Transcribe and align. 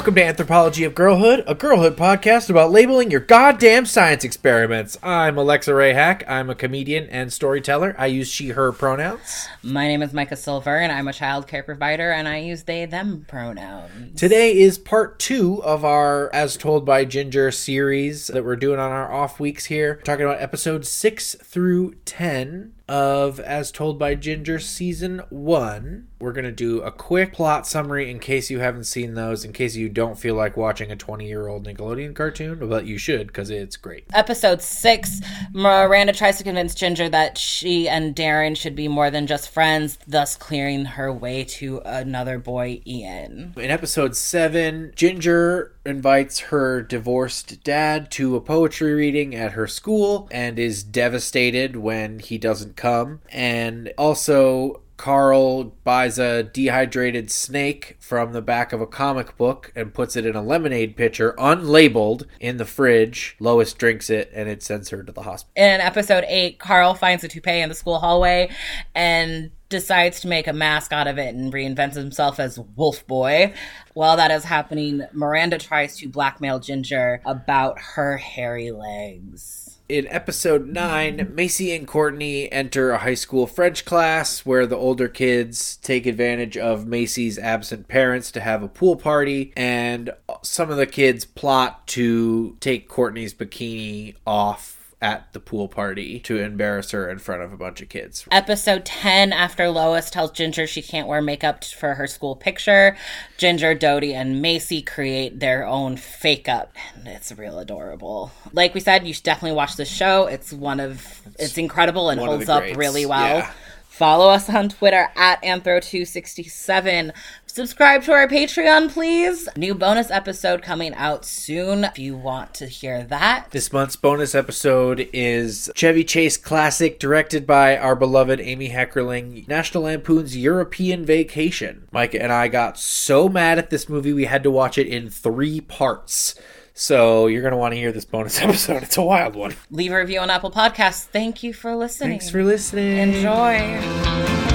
Welcome 0.00 0.14
to 0.14 0.24
Anthropology 0.24 0.84
of 0.84 0.94
Girlhood, 0.94 1.44
a 1.46 1.54
girlhood 1.54 1.94
podcast 1.94 2.48
about 2.48 2.70
labeling 2.70 3.10
your 3.10 3.20
goddamn 3.20 3.84
science 3.84 4.24
experiments. 4.24 4.96
I'm 5.02 5.36
Alexa 5.36 5.74
Ray 5.74 5.92
Hack. 5.92 6.24
I'm 6.26 6.48
a 6.48 6.54
comedian 6.54 7.06
and 7.10 7.30
storyteller. 7.30 7.94
I 7.98 8.06
use 8.06 8.26
she, 8.26 8.48
her 8.48 8.72
pronouns. 8.72 9.46
My 9.62 9.86
name 9.86 10.00
is 10.00 10.14
Micah 10.14 10.36
Silver, 10.36 10.74
and 10.78 10.90
I'm 10.90 11.06
a 11.06 11.12
child 11.12 11.46
care 11.46 11.62
provider, 11.62 12.10
and 12.12 12.26
I 12.26 12.38
use 12.38 12.62
they, 12.62 12.86
them 12.86 13.26
pronouns. 13.28 14.18
Today 14.18 14.58
is 14.58 14.78
part 14.78 15.18
two 15.18 15.62
of 15.62 15.84
our 15.84 16.30
As 16.32 16.56
Told 16.56 16.86
by 16.86 17.04
Ginger 17.04 17.50
series 17.50 18.28
that 18.28 18.42
we're 18.42 18.56
doing 18.56 18.80
on 18.80 18.90
our 18.90 19.12
off 19.12 19.38
weeks 19.38 19.66
here. 19.66 19.96
We're 19.96 20.04
talking 20.04 20.24
about 20.24 20.40
episodes 20.40 20.88
six 20.88 21.34
through 21.34 21.96
10 22.06 22.72
of 22.88 23.38
As 23.38 23.70
Told 23.70 23.98
by 23.98 24.14
Ginger 24.14 24.60
Season 24.60 25.20
1. 25.28 26.06
We're 26.20 26.32
going 26.32 26.44
to 26.44 26.52
do 26.52 26.82
a 26.82 26.92
quick 26.92 27.32
plot 27.32 27.66
summary 27.66 28.10
in 28.10 28.18
case 28.18 28.50
you 28.50 28.58
haven't 28.58 28.84
seen 28.84 29.14
those, 29.14 29.42
in 29.42 29.54
case 29.54 29.74
you 29.74 29.88
don't 29.88 30.18
feel 30.18 30.34
like 30.34 30.54
watching 30.54 30.92
a 30.92 30.96
20 30.96 31.26
year 31.26 31.48
old 31.48 31.66
Nickelodeon 31.66 32.14
cartoon, 32.14 32.68
but 32.68 32.84
you 32.84 32.98
should 32.98 33.28
because 33.28 33.48
it's 33.48 33.78
great. 33.78 34.04
Episode 34.12 34.60
six 34.60 35.20
Miranda 35.54 36.12
tries 36.12 36.36
to 36.36 36.44
convince 36.44 36.74
Ginger 36.74 37.08
that 37.08 37.38
she 37.38 37.88
and 37.88 38.14
Darren 38.14 38.54
should 38.54 38.76
be 38.76 38.86
more 38.86 39.10
than 39.10 39.26
just 39.26 39.48
friends, 39.48 39.98
thus 40.06 40.36
clearing 40.36 40.84
her 40.84 41.10
way 41.10 41.44
to 41.44 41.80
another 41.86 42.38
boy, 42.38 42.82
Ian. 42.86 43.54
In 43.56 43.70
episode 43.70 44.14
7, 44.14 44.92
Ginger 44.94 45.74
invites 45.86 46.38
her 46.40 46.82
divorced 46.82 47.64
dad 47.64 48.10
to 48.10 48.36
a 48.36 48.40
poetry 48.40 48.92
reading 48.92 49.34
at 49.34 49.52
her 49.52 49.66
school 49.66 50.28
and 50.30 50.58
is 50.58 50.82
devastated 50.82 51.76
when 51.76 52.18
he 52.18 52.36
doesn't 52.36 52.76
come. 52.76 53.20
And 53.30 53.92
also, 53.96 54.82
Carl 55.00 55.64
buys 55.82 56.18
a 56.18 56.42
dehydrated 56.42 57.30
snake 57.30 57.96
from 58.00 58.34
the 58.34 58.42
back 58.42 58.74
of 58.74 58.82
a 58.82 58.86
comic 58.86 59.34
book 59.38 59.72
and 59.74 59.94
puts 59.94 60.14
it 60.14 60.26
in 60.26 60.36
a 60.36 60.42
lemonade 60.42 60.94
pitcher, 60.94 61.34
unlabeled, 61.38 62.26
in 62.38 62.58
the 62.58 62.66
fridge. 62.66 63.34
Lois 63.40 63.72
drinks 63.72 64.10
it 64.10 64.30
and 64.34 64.46
it 64.46 64.62
sends 64.62 64.90
her 64.90 65.02
to 65.02 65.10
the 65.10 65.22
hospital. 65.22 65.54
In 65.56 65.80
episode 65.80 66.24
eight, 66.28 66.58
Carl 66.58 66.92
finds 66.92 67.24
a 67.24 67.28
toupee 67.28 67.62
in 67.62 67.70
the 67.70 67.74
school 67.74 67.98
hallway 67.98 68.50
and 68.94 69.50
decides 69.70 70.20
to 70.20 70.28
make 70.28 70.46
a 70.46 70.52
mask 70.52 70.92
out 70.92 71.06
of 71.06 71.16
it 71.16 71.34
and 71.34 71.50
reinvents 71.50 71.94
himself 71.94 72.38
as 72.38 72.58
Wolf 72.76 73.06
Boy. 73.06 73.54
While 73.94 74.18
that 74.18 74.30
is 74.30 74.44
happening, 74.44 75.06
Miranda 75.14 75.56
tries 75.56 75.96
to 75.96 76.10
blackmail 76.10 76.58
Ginger 76.58 77.22
about 77.24 77.78
her 77.80 78.18
hairy 78.18 78.70
legs. 78.70 79.79
In 79.90 80.06
episode 80.06 80.68
9, 80.68 81.32
Macie 81.34 81.74
and 81.74 81.84
Courtney 81.84 82.50
enter 82.52 82.92
a 82.92 82.98
high 82.98 83.14
school 83.14 83.48
French 83.48 83.84
class 83.84 84.46
where 84.46 84.64
the 84.64 84.76
older 84.76 85.08
kids 85.08 85.78
take 85.78 86.06
advantage 86.06 86.56
of 86.56 86.84
Macie's 86.84 87.40
absent 87.40 87.88
parents 87.88 88.30
to 88.30 88.40
have 88.40 88.62
a 88.62 88.68
pool 88.68 88.94
party, 88.94 89.52
and 89.56 90.10
some 90.42 90.70
of 90.70 90.76
the 90.76 90.86
kids 90.86 91.24
plot 91.24 91.88
to 91.88 92.56
take 92.60 92.88
Courtney's 92.88 93.34
bikini 93.34 94.14
off 94.24 94.79
at 95.02 95.32
the 95.32 95.40
pool 95.40 95.66
party 95.66 96.18
to 96.20 96.36
embarrass 96.38 96.90
her 96.90 97.08
in 97.10 97.18
front 97.18 97.42
of 97.42 97.52
a 97.52 97.56
bunch 97.56 97.80
of 97.80 97.88
kids. 97.88 98.26
Episode 98.30 98.84
10 98.84 99.32
After 99.32 99.70
Lois 99.70 100.10
tells 100.10 100.30
Ginger 100.30 100.66
she 100.66 100.82
can't 100.82 101.08
wear 101.08 101.22
makeup 101.22 101.64
for 101.64 101.94
her 101.94 102.06
school 102.06 102.36
picture, 102.36 102.96
Ginger, 103.38 103.74
Dodie, 103.74 104.14
and 104.14 104.44
Macie 104.44 104.84
create 104.84 105.40
their 105.40 105.66
own 105.66 105.96
fake 105.96 106.48
up. 106.48 106.76
And 106.94 107.08
it's 107.08 107.32
real 107.32 107.58
adorable. 107.58 108.30
Like 108.52 108.74
we 108.74 108.80
said, 108.80 109.06
you 109.06 109.14
should 109.14 109.24
definitely 109.24 109.56
watch 109.56 109.76
the 109.76 109.86
show. 109.86 110.26
It's 110.26 110.52
one 110.52 110.80
of, 110.80 111.22
it's 111.38 111.56
incredible 111.56 112.10
and 112.10 112.20
holds 112.20 112.48
up 112.48 112.64
really 112.76 113.06
well. 113.06 113.38
Yeah. 113.38 113.52
Follow 113.88 114.30
us 114.30 114.48
on 114.48 114.70
Twitter 114.70 115.08
at 115.14 115.42
Anthro267. 115.42 117.12
Subscribe 117.52 118.04
to 118.04 118.12
our 118.12 118.28
Patreon, 118.28 118.90
please. 118.92 119.48
New 119.56 119.74
bonus 119.74 120.08
episode 120.08 120.62
coming 120.62 120.94
out 120.94 121.24
soon 121.24 121.82
if 121.82 121.98
you 121.98 122.16
want 122.16 122.54
to 122.54 122.66
hear 122.66 123.02
that. 123.02 123.48
This 123.50 123.72
month's 123.72 123.96
bonus 123.96 124.36
episode 124.36 125.10
is 125.12 125.68
Chevy 125.74 126.04
Chase 126.04 126.36
Classic, 126.36 127.00
directed 127.00 127.48
by 127.48 127.76
our 127.76 127.96
beloved 127.96 128.40
Amy 128.40 128.70
Heckerling, 128.70 129.48
National 129.48 129.82
Lampoon's 129.82 130.36
European 130.36 131.04
Vacation. 131.04 131.88
Mike 131.90 132.14
and 132.14 132.32
I 132.32 132.46
got 132.46 132.78
so 132.78 133.28
mad 133.28 133.58
at 133.58 133.70
this 133.70 133.88
movie, 133.88 134.12
we 134.12 134.26
had 134.26 134.44
to 134.44 134.50
watch 134.50 134.78
it 134.78 134.86
in 134.86 135.10
three 135.10 135.60
parts. 135.60 136.36
So 136.72 137.26
you're 137.26 137.42
going 137.42 137.50
to 137.50 137.58
want 137.58 137.74
to 137.74 137.80
hear 137.80 137.90
this 137.90 138.04
bonus 138.04 138.40
episode. 138.42 138.84
It's 138.84 138.96
a 138.96 139.02
wild 139.02 139.34
one. 139.34 139.56
Leave 139.72 139.90
a 139.90 139.96
review 139.98 140.20
on 140.20 140.30
Apple 140.30 140.52
Podcasts. 140.52 141.02
Thank 141.04 141.42
you 141.42 141.52
for 141.52 141.74
listening. 141.74 142.10
Thanks 142.10 142.30
for 142.30 142.44
listening. 142.44 142.96
Enjoy. 142.96 144.49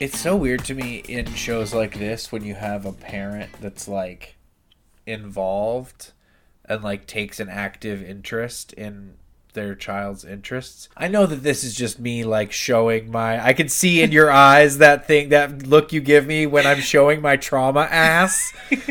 It's 0.00 0.20
so 0.20 0.36
weird 0.36 0.64
to 0.66 0.74
me 0.74 1.02
in 1.08 1.26
shows 1.34 1.74
like 1.74 1.98
this 1.98 2.30
when 2.30 2.44
you 2.44 2.54
have 2.54 2.86
a 2.86 2.92
parent 2.92 3.50
that's 3.60 3.88
like 3.88 4.36
involved 5.06 6.12
and 6.64 6.84
like 6.84 7.06
takes 7.06 7.40
an 7.40 7.48
active 7.48 8.00
interest 8.02 8.72
in 8.74 9.14
their 9.54 9.74
child's 9.74 10.24
interests. 10.24 10.88
I 10.96 11.08
know 11.08 11.26
that 11.26 11.42
this 11.42 11.64
is 11.64 11.74
just 11.74 11.98
me 11.98 12.22
like 12.22 12.52
showing 12.52 13.10
my 13.10 13.44
I 13.44 13.52
can 13.54 13.68
see 13.68 14.00
in 14.00 14.12
your 14.12 14.30
eyes 14.50 14.78
that 14.78 15.06
thing 15.06 15.30
that 15.30 15.66
look 15.66 15.92
you 15.92 16.00
give 16.00 16.26
me 16.26 16.46
when 16.46 16.64
I'm 16.64 16.80
showing 16.80 17.20
my 17.20 17.36
trauma 17.36 17.80
ass. 17.90 18.52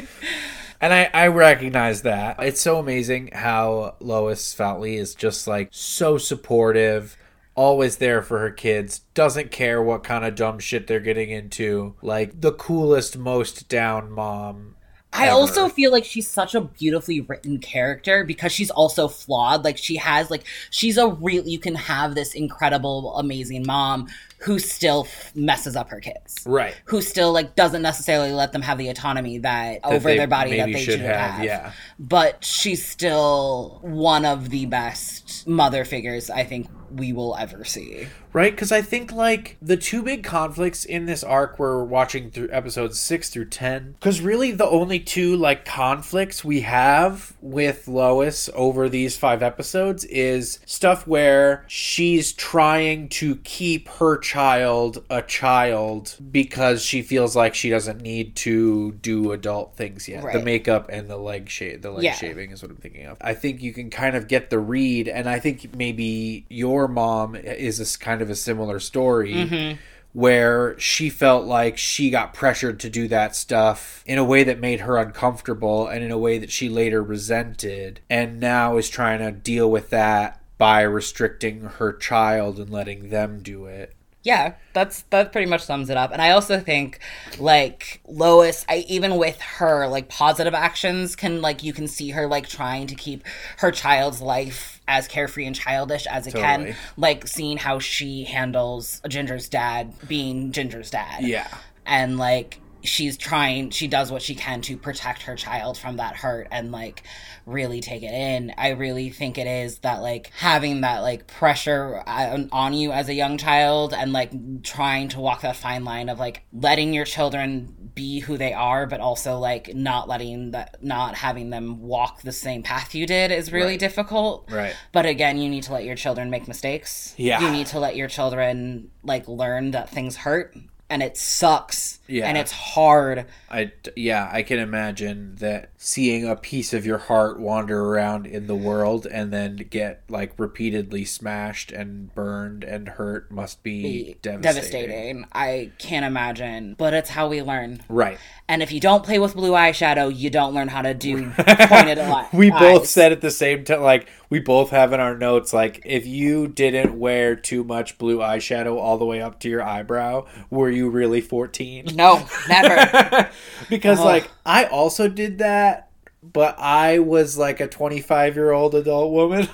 And 0.80 0.94
I, 0.94 1.10
I 1.12 1.28
recognize 1.30 2.04
that. 2.04 2.36
It's 2.40 2.62
so 2.62 2.78
amazing 2.78 3.32
how 3.34 3.96
Lois 4.00 4.54
Foutley 4.54 5.00
is 5.00 5.16
just 5.16 5.48
like 5.48 5.70
so 5.72 6.20
supportive, 6.20 7.18
always 7.58 7.98
there 7.98 8.22
for 8.22 8.40
her 8.40 8.52
kids, 8.52 9.00
doesn't 9.14 9.52
care 9.52 9.82
what 9.82 10.04
kind 10.04 10.24
of 10.24 10.36
dumb 10.36 10.60
shit 10.60 10.88
they're 10.88 11.02
getting 11.02 11.30
into. 11.30 11.96
Like 12.02 12.40
the 12.40 12.54
coolest, 12.54 13.18
most 13.18 13.68
down 13.68 14.10
mom. 14.12 14.76
I 15.12 15.28
ever. 15.28 15.36
also 15.36 15.68
feel 15.68 15.92
like 15.92 16.06
she's 16.06 16.28
such 16.28 16.54
a 16.54 16.62
beautifully 16.62 17.22
written 17.22 17.60
character 17.60 18.24
because 18.24 18.52
she's 18.52 18.70
also 18.70 19.08
flawed. 19.08 19.66
Like 19.66 19.78
she 19.78 19.96
has 19.96 20.30
like 20.30 20.46
she's 20.70 20.98
a 20.98 21.08
real 21.08 21.46
you 21.46 21.60
can 21.60 21.76
have 21.76 22.14
this 22.14 22.36
incredible 22.36 23.18
amazing 23.18 23.66
mom 23.66 24.08
who 24.40 24.60
still 24.60 25.06
f- 25.08 25.36
messes 25.36 25.76
up 25.76 25.90
her 25.90 26.00
kids. 26.00 26.36
Right. 26.46 26.76
Who 26.86 27.02
still 27.02 27.32
like 27.32 27.56
doesn't 27.56 27.82
necessarily 27.82 28.32
let 28.32 28.52
them 28.52 28.62
have 28.62 28.78
the 28.78 28.90
autonomy 28.90 29.40
that, 29.40 29.80
over 29.84 30.14
their 30.14 30.28
body 30.28 30.58
that 30.58 30.68
they 30.68 30.74
should 30.74 30.94
should 30.94 31.02
have, 31.02 31.32
have. 31.32 31.44
yeah. 31.44 31.72
But 32.00 32.44
she's 32.44 32.86
still 32.86 33.80
one 33.82 34.26
of 34.26 34.50
the 34.50 34.66
best 34.66 35.48
mother 35.48 35.86
figures 35.86 36.30
I 36.30 36.44
think 36.44 36.68
we 36.92 37.12
will 37.12 37.36
ever 37.36 37.66
see. 37.66 38.08
Right? 38.32 38.52
Because 38.52 38.72
I 38.72 38.82
think 38.82 39.12
like 39.12 39.58
the 39.62 39.78
two 39.78 40.04
big 40.04 40.24
conflicts 40.24 40.86
in 40.86 41.06
this 41.06 41.24
arc 41.24 41.58
we're 41.58 41.84
watching 41.84 42.30
through 42.30 42.50
episodes 42.52 43.00
six 43.00 43.30
through 43.30 43.46
ten. 43.46 43.94
Because 43.94 44.22
really 44.22 44.52
the 44.52 44.68
only 44.68 45.00
two 45.00 45.36
like 45.36 45.66
conflicts 45.66 46.46
we 46.46 46.62
have 46.62 47.36
with 47.42 47.88
Lois 47.88 48.50
over 48.54 48.88
these 48.88 49.18
five 49.18 49.42
episodes 49.42 50.06
is 50.06 50.60
stuff 50.66 51.08
where 51.08 51.66
she's 51.68 52.32
trying 52.32 53.10
to 53.10 53.38
keep 53.38 53.90
her 53.90 54.18
child 54.28 55.02
a 55.10 55.22
child 55.22 56.18
because 56.32 56.84
she 56.84 57.02
feels 57.02 57.34
like 57.34 57.56
she 57.56 57.70
doesn't 57.70 58.02
need 58.02 58.36
to 58.36 58.92
do 58.92 59.32
adult 59.32 59.78
things 59.78 60.10
yet. 60.10 60.22
The 60.34 60.42
makeup 60.42 60.90
and 60.90 61.10
the 61.10 61.16
leg 61.16 61.50
shave 61.50 61.82
the 61.82 61.92
leg 61.92 62.04
Yeah. 62.04 62.14
shaving 62.14 62.52
is 62.52 62.62
what 62.62 62.70
I'm 62.70 62.76
thinking 62.78 63.06
of. 63.06 63.18
I 63.22 63.34
think 63.34 63.62
you 63.62 63.72
can 63.72 63.90
kind 63.90 64.18
of 64.18 64.28
get 64.28 64.50
the 64.50 64.60
read, 64.60 65.08
and 65.08 65.30
I 65.30 65.40
think 65.40 65.74
maybe 65.78 66.46
your 66.50 66.90
mom 66.90 67.36
is 67.36 67.96
kind 67.96 68.22
of 68.22 68.30
a 68.30 68.36
similar 68.36 68.82
story. 68.82 69.34
Mm-hmm. 69.34 69.78
Where 70.14 70.78
she 70.80 71.10
felt 71.10 71.46
like 71.46 71.78
she 71.78 72.10
got 72.10 72.34
pressured 72.34 72.80
to 72.80 72.90
do 72.90 73.08
that 73.10 73.36
stuff 73.36 74.04
in 74.08 74.18
a 74.18 74.24
way 74.24 74.44
that 74.44 74.60
made 74.60 74.80
her 74.80 74.98
uncomfortable 74.98 75.88
and 75.88 76.04
in 76.04 76.10
a 76.12 76.18
way 76.18 76.40
that 76.40 76.52
she 76.52 76.70
later 76.70 77.04
resented, 77.04 78.00
and 78.10 78.40
now 78.40 78.78
is 78.78 78.90
trying 78.90 79.20
to 79.20 79.32
deal 79.32 79.70
with 79.70 79.92
that 79.92 80.42
by 80.58 80.82
restricting 80.82 81.62
her 81.78 81.94
child 81.94 82.58
and 82.58 82.72
letting 82.72 83.10
them 83.10 83.42
do 83.44 83.68
it. 83.68 83.94
Yeah, 84.24 84.56
that's 84.74 85.04
that 85.04 85.32
pretty 85.32 85.50
much 85.50 85.64
sums 85.64 85.90
it 85.90 85.96
up. 85.96 86.12
And 86.12 86.22
I 86.22 86.32
also 86.32 86.60
think 86.60 87.00
like 87.40 88.02
Lois, 88.08 88.66
I 88.68 88.86
even 88.90 89.16
with 89.18 89.40
her 89.42 89.88
like 89.88 90.10
positive 90.10 90.54
actions 90.54 91.16
can 91.16 91.42
like 91.42 91.64
you 91.64 91.72
can 91.72 91.88
see 91.88 92.10
her 92.10 92.28
like 92.28 92.48
trying 92.48 92.88
to 92.88 92.96
keep 92.96 93.24
her 93.60 93.72
child's 93.72 94.22
life 94.22 94.82
as 94.88 95.08
carefree 95.08 95.46
and 95.46 95.56
childish 95.56 96.06
as 96.08 96.28
it 96.28 96.32
Totally. 96.32 96.72
can. 96.74 96.76
Like 96.98 97.28
seeing 97.28 97.58
how 97.58 97.80
she 97.80 98.26
handles 98.26 99.02
Ginger's 99.08 99.48
dad 99.48 99.94
being 100.08 100.52
Ginger's 100.52 100.90
dad. 100.90 101.24
Yeah. 101.24 101.48
And 101.86 102.18
like 102.18 102.60
she's 102.84 103.18
trying 103.18 103.70
she 103.70 103.88
does 103.88 104.12
what 104.12 104.22
she 104.22 104.36
can 104.36 104.62
to 104.62 104.78
protect 104.78 105.24
her 105.24 105.36
child 105.36 105.78
from 105.78 105.98
that 105.98 106.16
hurt 106.16 106.48
and 106.52 106.72
like 106.72 107.04
really 107.46 107.82
take 107.82 108.04
it 108.04 108.12
in 108.14 108.54
i 108.58 108.70
really 108.70 109.10
think 109.10 109.38
it 109.38 109.48
is 109.48 109.80
that 109.80 110.02
like 110.02 110.32
having 110.38 110.82
that 110.82 111.00
like 111.00 111.28
pressure 111.28 112.04
on, 112.08 112.50
on 112.52 112.74
you 112.74 112.92
as 112.92 113.10
a 113.10 113.14
young 113.14 113.38
child 113.38 113.94
and 113.94 114.14
like 114.14 114.32
trying 114.64 115.08
to 115.08 115.20
walk 115.20 115.42
that 115.42 115.56
fine 115.56 115.84
line 115.84 116.10
of 116.10 116.20
like 116.20 116.44
letting 116.54 116.94
your 116.94 117.06
children 117.06 117.74
be 117.96 118.20
who 118.20 118.38
they 118.38 118.54
are 118.54 118.86
but 118.86 119.00
also 119.00 119.40
like 119.40 119.74
not 119.74 120.08
letting 120.08 120.52
that 120.52 120.78
not 120.84 121.16
having 121.16 121.50
them 121.50 121.82
walk 121.82 122.22
the 122.22 122.32
same 122.32 122.62
path 122.64 122.94
you 122.94 123.06
did 123.08 123.32
is 123.32 123.52
really 123.52 123.72
Right. 123.72 123.80
difficult 123.80 124.50
Right. 124.52 124.76
but 124.92 125.06
again 125.06 125.38
you 125.40 125.50
need 125.50 125.64
to 125.64 125.74
let 125.74 125.84
your 125.84 125.96
children 125.96 126.30
make 126.30 126.48
mistakes 126.48 127.14
Yeah. 127.18 127.40
you 127.42 127.50
need 127.50 127.68
to 127.68 127.80
let 127.80 127.96
your 127.96 128.08
children 128.08 128.92
like 129.04 129.28
learn 129.28 129.72
that 129.72 129.90
things 129.90 130.18
hurt 130.18 130.56
and 130.90 131.04
it 131.04 131.18
sucks 131.18 132.00
Yeah. 132.08 132.28
and 132.28 132.38
it's 132.38 132.52
hard 132.52 133.26
I 133.50 133.72
yeah, 133.96 134.30
I 134.32 134.44
can 134.44 134.60
imagine 134.60 135.36
that 135.40 135.70
seeing 135.78 136.28
a 136.28 136.36
piece 136.36 136.74
of 136.74 136.86
your 136.86 136.98
heart 136.98 137.40
wander 137.40 137.82
around 137.86 138.26
in 138.28 138.48
the 138.48 138.56
world 138.56 139.08
and 139.10 139.32
then 139.32 139.56
get 139.70 140.02
like 140.10 140.34
repeatedly 140.38 141.06
smashed 141.06 141.72
and 141.72 142.14
burned 142.14 142.64
and 142.66 142.90
hurt 142.90 143.32
must 143.32 143.64
be 143.64 144.18
devastating. 144.22 144.42
devastating. 144.42 145.26
I 145.32 145.72
can't 145.78 146.06
imagine, 146.06 146.76
but 146.78 146.94
it's 146.94 147.10
how 147.10 147.30
we 147.30 147.42
learn. 147.42 147.80
Right. 147.88 148.18
And 148.50 148.62
if 148.62 148.72
you 148.74 148.82
don't 148.82 149.04
play 149.04 149.18
with 149.20 149.34
blue 149.34 149.52
eyeshadow, 149.52 150.14
you 150.14 150.30
don't 150.30 150.54
learn 150.54 150.68
how 150.68 150.82
to 150.82 150.94
do 150.94 151.30
pointed 151.38 152.00
eyes. 152.00 152.28
we 152.34 152.50
both 152.50 152.86
said 152.88 153.12
at 153.14 153.22
the 153.22 153.32
same 153.32 153.64
time 153.64 153.82
like 153.82 154.10
we 154.30 154.40
both 154.40 154.70
have 154.72 154.94
in 154.94 155.00
our 155.00 155.18
notes 155.18 155.54
like 155.54 155.82
if 155.86 156.06
you 156.06 156.48
didn't 156.48 156.98
wear 156.98 157.36
too 157.36 157.64
much 157.64 157.98
blue 157.98 158.18
eyeshadow 158.18 158.78
all 158.78 158.98
the 158.98 159.06
way 159.06 159.22
up 159.22 159.40
to 159.40 159.50
your 159.50 159.64
eyebrow 159.64 160.26
were 160.50 160.70
you 160.70 160.90
really 160.90 161.22
14 161.22 161.88
no, 161.96 162.26
never. 162.48 163.30
because 163.70 164.00
like 164.00 164.30
i 164.46 164.66
also 164.66 165.08
did 165.08 165.40
that 165.40 165.90
but 166.22 166.58
i 166.60 167.00
was 167.00 167.38
like 167.38 167.60
a 167.60 167.68
25 167.68 168.36
year 168.36 168.52
old 168.52 168.76
adult 168.76 169.12
woman 169.12 169.48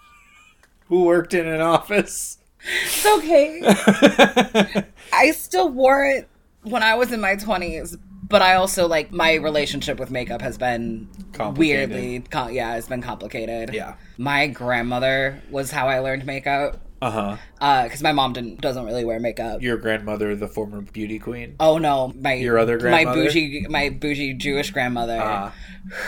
who 0.88 1.04
worked 1.04 1.34
in 1.34 1.46
an 1.46 1.60
office 1.60 2.38
it's 2.66 3.06
okay. 3.06 3.60
I 5.12 5.30
still 5.32 5.68
wore 5.68 6.04
it 6.04 6.28
when 6.62 6.82
I 6.82 6.94
was 6.94 7.12
in 7.12 7.20
my 7.20 7.36
20s, 7.36 7.98
but 8.34 8.42
I 8.42 8.56
also 8.56 8.88
like 8.88 9.12
my 9.12 9.34
relationship 9.34 10.00
with 10.00 10.10
makeup 10.10 10.42
has 10.42 10.58
been 10.58 11.08
weirdly 11.56 12.20
com- 12.30 12.52
yeah, 12.52 12.74
it's 12.76 12.88
been 12.88 13.00
complicated. 13.02 13.72
yeah. 13.72 13.94
My 14.18 14.48
grandmother 14.48 15.40
was 15.50 15.70
how 15.70 15.86
I 15.86 16.00
learned 16.00 16.26
makeup. 16.26 16.80
Uh-huh. 17.00 17.36
Uh 17.60 17.88
cuz 17.88 18.02
my 18.02 18.10
mom 18.12 18.32
didn't 18.32 18.60
doesn't 18.60 18.84
really 18.86 19.04
wear 19.04 19.20
makeup. 19.20 19.62
your 19.62 19.76
grandmother 19.76 20.34
the 20.34 20.48
former 20.48 20.80
beauty 20.80 21.18
queen? 21.20 21.54
Oh 21.60 21.78
no, 21.78 22.12
my 22.16 22.32
Your 22.34 22.58
other 22.58 22.76
grandmother, 22.78 23.18
my 23.20 23.24
bougie 23.24 23.66
my 23.68 23.88
bougie 23.90 24.34
Jewish 24.34 24.70
grandmother, 24.72 25.18
Ah. 25.22 25.52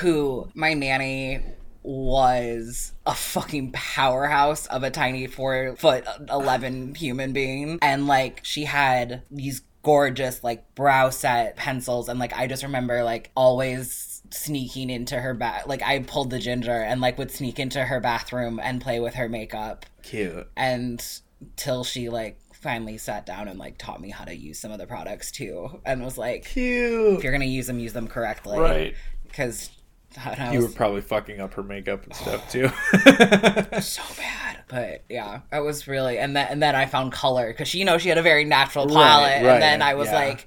who 0.01 0.49
my 0.55 0.73
nanny 0.75 1.43
was 1.83 2.93
a 3.07 3.15
fucking 3.15 3.71
powerhouse 3.73 4.67
of 4.67 4.83
a 4.83 4.91
tiny 4.91 5.27
four 5.29 5.77
foot 5.77 6.05
eleven 6.31 6.95
human 6.97 7.33
being, 7.33 7.79
and 7.81 8.07
like 8.09 8.41
she 8.43 8.65
had 8.65 9.23
these 9.31 9.63
gorgeous 9.87 10.43
like 10.43 10.75
brow 10.75 11.11
set 11.11 11.55
pencils, 11.55 12.09
and 12.09 12.19
like 12.19 12.37
I 12.37 12.49
just 12.49 12.65
remember 12.65 13.05
like 13.05 13.31
always 13.37 14.21
sneaking 14.33 14.91
into 14.91 15.15
her 15.21 15.33
bath 15.33 15.69
like 15.69 15.81
I 15.83 16.01
pulled 16.01 16.31
the 16.31 16.41
ginger 16.41 16.73
and 16.73 17.01
like 17.01 17.17
would 17.17 17.31
sneak 17.31 17.61
into 17.61 17.85
her 17.85 18.01
bathroom 18.01 18.59
and 18.61 18.81
play 18.81 18.99
with 18.99 19.15
her 19.15 19.29
makeup. 19.29 19.87
Cute. 20.03 20.49
And 20.57 21.01
till 21.55 21.85
she 21.85 22.09
like 22.09 22.41
finally 22.53 22.99
sat 22.99 23.27
down 23.27 23.47
and 23.47 23.61
like 23.61 23.79
taught 23.79 24.01
me 24.01 24.11
how 24.11 24.25
to 24.25 24.35
use 24.35 24.59
some 24.59 24.73
of 24.73 24.79
the 24.79 24.89
products 24.89 25.31
too 25.31 25.81
and 25.87 26.03
was 26.03 26.19
like 26.19 26.47
Cute. 26.47 27.19
if 27.19 27.23
you're 27.23 27.33
gonna 27.33 27.45
use 27.45 27.69
them 27.69 27.79
use 27.79 27.93
them 27.93 28.09
correctly. 28.09 28.59
Right 28.59 28.95
because 30.25 30.39
I 30.39 30.53
you 30.53 30.61
were 30.61 30.69
probably 30.69 31.01
fucking 31.03 31.41
up 31.41 31.55
her 31.55 31.63
makeup 31.63 32.05
and 32.05 32.15
stuff 32.15 32.45
oh. 32.49 32.51
too. 32.51 33.81
So 33.81 34.03
bad. 34.17 34.63
But 34.69 35.05
yeah 35.09 35.41
I 35.53 35.61
was 35.61 35.87
really 35.87 36.19
and 36.19 36.35
then 36.35 36.49
and 36.51 36.63
then 36.63 36.75
I 36.75 36.87
found 36.87 37.13
color 37.13 37.49
because 37.49 37.69
she 37.69 37.79
you 37.79 37.85
know 37.85 37.99
she 37.99 38.09
had 38.09 38.19
a 38.19 38.23
very 38.23 38.45
natural 38.45 38.87
Right, 38.87 38.95
palette. 38.95 39.45
Right, 39.45 39.53
and 39.55 39.63
then 39.63 39.83
I 39.83 39.95
was 39.95 40.09
yeah. 40.09 40.15
like 40.15 40.47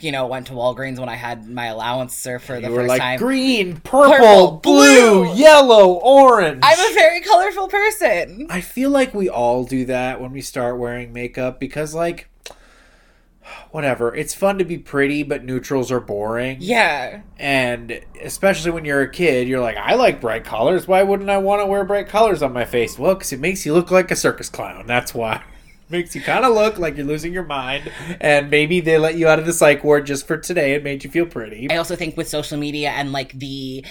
you 0.00 0.10
know 0.10 0.26
went 0.26 0.48
to 0.48 0.52
Walgreens 0.52 0.98
when 0.98 1.08
I 1.08 1.14
had 1.14 1.48
my 1.48 1.66
allowance 1.66 2.20
for 2.22 2.38
the 2.38 2.38
you 2.62 2.66
first 2.68 2.70
were 2.70 2.86
like 2.86 3.00
time. 3.00 3.18
Green 3.18 3.76
purple, 3.80 4.16
Purple, 4.16 4.50
blue, 4.58 5.24
blue. 5.24 5.34
yellow 5.34 5.92
orange. 5.92 6.60
I'm 6.62 6.90
a 6.90 6.94
very 6.94 7.20
colorful 7.20 7.68
person. 7.68 8.46
I 8.50 8.60
feel 8.60 8.90
like 8.90 9.14
we 9.14 9.28
all 9.28 9.64
do 9.64 9.84
that 9.86 10.20
when 10.20 10.32
we 10.32 10.40
start 10.40 10.78
wearing 10.78 11.12
makeup 11.12 11.60
because, 11.60 11.94
like, 11.94 12.28
whatever. 13.70 14.14
It's 14.14 14.34
fun 14.34 14.58
to 14.58 14.64
be 14.64 14.78
pretty, 14.78 15.22
but 15.22 15.44
neutrals 15.44 15.90
are 15.92 16.00
boring. 16.00 16.58
yeah 16.60 17.22
And 17.38 18.00
especially 18.22 18.70
when 18.70 18.84
you're 18.84 19.02
a 19.02 19.10
kid, 19.10 19.48
you're 19.48 19.60
like, 19.60 19.76
I 19.76 19.94
like 19.94 20.20
bright 20.20 20.44
colors. 20.44 20.86
Why 20.88 21.02
wouldn't 21.02 21.30
I 21.30 21.38
want 21.38 21.60
to 21.62 21.66
wear 21.66 21.84
bright 21.84 22.08
colors 22.08 22.42
on 22.42 22.52
my 22.52 22.64
face? 22.64 22.98
Well, 22.98 23.14
because 23.14 23.32
it 23.32 23.40
makes 23.40 23.64
you 23.66 23.72
look 23.74 23.90
like 23.90 24.10
a 24.10 24.16
circus 24.16 24.48
clown. 24.48 24.86
That's 24.86 25.14
why. 25.14 25.42
Makes 25.88 26.16
you 26.16 26.20
kind 26.20 26.44
of 26.44 26.52
look 26.52 26.78
like 26.78 26.96
you're 26.96 27.06
losing 27.06 27.32
your 27.32 27.44
mind. 27.44 27.92
And 28.20 28.50
maybe 28.50 28.80
they 28.80 28.98
let 28.98 29.14
you 29.14 29.28
out 29.28 29.38
of 29.38 29.46
the 29.46 29.52
psych 29.52 29.84
ward 29.84 30.04
just 30.04 30.26
for 30.26 30.36
today. 30.36 30.74
It 30.74 30.82
made 30.82 31.04
you 31.04 31.10
feel 31.10 31.26
pretty. 31.26 31.70
I 31.70 31.76
also 31.76 31.94
think 31.94 32.16
with 32.16 32.28
social 32.28 32.58
media 32.58 32.90
and 32.90 33.12
like 33.12 33.38
the 33.38 33.84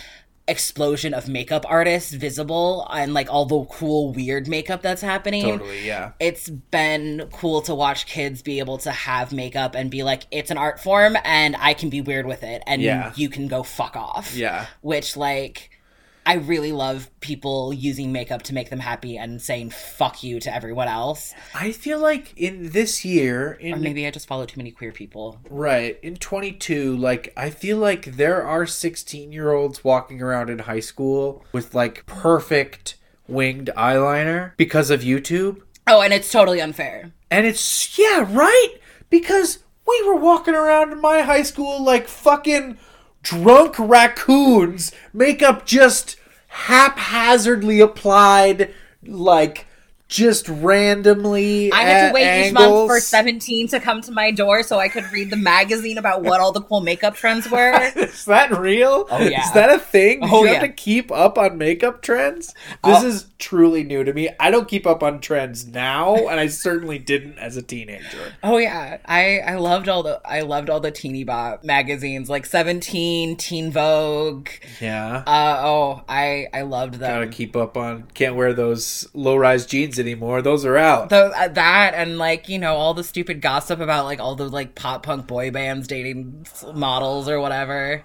explosion 0.47 1.13
of 1.13 1.27
makeup 1.27 1.65
artists 1.67 2.13
visible 2.13 2.87
and 2.93 3.13
like 3.15 3.27
all 3.31 3.45
the 3.45 3.63
cool 3.65 4.13
weird 4.13 4.47
makeup 4.47 4.81
that's 4.83 5.01
happening 5.01 5.43
Totally, 5.43 5.85
yeah. 5.87 6.11
it's 6.19 6.49
been 6.49 7.27
cool 7.33 7.61
to 7.63 7.73
watch 7.73 8.05
kids 8.05 8.43
be 8.43 8.59
able 8.59 8.77
to 8.79 8.91
have 8.91 9.33
makeup 9.33 9.73
and 9.73 9.89
be 9.89 10.03
like 10.03 10.23
it's 10.29 10.51
an 10.51 10.57
art 10.57 10.79
form 10.79 11.17
and 11.23 11.55
i 11.59 11.73
can 11.73 11.89
be 11.89 11.99
weird 11.99 12.27
with 12.27 12.43
it 12.43 12.61
and 12.67 12.81
Yeah. 12.81 13.11
you 13.15 13.27
can 13.27 13.47
go 13.47 13.63
fuck 13.63 13.95
off 13.95 14.35
Yeah. 14.35 14.67
which 14.81 15.17
like 15.17 15.71
i 16.25 16.33
really 16.35 16.71
love 16.71 17.09
people 17.21 17.73
using 17.73 18.11
makeup 18.11 18.41
to 18.43 18.53
make 18.53 18.69
them 18.69 18.79
happy 18.79 19.17
and 19.17 19.41
saying 19.41 19.69
fuck 19.69 20.23
you 20.23 20.39
to 20.39 20.53
everyone 20.53 20.87
else 20.87 21.33
I 21.53 21.71
feel 21.71 21.99
like 21.99 22.33
in 22.35 22.71
this 22.71 23.05
year, 23.05 23.53
in 23.53 23.73
or 23.73 23.77
maybe 23.77 24.05
i 24.05 24.11
just 24.11 24.27
follow 24.27 24.45
too 24.45 24.57
many 24.57 24.71
queer 24.71 24.91
people 24.91 25.39
Right. 25.49 25.97
In 26.03 26.15
22, 26.15 26.97
like, 26.97 27.31
I 27.37 27.49
feel 27.49 27.77
like 27.77 28.17
there 28.17 28.43
are 28.45 28.65
16 28.65 29.31
year 29.31 29.51
olds 29.53 29.83
walking 29.83 30.21
around 30.21 30.49
in 30.49 30.59
high 30.59 30.79
school 30.79 31.43
with, 31.51 31.73
like, 31.75 32.05
perfect 32.05 32.95
winged 33.27 33.69
eyeliner 33.77 34.51
because 34.57 34.89
of 34.89 35.01
YouTube. 35.01 35.61
oh 35.87 36.01
and 36.01 36.13
it's 36.13 36.31
totally 36.31 36.61
unfair 36.61 37.11
And 37.31 37.45
it's, 37.47 37.97
yeah, 37.97 38.25
right? 38.29 38.75
Because 39.09 39.59
we 39.87 40.01
were 40.07 40.15
walking 40.15 40.55
around 40.55 40.91
in 40.91 40.99
my 41.01 41.21
high 41.21 41.43
school 41.43 41.83
like 41.83 42.07
fucking 42.07 42.77
drunk 43.25 43.77
raccoons, 43.77 44.91
make 45.11 45.41
up 45.41 45.65
just 45.65 46.15
haphazardly 46.47 47.81
applied, 47.81 48.73
like, 49.03 49.67
just 50.07 50.47
randomly. 50.49 51.71
I 51.71 51.81
had 51.81 52.03
at 52.05 52.07
to 52.09 52.13
wait 52.13 52.47
each 52.47 52.53
month 52.53 52.87
for 52.89 52.99
17 52.99 53.67
to 53.69 53.79
come 53.79 54.01
to 54.01 54.11
my 54.11 54.31
door 54.31 54.61
so 54.63 54.77
I 54.77 54.87
could 54.87 55.03
read 55.11 55.29
the 55.29 55.35
magazine 55.37 55.97
about 55.97 56.21
what 56.23 56.39
all 56.39 56.51
the 56.51 56.61
cool 56.61 56.81
makeup 56.81 57.15
trends 57.15 57.49
were. 57.49 57.73
Is 57.95 58.25
that 58.25 58.55
real? 58.57 59.07
Oh, 59.09 59.19
yeah. 59.23 59.43
Is 59.45 59.51
that 59.53 59.69
a 59.71 59.79
thing? 59.79 60.19
Do 60.21 60.27
Oh, 60.31 60.39
you 60.43 60.47
yeah. 60.47 60.53
have 60.59 60.61
to 60.63 60.69
keep 60.69 61.11
up 61.11 61.37
on 61.37 61.57
makeup 61.57 62.01
trends? 62.01 62.53
This 62.83 63.03
Oh. 63.03 63.07
is 63.07 63.25
truly 63.39 63.83
new 63.83 64.03
to 64.03 64.13
me. 64.13 64.29
I 64.39 64.51
don't 64.51 64.67
keep 64.67 64.85
up 64.87 65.01
on 65.03 65.19
trends 65.21 65.65
now, 65.67 66.15
and 66.15 66.39
I 66.39 66.47
certainly 66.47 66.99
didn't 66.99 67.37
as 67.39 67.57
a 67.57 67.61
teenager. 67.61 68.33
Oh 68.43 68.57
yeah, 68.57 68.97
I 69.05 69.39
I 69.39 69.55
loved 69.55 69.89
all 69.89 70.03
the 70.03 70.21
I 70.25 70.41
loved 70.41 70.69
all 70.69 70.79
the 70.79 70.91
teeny 70.91 71.23
bop 71.23 71.63
magazines 71.63 72.29
like 72.29 72.45
17, 72.45 73.37
Teen 73.37 73.71
Vogue. 73.71 74.49
Yeah. 74.79 75.23
Uh 75.27 75.61
oh, 75.63 76.03
I 76.07 76.47
I 76.53 76.61
loved 76.61 76.95
them. 76.95 77.09
Gotta 77.11 77.27
keep 77.27 77.55
up 77.55 77.75
on. 77.75 78.03
Can't 78.13 78.35
wear 78.35 78.53
those 78.53 79.07
low 79.13 79.35
rise 79.35 79.65
jeans 79.65 79.94
anymore. 79.99 80.41
Those 80.41 80.65
are 80.65 80.77
out. 80.77 81.09
Those, 81.09 81.33
uh, 81.35 81.47
that 81.49 81.93
and 81.95 82.17
like 82.17 82.49
you 82.49 82.59
know 82.59 82.75
all 82.75 82.93
the 82.93 83.03
stupid 83.03 83.41
gossip 83.41 83.79
about 83.79 84.05
like 84.05 84.19
all 84.19 84.35
the 84.35 84.49
like 84.49 84.75
pop 84.75 85.03
punk 85.03 85.27
boy 85.27 85.51
bands 85.51 85.87
dating 85.87 86.45
models 86.73 87.27
or 87.29 87.39
whatever. 87.39 88.03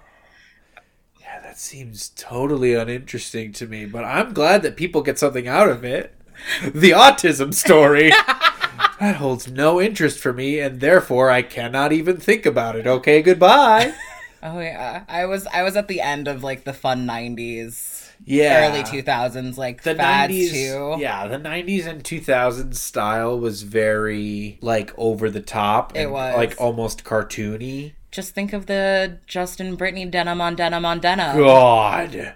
yeah, 1.19 1.41
that 1.41 1.59
seems 1.59 2.09
totally 2.09 2.73
uninteresting 2.73 3.51
to 3.53 3.67
me, 3.67 3.85
but 3.85 4.03
I'm 4.03 4.33
glad 4.33 4.61
that 4.63 4.75
people 4.75 5.01
get 5.01 5.19
something 5.19 5.47
out 5.47 5.69
of 5.69 5.83
it. 5.83 6.15
The 6.63 6.91
autism 6.91 7.53
story. 7.53 8.09
that 8.99 9.15
holds 9.17 9.47
no 9.51 9.81
interest 9.81 10.19
for 10.19 10.33
me, 10.33 10.59
and 10.59 10.79
therefore 10.79 11.29
I 11.29 11.41
cannot 11.41 11.91
even 11.91 12.17
think 12.17 12.45
about 12.45 12.75
it. 12.75 12.87
Okay, 12.87 13.21
goodbye. 13.21 13.93
Oh 14.43 14.59
yeah, 14.59 15.03
I 15.07 15.25
was 15.25 15.45
I 15.45 15.61
was 15.61 15.75
at 15.75 15.87
the 15.87 16.01
end 16.01 16.27
of 16.27 16.43
like 16.43 16.63
the 16.63 16.73
fun 16.73 17.05
'90s, 17.05 18.10
Yeah. 18.23 18.69
early 18.69 18.83
2000s 18.83 19.57
like 19.57 19.83
the 19.83 19.95
fads 19.95 20.31
90s 20.33 20.51
too. 20.51 21.01
yeah 21.01 21.27
the 21.27 21.37
90s 21.37 21.87
and 21.87 22.03
2000s 22.03 22.75
style 22.75 23.39
was 23.39 23.63
very 23.63 24.59
like 24.61 24.93
over 24.97 25.29
the 25.29 25.41
top 25.41 25.95
It 25.97 26.09
was. 26.11 26.35
like 26.35 26.55
almost 26.61 27.03
cartoony 27.03 27.93
Just 28.11 28.33
think 28.35 28.53
of 28.53 28.67
the 28.67 29.17
Justin 29.27 29.75
Britney 29.77 30.09
denim 30.09 30.39
on 30.41 30.55
denim 30.55 30.85
on 30.85 30.99
denim. 30.99 31.37
god 31.37 32.35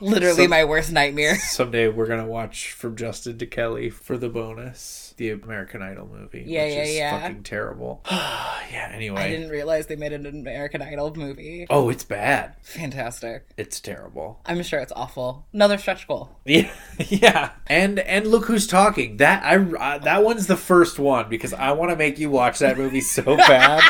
Literally 0.00 0.44
So- 0.44 0.48
my 0.48 0.64
worst 0.64 0.92
nightmare. 0.92 1.36
Someday 1.40 1.88
we're 1.88 2.06
gonna 2.06 2.26
watch 2.26 2.70
From 2.72 2.94
Justin 2.96 3.36
to 3.38 3.46
Kelly 3.46 3.90
for 3.90 4.16
the 4.16 4.28
bonus, 4.28 5.07
the 5.18 5.30
American 5.30 5.82
Idol 5.82 6.08
movie. 6.10 6.44
Yeah, 6.46 6.64
which 6.64 6.74
yeah, 6.74 6.82
is 6.82 6.96
yeah. 6.96 7.20
fucking 7.20 7.42
terrible. 7.42 8.00
yeah. 8.10 8.90
Anyway. 8.92 9.20
I 9.20 9.28
didn't 9.28 9.50
realize 9.50 9.86
they 9.86 9.96
made 9.96 10.12
an 10.12 10.24
American 10.24 10.80
Idol 10.80 11.14
movie. 11.14 11.66
Oh, 11.68 11.90
it's 11.90 12.04
bad. 12.04 12.54
Fantastic. 12.62 13.46
It's 13.56 13.80
terrible. 13.80 14.40
I'm 14.46 14.62
sure 14.62 14.80
it's 14.80 14.92
awful. 14.96 15.46
Another 15.52 15.76
stretch 15.76 16.08
goal. 16.08 16.30
Yeah, 16.48 16.72
yeah. 16.98 17.50
And 17.66 17.98
and 17.98 18.26
look 18.26 18.46
who's 18.46 18.66
talking. 18.66 19.18
That 19.18 19.42
I 19.44 19.56
uh, 19.56 19.98
that 19.98 20.24
one's 20.24 20.46
the 20.46 20.56
first 20.56 20.98
one 20.98 21.28
because 21.28 21.52
I 21.52 21.72
want 21.72 21.90
to 21.90 21.96
make 21.96 22.18
you 22.18 22.30
watch 22.30 22.60
that 22.60 22.78
movie 22.78 23.02
so 23.02 23.22
bad. 23.36 23.82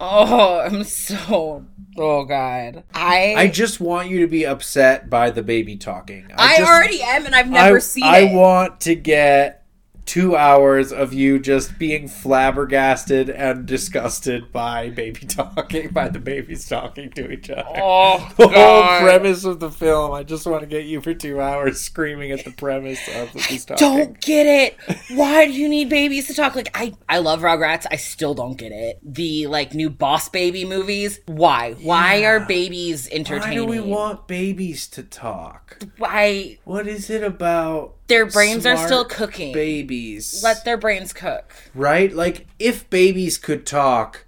Oh, 0.00 0.60
I'm 0.60 0.84
so. 0.84 1.64
Oh 1.96 2.24
God. 2.24 2.84
I. 2.92 3.34
I 3.36 3.48
just 3.48 3.80
want 3.80 4.10
you 4.10 4.20
to 4.20 4.26
be 4.26 4.44
upset 4.44 5.08
by 5.08 5.30
the 5.30 5.42
baby 5.42 5.76
talking. 5.76 6.30
I, 6.36 6.58
just, 6.58 6.70
already 6.70 7.00
am, 7.02 7.24
and 7.24 7.34
I've 7.34 7.48
never 7.48 7.76
I, 7.76 7.80
seen 7.80 8.04
I 8.04 8.18
it. 8.18 8.32
I 8.32 8.34
want 8.34 8.80
to 8.82 8.94
get 8.94 9.63
two 10.06 10.36
hours 10.36 10.92
of 10.92 11.12
you 11.12 11.38
just 11.38 11.78
being 11.78 12.08
flabbergasted 12.08 13.30
and 13.30 13.66
disgusted 13.66 14.52
by 14.52 14.90
baby 14.90 15.20
talking, 15.26 15.88
by 15.88 16.08
the 16.08 16.18
babies 16.18 16.68
talking 16.68 17.10
to 17.10 17.30
each 17.30 17.50
other. 17.50 17.64
oh 17.76 18.32
the 18.36 18.46
God. 18.46 18.54
whole 19.00 19.08
premise 19.08 19.44
of 19.44 19.60
the 19.60 19.70
film. 19.70 20.12
I 20.12 20.22
just 20.22 20.46
want 20.46 20.60
to 20.62 20.66
get 20.66 20.84
you 20.84 21.00
for 21.00 21.14
two 21.14 21.40
hours 21.40 21.80
screaming 21.80 22.30
at 22.30 22.44
the 22.44 22.50
premise 22.52 23.00
of 23.16 23.32
these 23.32 23.64
talking. 23.64 23.86
Don't 23.88 24.20
get 24.20 24.46
it. 24.46 24.76
Why 25.16 25.46
do 25.46 25.52
you 25.52 25.68
need 25.68 25.88
babies 25.88 26.26
to 26.28 26.34
talk? 26.34 26.54
Like 26.54 26.70
I, 26.74 26.94
I 27.08 27.18
love 27.18 27.40
Rugrats. 27.40 27.86
I 27.90 27.96
still 27.96 28.34
don't 28.34 28.56
get 28.56 28.72
it. 28.72 28.98
The 29.02 29.46
like 29.46 29.74
new 29.74 29.90
Boss 29.90 30.28
Baby 30.28 30.64
movies. 30.64 31.20
Why? 31.26 31.74
Why 31.82 32.16
Yeah. 32.16 32.28
are 32.28 32.40
babies 32.46 33.08
entertaining? 33.10 33.48
Why 33.48 33.54
do 33.54 33.66
we 33.66 33.80
want 33.80 34.26
babies 34.28 34.86
to 34.88 35.02
talk? 35.02 35.78
Why 35.98 36.58
What 36.64 36.86
is 36.86 37.10
it 37.10 37.22
about 37.22 37.94
their 38.06 38.26
brains 38.26 38.66
are 38.66 38.76
still 38.76 39.04
cooking? 39.04 39.52
babies? 39.52 40.42
Let 40.42 40.64
their 40.64 40.76
brains 40.76 41.12
cook. 41.12 41.52
right? 41.74 42.12
Like 42.12 42.46
if 42.58 42.88
babies 42.90 43.38
could 43.38 43.66
talk, 43.66 44.24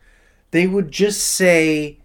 they 0.51 0.67
would 0.67 0.91
just 0.91 1.23
say 1.23 1.99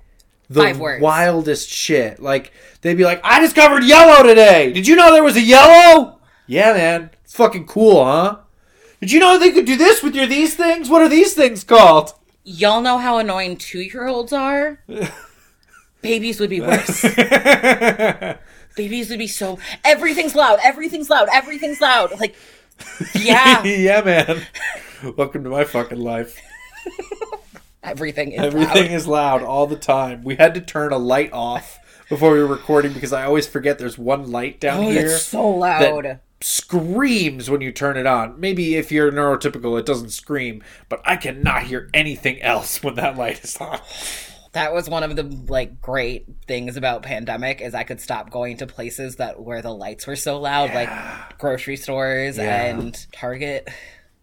the 0.50 0.98
wildest 1.02 1.70
shit. 1.70 2.22
Like 2.22 2.52
they'd 2.82 2.96
be 2.96 3.06
like, 3.06 3.22
"I 3.24 3.40
discovered 3.40 3.84
yellow 3.84 4.24
today. 4.24 4.72
Did 4.74 4.88
you 4.88 4.96
know 4.96 5.12
there 5.12 5.24
was 5.24 5.38
a 5.38 5.42
yellow?" 5.42 6.20
Yeah, 6.48 6.74
man. 6.74 7.12
It's 7.24 7.34
fucking 7.36 7.68
cool, 7.68 8.04
huh? 8.04 8.40
Did 9.00 9.12
you 9.12 9.20
know 9.20 9.40
they 9.40 9.52
could 9.52 9.66
do 9.66 9.78
this 9.78 10.04
with 10.04 10.14
your 10.14 10.28
these 10.28 10.56
things? 10.56 10.90
What 10.90 11.02
are 11.02 11.10
these 11.10 11.34
things 11.34 11.64
called? 11.64 12.14
Y'all 12.44 12.82
know 12.82 12.98
how 12.98 13.18
annoying 13.20 13.56
two 13.56 13.80
year 13.80 14.08
olds 14.08 14.34
are? 14.34 14.80
Babies 16.02 16.40
would 16.40 16.50
be 16.50 16.60
worse. 16.62 17.04
Babies 18.76 19.10
would 19.10 19.20
be 19.20 19.28
so. 19.28 19.60
Everything's 19.84 20.36
loud. 20.36 20.60
Everything's 20.64 21.10
loud. 21.10 21.28
Everything's 21.34 21.82
loud. 21.82 22.20
Like, 22.20 22.36
yeah, 23.16 23.64
yeah, 23.66 24.02
man. 24.02 24.42
Welcome 25.18 25.44
to 25.44 25.50
my 25.50 25.64
fucking 25.64 26.00
life. 26.00 26.40
everything 27.84 28.32
is 28.34 28.40
Everything 28.40 28.84
loud. 28.88 28.92
is 28.92 29.08
loud 29.08 29.44
all 29.44 29.68
the 29.68 29.76
time. 29.76 30.24
We 30.24 30.36
had 30.36 30.54
to 30.56 30.62
turn 30.62 30.92
a 30.94 30.98
light 30.98 31.32
off 31.34 31.80
before 32.10 32.32
we 32.34 32.40
were 32.40 32.48
recording 32.48 32.94
because 32.94 33.14
I 33.14 33.24
always 33.24 33.48
forget 33.48 33.80
there's 33.80 33.98
one 33.98 34.32
light 34.32 34.60
down 34.60 34.86
Oh, 34.86 34.90
here 34.90 35.08
it's 35.08 35.26
so 35.26 35.48
loud. 35.50 36.20
screams 36.42 37.50
when 37.50 37.62
you 37.62 37.72
turn 37.72 37.98
it 37.98 38.06
on. 38.06 38.40
Maybe 38.40 38.76
if 38.76 38.92
you're 38.92 39.12
neurotypical, 39.12 39.80
it 39.80 39.86
doesn't 39.86 40.10
scream, 40.10 40.64
but 40.90 41.02
I 41.06 41.16
cannot 41.18 41.64
hear 41.64 41.90
anything 41.94 42.42
else 42.42 42.82
when 42.84 42.96
that 42.96 43.18
light 43.18 43.44
is 43.44 43.58
on. 43.58 43.80
That 44.54 44.74
was 44.74 44.90
one 44.90 45.04
of 45.04 45.16
the 45.16 45.24
like 45.24 45.82
great 45.82 46.26
things 46.46 46.76
about 46.76 47.04
pandemic 47.04 47.62
is 47.62 47.74
I 47.74 47.84
could 47.84 48.02
stop 48.02 48.30
going 48.30 48.58
to 48.58 48.68
places 48.68 49.16
that 49.16 49.42
where 49.42 49.62
the 49.62 49.74
lights 49.74 50.06
were 50.06 50.18
so 50.18 50.40
loud, 50.40 50.74
like 50.74 51.38
grocery 51.38 51.78
stores 51.78 52.38
Yeah. 52.38 52.66
and 52.66 53.08
Target. 53.14 53.70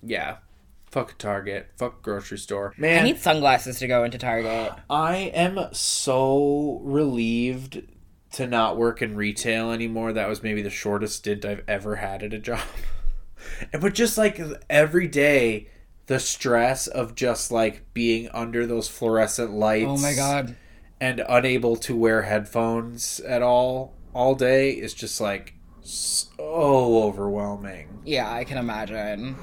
Yeah. 0.02 0.36
Fuck 0.90 1.16
Target. 1.18 1.68
Fuck 1.76 2.02
grocery 2.02 2.38
store. 2.38 2.74
Man, 2.76 3.00
I 3.00 3.02
need 3.04 3.18
sunglasses 3.18 3.78
to 3.78 3.86
go 3.86 4.04
into 4.04 4.18
Target. 4.18 4.72
I 4.90 5.16
am 5.16 5.58
so 5.72 6.80
relieved 6.82 7.82
to 8.32 8.46
not 8.46 8.76
work 8.76 9.00
in 9.00 9.16
retail 9.16 9.70
anymore. 9.72 10.12
That 10.12 10.28
was 10.28 10.42
maybe 10.42 10.60
the 10.62 10.70
shortest 10.70 11.16
stint 11.16 11.44
I've 11.44 11.62
ever 11.66 11.96
had 11.96 12.22
at 12.22 12.34
a 12.34 12.38
job. 12.38 12.60
And 13.72 13.80
but 13.82 13.94
just 13.94 14.18
like 14.18 14.38
every 14.68 15.08
day, 15.08 15.68
the 16.08 16.18
stress 16.18 16.86
of 16.86 17.14
just 17.14 17.52
like 17.52 17.82
being 17.94 18.28
under 18.34 18.66
those 18.66 18.88
fluorescent 18.88 19.52
lights. 19.52 19.86
Oh 19.88 19.98
my 19.98 20.14
god. 20.14 20.56
And 21.00 21.22
unable 21.28 21.76
to 21.76 21.94
wear 21.94 22.22
headphones 22.22 23.20
at 23.20 23.42
all 23.42 23.94
all 24.12 24.34
day 24.34 24.70
is 24.72 24.94
just 24.94 25.20
like 25.20 25.54
so 25.82 26.28
overwhelming. 27.04 28.00
Yeah, 28.04 28.32
I 28.32 28.44
can 28.44 28.58
imagine. 28.58 29.36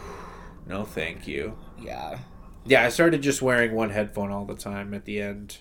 No, 0.68 0.84
thank 0.84 1.28
you. 1.28 1.58
Yeah. 1.80 2.20
Yeah, 2.66 2.84
I 2.84 2.90
started 2.90 3.22
just 3.22 3.42
wearing 3.44 3.74
one 3.74 3.92
headphone 3.92 4.32
all 4.32 4.46
the 4.46 4.56
time 4.56 4.94
at 4.96 5.06
the 5.06 5.22
end 5.22 5.60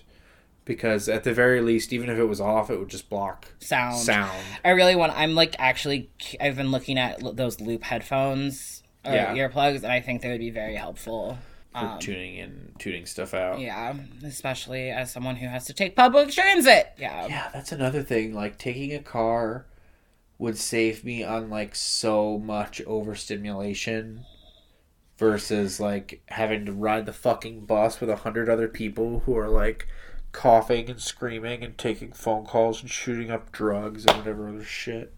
because 0.65 1.07
at 1.07 1.23
the 1.23 1.33
very 1.33 1.61
least, 1.61 1.93
even 1.93 2.09
if 2.09 2.17
it 2.17 2.25
was 2.25 2.41
off, 2.41 2.71
it 2.71 2.79
would 2.79 2.89
just 2.89 3.11
block 3.11 3.47
Sound. 3.59 3.97
sound. 3.97 4.43
I 4.65 4.71
really 4.71 4.95
want 4.95 5.13
I'm 5.15 5.35
like 5.35 5.55
actually 5.59 6.09
I've 6.41 6.55
been 6.57 6.71
looking 6.71 6.97
at 6.97 7.37
those 7.37 7.61
loop 7.61 7.83
headphones 7.83 8.74
or 9.05 9.13
Yeah. 9.13 9.33
earplugs 9.35 9.77
and 9.83 9.87
I 9.91 10.01
think 10.01 10.21
they 10.21 10.29
would 10.31 10.39
be 10.39 10.49
very 10.51 10.75
helpful. 10.75 11.37
for 11.73 11.97
tuning 11.99 12.35
in, 12.37 12.71
tuning 12.79 13.05
stuff 13.05 13.33
out. 13.33 13.55
Um, 13.55 13.59
Yeah, 13.61 13.93
especially 14.23 14.89
as 14.91 15.11
someone 15.11 15.35
who 15.35 15.47
has 15.47 15.65
to 15.65 15.73
take 15.73 15.93
public 15.93 16.29
transit. 16.31 16.93
Yeah. 16.97 17.27
Yeah, 17.27 17.49
that's 17.53 17.73
another 17.73 18.01
thing. 18.01 18.33
Like 18.33 18.57
taking 18.57 18.93
a 18.93 18.99
car 18.99 19.65
would 20.37 20.57
save 20.57 21.03
me 21.03 21.21
on 21.23 21.49
like 21.49 21.75
so 21.75 22.37
much 22.39 22.81
overstimulation 22.87 24.23
versus 25.17 25.79
like 25.79 26.21
having 26.27 26.65
to 26.65 26.71
ride 26.71 27.05
the 27.05 27.13
fucking 27.13 27.65
bus 27.65 27.99
with 27.99 28.09
a 28.09 28.17
hundred 28.17 28.49
other 28.49 28.67
people 28.67 29.21
who 29.25 29.37
are 29.37 29.49
like 29.49 29.87
coughing 30.31 30.89
and 30.89 30.99
screaming 31.01 31.63
and 31.63 31.77
taking 31.77 32.11
phone 32.11 32.45
calls 32.45 32.81
and 32.81 32.89
shooting 32.89 33.31
up 33.31 33.51
drugs 33.51 34.05
and 34.05 34.17
whatever 34.17 34.47
other 34.49 34.63
shit. 34.63 35.13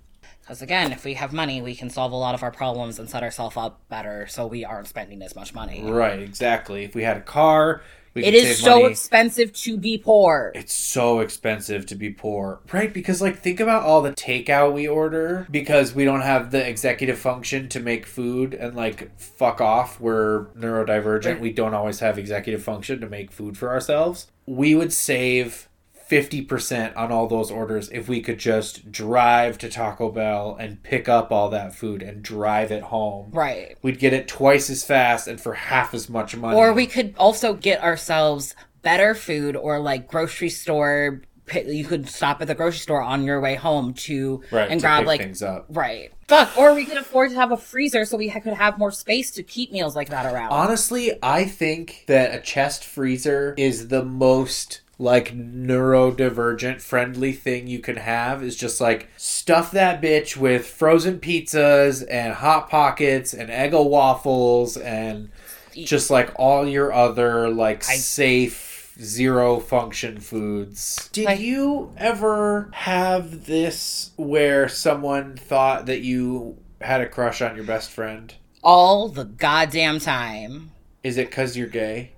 Because 0.48 0.62
again, 0.62 0.94
if 0.94 1.04
we 1.04 1.16
have 1.16 1.34
money, 1.34 1.62
we 1.62 1.76
can 1.76 1.90
solve 1.90 2.14
a 2.14 2.16
lot 2.16 2.34
of 2.34 2.42
our 2.42 2.52
problems 2.52 3.00
and 3.00 3.10
set 3.10 3.22
ourselves 3.22 3.58
up 3.58 3.82
better 3.90 4.28
so 4.28 4.48
we 4.48 4.64
aren't 4.64 4.88
spending 4.88 5.22
as 5.22 5.36
much 5.36 5.54
money. 5.54 5.84
Right, 5.84 6.22
exactly. 6.22 6.86
If 6.86 6.96
we 6.96 7.04
had 7.04 7.18
a 7.18 7.22
car, 7.22 7.82
we 8.14 8.24
It 8.24 8.34
is 8.34 8.58
so 8.58 8.80
money. 8.80 8.92
expensive 8.92 9.52
to 9.52 9.78
be 9.78 9.98
poor. 9.98 10.54
It's 10.56 10.74
so 10.74 11.20
expensive 11.20 11.86
to 11.88 11.96
be 11.96 12.12
poor. 12.12 12.62
Right? 12.72 12.94
Because, 12.94 13.22
like, 13.22 13.40
think 13.40 13.60
about 13.60 13.84
all 13.84 14.02
the 14.02 14.14
takeout 14.14 14.72
we 14.72 14.88
order 14.88 15.46
because 15.52 15.94
we 15.94 16.06
don't 16.06 16.22
have 16.22 16.52
the 16.52 16.66
executive 16.66 17.20
function 17.20 17.68
to 17.68 17.82
make 17.82 18.06
food 18.06 18.54
and, 18.54 18.74
like, 18.74 19.20
fuck 19.20 19.60
off. 19.60 20.00
We're 20.00 20.46
neurodivergent. 20.58 21.42
We 21.42 21.52
don't 21.52 21.74
always 21.74 22.00
have 22.00 22.18
executive 22.18 22.64
function 22.64 23.02
to 23.02 23.10
make 23.10 23.34
food 23.34 23.58
for 23.58 23.70
ourselves. 23.70 24.28
We 24.46 24.76
would 24.76 24.94
save 24.94 25.67
50% 26.10 26.96
on 26.96 27.12
all 27.12 27.28
those 27.28 27.52
orders 27.52 27.90
if 27.90 28.08
we 28.08 28.22
could 28.22 28.40
just 28.40 28.92
drive 28.92 29.58
to 29.60 29.70
Taco 29.70 30.10
Bell 30.12 30.56
and 30.60 30.82
pick 30.84 31.10
up 31.10 31.32
all 31.32 31.50
that 31.50 31.76
food 31.76 32.02
and 32.02 32.22
drive 32.22 32.72
it 32.72 32.84
home. 32.84 33.32
Right. 33.32 33.78
We'd 33.82 34.00
get 34.00 34.14
it 34.14 34.28
twice 34.28 34.70
as 34.70 34.84
fast 34.84 35.28
and 35.28 35.40
for 35.40 35.54
half 35.54 35.94
as 35.94 36.10
much 36.10 36.36
money. 36.36 36.58
Or 36.58 36.74
we 36.74 36.88
could 36.88 37.14
also 37.18 37.54
get 37.54 37.82
ourselves 37.84 38.56
better 38.82 39.14
food 39.14 39.56
or 39.56 39.80
like 39.80 40.08
grocery 40.08 40.50
store. 40.50 41.22
You 41.54 41.86
could 41.86 42.10
stop 42.10 42.42
at 42.42 42.48
the 42.48 42.56
grocery 42.56 42.80
store 42.80 43.02
on 43.02 43.24
your 43.24 43.40
way 43.40 43.56
home 43.56 43.94
to 43.94 44.44
right, 44.52 44.70
and 44.70 44.82
to 44.82 44.84
grab 44.86 45.06
like 45.06 45.22
things 45.22 45.42
up. 45.42 45.66
right. 45.70 46.12
Fuck. 46.28 46.58
Or 46.58 46.74
we 46.74 46.84
could 46.84 46.98
afford 46.98 47.30
to 47.30 47.36
have 47.38 47.54
a 47.54 47.58
freezer 47.58 48.04
so 48.04 48.18
we 48.18 48.30
could 48.30 48.52
have 48.52 48.78
more 48.78 48.92
space 48.92 49.32
to 49.32 49.44
keep 49.44 49.72
meals 49.72 49.96
like 49.96 50.10
that 50.10 50.26
around. 50.26 50.52
Honestly, 50.52 51.18
I 51.24 51.46
think 51.46 52.04
that 52.08 52.36
a 52.36 52.42
chest 52.42 52.84
freezer 52.84 53.56
is 53.58 53.88
the 53.88 54.04
most 54.04 54.82
like 55.00 55.36
neurodivergent 55.36 56.82
friendly 56.82 57.32
thing 57.32 57.68
you 57.68 57.80
can 57.80 57.98
have 57.98 58.42
is 58.44 58.56
just 58.56 58.82
like 58.82 59.08
stuff 59.18 59.72
that 59.72 60.02
bitch 60.02 60.36
with 60.36 60.66
frozen 60.66 61.20
pizzas 61.20 62.06
and 62.10 62.34
hot 62.34 62.70
pockets 62.70 63.34
and 63.34 63.50
eggo 63.50 63.88
waffles 63.88 64.76
and 64.78 65.30
just 65.76 66.10
like 66.10 66.32
all 66.38 66.68
your 66.68 66.92
other 66.92 67.50
like 67.50 67.84
safe 67.84 68.96
zero 69.00 69.60
function 69.60 70.20
foods. 70.20 71.08
Did 71.14 71.26
Like- 71.26 71.40
you 71.40 71.92
ever 71.98 72.70
have 72.74 73.46
this 73.46 74.12
where 74.16 74.68
someone 74.68 75.38
thought 75.38 75.86
that 75.86 76.02
you 76.02 76.58
had 76.82 77.02
a 77.02 77.08
crush 77.08 77.42
on 77.42 77.56
your 77.56 77.66
best 77.66 77.92
friend? 77.92 78.34
All 78.64 79.08
the 79.10 79.26
goddamn 79.26 80.00
time. 80.00 80.72
Is 81.04 81.18
it 81.18 81.30
cuz 81.30 81.56
you're 81.56 81.68
gay? 81.68 82.14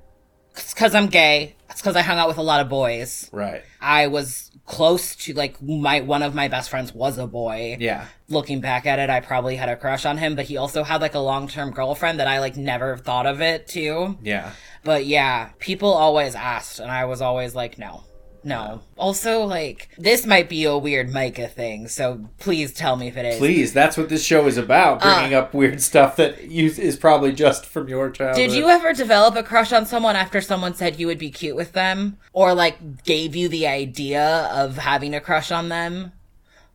It's 0.59 0.73
because 0.73 0.95
I'm 0.95 1.07
gay. 1.07 1.55
It's 1.69 1.81
because 1.81 1.95
I 1.95 2.01
hung 2.01 2.17
out 2.17 2.27
with 2.27 2.37
a 2.37 2.43
lot 2.43 2.61
of 2.61 2.69
boys. 2.69 3.29
Right. 3.31 3.63
I 3.79 4.07
was 4.07 4.51
close 4.65 5.15
to 5.15 5.33
like 5.33 5.61
my 5.61 6.01
one 6.01 6.21
of 6.21 6.35
my 6.35 6.47
best 6.47 6.69
friends 6.69 6.93
was 6.93 7.17
a 7.17 7.27
boy. 7.27 7.77
Yeah. 7.79 8.05
Looking 8.27 8.61
back 8.61 8.85
at 8.85 8.99
it, 8.99 9.09
I 9.09 9.19
probably 9.19 9.55
had 9.55 9.69
a 9.69 9.75
crush 9.75 10.05
on 10.05 10.17
him, 10.17 10.35
but 10.35 10.45
he 10.45 10.57
also 10.57 10.83
had 10.83 11.01
like 11.01 11.15
a 11.15 11.19
long 11.19 11.47
term 11.47 11.71
girlfriend 11.71 12.19
that 12.19 12.27
I 12.27 12.39
like 12.39 12.55
never 12.57 12.97
thought 12.97 13.25
of 13.25 13.41
it 13.41 13.67
too. 13.67 14.17
Yeah. 14.21 14.51
But 14.83 15.05
yeah, 15.05 15.49
people 15.59 15.91
always 15.91 16.35
asked, 16.35 16.79
and 16.79 16.89
I 16.89 17.05
was 17.05 17.21
always 17.21 17.55
like, 17.55 17.77
no. 17.77 18.03
No. 18.43 18.81
Also, 18.97 19.43
like, 19.43 19.89
this 19.97 20.25
might 20.25 20.49
be 20.49 20.63
a 20.63 20.77
weird 20.77 21.11
Micah 21.11 21.47
thing, 21.47 21.87
so 21.87 22.29
please 22.39 22.73
tell 22.73 22.95
me 22.95 23.07
if 23.07 23.17
it 23.17 23.25
is. 23.25 23.37
Please, 23.37 23.73
that's 23.73 23.97
what 23.97 24.09
this 24.09 24.23
show 24.23 24.47
is 24.47 24.57
about. 24.57 24.99
Uh, 25.01 25.15
bringing 25.15 25.33
up 25.33 25.53
weird 25.53 25.81
stuff 25.81 26.15
that 26.17 26.49
you, 26.49 26.67
is 26.67 26.97
probably 26.97 27.31
just 27.31 27.65
from 27.65 27.87
your 27.89 28.09
childhood. 28.09 28.37
Did 28.37 28.53
you 28.53 28.67
ever 28.69 28.93
develop 28.93 29.35
a 29.35 29.43
crush 29.43 29.73
on 29.73 29.85
someone 29.85 30.15
after 30.15 30.41
someone 30.41 30.73
said 30.73 30.99
you 30.99 31.07
would 31.07 31.19
be 31.19 31.29
cute 31.29 31.55
with 31.55 31.73
them? 31.73 32.17
Or, 32.33 32.53
like, 32.53 33.03
gave 33.03 33.35
you 33.35 33.49
the 33.49 33.67
idea 33.67 34.49
of 34.51 34.77
having 34.77 35.13
a 35.13 35.21
crush 35.21 35.51
on 35.51 35.69
them? 35.69 36.13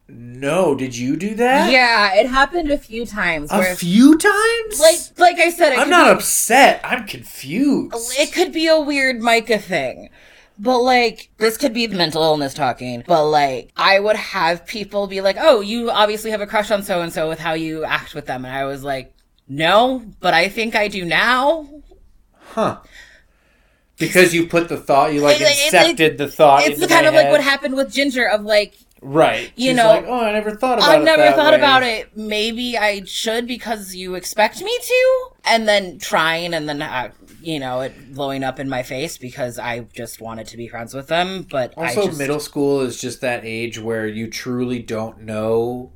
No, 0.06 0.74
did 0.74 0.94
you 0.94 1.16
do 1.16 1.34
that? 1.36 1.72
Yeah, 1.72 2.14
it 2.14 2.28
happened 2.28 2.70
a 2.70 2.76
few 2.76 3.06
times. 3.06 3.50
A 3.50 3.58
where, 3.58 3.74
few 3.74 4.18
times? 4.18 4.78
like, 4.78 4.98
like 5.18 5.38
I 5.38 5.50
said, 5.50 5.72
it 5.72 5.78
I'm 5.78 5.88
not 5.88 6.08
be- 6.08 6.16
upset. 6.18 6.80
I'm 6.84 7.06
confused. 7.06 7.94
it 8.18 8.32
could 8.32 8.52
be 8.52 8.66
a 8.66 8.78
weird 8.78 9.22
Micah 9.22 9.58
thing. 9.58 10.10
But 10.58 10.78
like, 10.82 11.30
this 11.38 11.56
could 11.56 11.74
be 11.74 11.86
the 11.86 11.96
mental 11.96 12.22
illness 12.22 12.54
talking. 12.54 13.02
But 13.06 13.26
like, 13.26 13.70
I 13.76 13.98
would 13.98 14.16
have 14.16 14.66
people 14.66 15.06
be 15.06 15.20
like, 15.20 15.36
oh, 15.38 15.60
you 15.60 15.90
obviously 15.90 16.30
have 16.30 16.40
a 16.40 16.46
crush 16.46 16.70
on 16.70 16.82
so 16.82 17.00
and 17.02 17.12
so 17.12 17.28
with 17.28 17.40
how 17.40 17.54
you 17.54 17.84
act 17.84 18.14
with 18.14 18.26
them. 18.26 18.44
And 18.44 18.54
I 18.54 18.64
was 18.64 18.84
like, 18.84 19.12
no, 19.48 20.04
but 20.20 20.32
I 20.32 20.48
think 20.48 20.74
I 20.76 20.88
do 20.88 21.04
now. 21.04 21.68
Huh. 22.52 22.78
Because 23.98 24.34
you 24.34 24.46
put 24.46 24.68
the 24.68 24.76
thought, 24.76 25.12
you 25.12 25.20
like 25.20 25.40
It- 25.40 25.42
it- 25.42 25.66
accepted 25.74 26.18
the 26.18 26.28
thought. 26.28 26.64
It's 26.64 26.84
kind 26.86 27.06
of 27.06 27.14
like 27.14 27.30
what 27.30 27.40
happened 27.42 27.74
with 27.76 27.92
Ginger 27.92 28.28
of 28.28 28.42
like, 28.42 28.74
Right. 29.00 29.52
you 29.54 29.70
She's 29.70 29.76
know, 29.76 29.86
like, 29.88 30.06
oh, 30.06 30.20
I 30.20 30.32
never 30.32 30.52
thought 30.52 30.78
about 30.78 30.88
it. 30.90 30.94
I've 30.94 31.02
it. 31.02 31.04
never 31.04 31.22
that 31.22 31.36
thought 31.36 31.52
way." 31.52 31.58
about 31.58 31.82
it. 31.82 32.16
Maybe 32.16 32.78
I 32.78 33.04
should 33.04 33.46
because 33.46 33.94
you 33.94 34.14
expect 34.14 34.62
me 34.62 34.76
to. 34.80 35.26
And 35.44 35.68
then 35.68 35.98
trying 35.98 36.54
and 36.54 36.66
then, 36.68 36.80
uh, 36.80 37.10
you 37.46 37.60
know, 37.60 37.80
it 37.80 38.14
blowing 38.14 38.42
up 38.42 38.58
in 38.58 38.68
my 38.68 38.82
face 38.82 39.18
because 39.18 39.58
I 39.58 39.80
just 39.80 40.20
wanted 40.20 40.46
to 40.48 40.56
be 40.56 40.68
friends 40.68 40.94
with 40.94 41.08
them. 41.08 41.46
But 41.50 41.74
Also, 41.76 42.06
just, 42.06 42.18
middle 42.18 42.40
school 42.40 42.80
is 42.80 43.00
just 43.00 43.20
that 43.20 43.44
age 43.44 43.78
where 43.78 44.06
you 44.06 44.28
truly 44.28 44.80
don't 44.80 45.20
know 45.20 45.92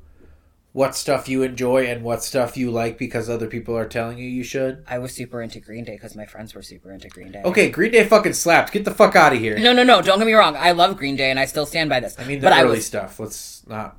what 0.72 0.94
stuff 0.94 1.28
you 1.28 1.42
enjoy 1.42 1.86
and 1.86 2.04
what 2.04 2.22
stuff 2.22 2.56
you 2.56 2.70
like 2.70 2.98
because 2.98 3.28
other 3.28 3.46
people 3.46 3.76
are 3.76 3.86
telling 3.86 4.18
you 4.18 4.28
you 4.28 4.44
should. 4.44 4.84
I 4.86 4.98
was 4.98 5.12
super 5.12 5.42
into 5.42 5.58
Green 5.60 5.82
Day 5.82 5.94
because 5.94 6.14
my 6.14 6.26
friends 6.26 6.54
were 6.54 6.62
super 6.62 6.92
into 6.92 7.08
Green 7.08 7.32
Day. 7.32 7.42
Okay, 7.44 7.68
Green 7.70 7.90
Day 7.90 8.04
fucking 8.04 8.34
slaps. 8.34 8.70
Get 8.70 8.84
the 8.84 8.94
fuck 8.94 9.16
out 9.16 9.32
of 9.32 9.40
here. 9.40 9.58
No, 9.58 9.72
no, 9.72 9.82
no. 9.82 10.02
Don't 10.02 10.18
get 10.18 10.26
me 10.26 10.34
wrong. 10.34 10.56
I 10.56 10.72
love 10.72 10.96
Green 10.96 11.16
Day 11.16 11.30
and 11.30 11.38
I 11.40 11.46
still 11.46 11.66
stand 11.66 11.90
by 11.90 12.00
this. 12.00 12.16
I 12.18 12.24
mean, 12.24 12.40
the 12.40 12.44
but 12.44 12.52
I 12.52 12.62
early 12.62 12.76
was, 12.76 12.86
stuff. 12.86 13.18
Let's 13.18 13.66
not 13.66 13.96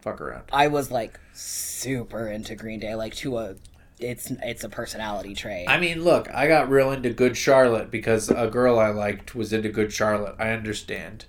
fuck 0.00 0.20
around. 0.20 0.44
I 0.52 0.68
was 0.68 0.90
like 0.90 1.20
super 1.32 2.28
into 2.28 2.56
Green 2.56 2.80
Day, 2.80 2.94
like 2.94 3.14
to 3.16 3.38
a, 3.38 3.54
it's 3.98 4.30
it's 4.42 4.64
a 4.64 4.68
personality 4.68 5.34
trait. 5.34 5.68
I 5.68 5.78
mean, 5.78 6.02
look, 6.02 6.28
I 6.34 6.46
got 6.48 6.68
real 6.68 6.90
into 6.92 7.10
Good 7.10 7.36
Charlotte 7.36 7.90
because 7.90 8.28
a 8.30 8.48
girl 8.48 8.78
I 8.78 8.88
liked 8.90 9.34
was 9.34 9.52
into 9.52 9.68
Good 9.68 9.92
Charlotte. 9.92 10.34
I 10.38 10.50
understand. 10.50 11.26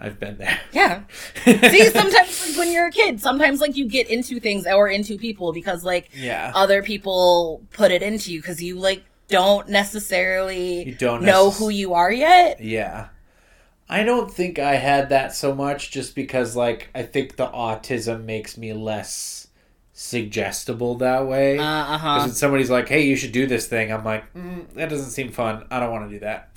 I've 0.00 0.20
been 0.20 0.38
there. 0.38 0.60
yeah. 0.72 1.02
See, 1.44 1.90
sometimes 1.90 2.48
like, 2.48 2.56
when 2.56 2.72
you're 2.72 2.86
a 2.86 2.90
kid, 2.92 3.20
sometimes 3.20 3.60
like 3.60 3.76
you 3.76 3.88
get 3.88 4.08
into 4.08 4.38
things 4.38 4.64
or 4.64 4.88
into 4.88 5.18
people 5.18 5.52
because 5.52 5.82
like 5.82 6.10
Yeah. 6.14 6.52
other 6.54 6.84
people 6.84 7.62
put 7.72 7.90
it 7.90 8.00
into 8.02 8.32
you 8.32 8.40
because 8.40 8.62
you 8.62 8.76
like 8.78 9.02
don't 9.26 9.68
necessarily 9.68 10.84
You 10.84 10.94
don't 10.94 11.22
know 11.24 11.50
necess- 11.50 11.58
who 11.58 11.68
you 11.70 11.94
are 11.94 12.12
yet. 12.12 12.60
Yeah. 12.62 13.08
I 13.88 14.04
don't 14.04 14.30
think 14.32 14.58
I 14.60 14.76
had 14.76 15.08
that 15.08 15.34
so 15.34 15.54
much 15.54 15.90
just 15.90 16.14
because, 16.14 16.54
like, 16.54 16.90
I 16.94 17.02
think 17.02 17.36
the 17.36 17.46
autism 17.48 18.24
makes 18.24 18.56
me 18.58 18.72
less 18.74 19.47
suggestible 20.00 20.94
that 20.98 21.26
way. 21.26 21.58
Uh 21.58 21.82
Because 21.92 22.00
huh. 22.00 22.18
when 22.20 22.30
somebody's 22.30 22.70
like, 22.70 22.88
hey, 22.88 23.04
you 23.04 23.16
should 23.16 23.32
do 23.32 23.48
this 23.48 23.66
thing, 23.66 23.92
I'm 23.92 24.04
like, 24.04 24.32
mm, 24.32 24.64
that 24.74 24.88
doesn't 24.88 25.10
seem 25.10 25.32
fun. 25.32 25.66
I 25.72 25.80
don't 25.80 25.90
want 25.90 26.08
to 26.08 26.18
do 26.18 26.20
that. 26.20 26.50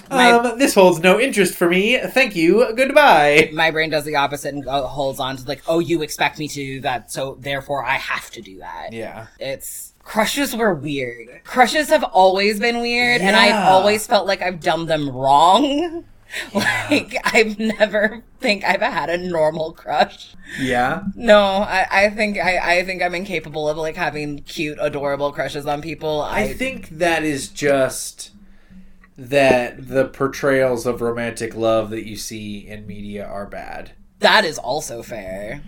My- 0.10 0.30
um, 0.30 0.58
this 0.60 0.74
holds 0.74 1.00
no 1.00 1.18
interest 1.18 1.56
for 1.56 1.68
me. 1.68 1.98
Thank 1.98 2.36
you. 2.36 2.72
Goodbye. 2.76 3.50
My 3.52 3.72
brain 3.72 3.90
does 3.90 4.04
the 4.04 4.14
opposite 4.14 4.54
and 4.54 4.64
holds 4.64 5.18
on 5.18 5.38
to 5.38 5.48
like, 5.48 5.62
oh, 5.66 5.80
you 5.80 6.02
expect 6.02 6.38
me 6.38 6.46
to 6.46 6.54
do 6.54 6.80
that, 6.82 7.10
so 7.10 7.36
therefore 7.40 7.84
I 7.84 7.94
have 7.94 8.30
to 8.30 8.40
do 8.40 8.60
that. 8.60 8.92
Yeah. 8.92 9.26
It's 9.40 9.92
crushes 10.04 10.54
were 10.54 10.72
weird. 10.74 11.42
Crushes 11.42 11.88
have 11.88 12.04
always 12.04 12.60
been 12.60 12.80
weird, 12.80 13.22
and 13.22 13.34
I've 13.34 13.68
always 13.68 14.06
felt 14.06 14.28
like 14.28 14.40
I've 14.40 14.60
done 14.60 14.86
them 14.86 15.10
wrong. 15.10 16.04
Like 16.54 17.16
I've 17.24 17.58
never 17.58 18.22
think 18.40 18.64
I've 18.64 18.80
had 18.80 19.10
a 19.10 19.18
normal 19.18 19.72
crush. 19.72 20.34
Yeah. 20.60 21.02
No, 21.14 21.38
I, 21.38 21.86
I 21.90 22.10
think 22.10 22.38
I, 22.38 22.78
I 22.78 22.84
think 22.84 23.02
I'm 23.02 23.14
incapable 23.14 23.68
of 23.68 23.76
like 23.76 23.96
having 23.96 24.38
cute, 24.40 24.78
adorable 24.80 25.32
crushes 25.32 25.66
on 25.66 25.82
people. 25.82 26.22
I, 26.22 26.42
I 26.42 26.52
think 26.54 26.88
that 26.90 27.22
is 27.24 27.48
just 27.48 28.30
that 29.16 29.88
the 29.88 30.06
portrayals 30.06 30.86
of 30.86 31.00
romantic 31.00 31.54
love 31.54 31.90
that 31.90 32.06
you 32.08 32.16
see 32.16 32.66
in 32.66 32.86
media 32.86 33.24
are 33.26 33.46
bad. 33.46 33.92
that 34.20 34.44
is 34.44 34.58
also 34.58 35.02
fair. 35.02 35.62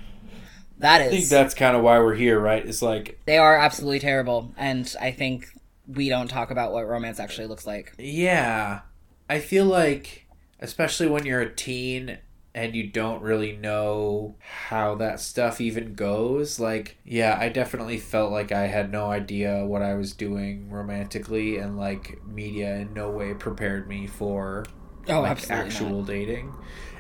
That 0.78 1.00
is. 1.02 1.06
I 1.08 1.10
think 1.16 1.28
that's 1.28 1.54
kind 1.54 1.76
of 1.76 1.82
why 1.82 1.98
we're 2.00 2.14
here, 2.14 2.40
right? 2.40 2.64
It's 2.64 2.82
like, 2.82 3.20
they 3.26 3.38
are 3.38 3.56
absolutely 3.56 4.00
terrible, 4.00 4.52
and 4.56 4.92
I 5.00 5.12
think 5.12 5.46
we 5.86 6.08
don't 6.08 6.28
talk 6.28 6.50
about 6.50 6.72
what 6.72 6.88
romance 6.88 7.20
actually 7.20 7.46
looks 7.46 7.66
like. 7.66 7.94
yeah, 7.98 8.80
I 9.28 9.38
feel 9.38 9.64
like, 9.66 10.21
especially 10.62 11.08
when 11.08 11.26
you're 11.26 11.42
a 11.42 11.54
teen 11.54 12.16
and 12.54 12.74
you 12.74 12.86
don't 12.86 13.22
really 13.22 13.52
know 13.52 14.36
how 14.40 14.94
that 14.94 15.20
stuff 15.20 15.60
even 15.60 15.94
goes, 15.94 16.58
like, 16.58 16.96
yeah, 17.04 17.36
I 17.38 17.50
definitely 17.50 17.98
felt 17.98 18.32
like 18.32 18.52
I 18.52 18.66
had 18.68 18.90
no 18.90 19.10
idea 19.10 19.66
what 19.66 19.82
I 19.82 19.94
was 19.94 20.12
doing 20.12 20.70
romantically, 20.70 21.58
and 21.58 21.78
like, 21.78 22.24
media 22.26 22.76
in 22.76 22.94
no 22.94 23.10
way 23.10 23.34
prepared 23.34 23.88
me 23.88 24.06
for 24.06 24.64
Oh, 25.08 25.22
like 25.22 25.50
actual 25.50 26.04
dating. 26.04 26.52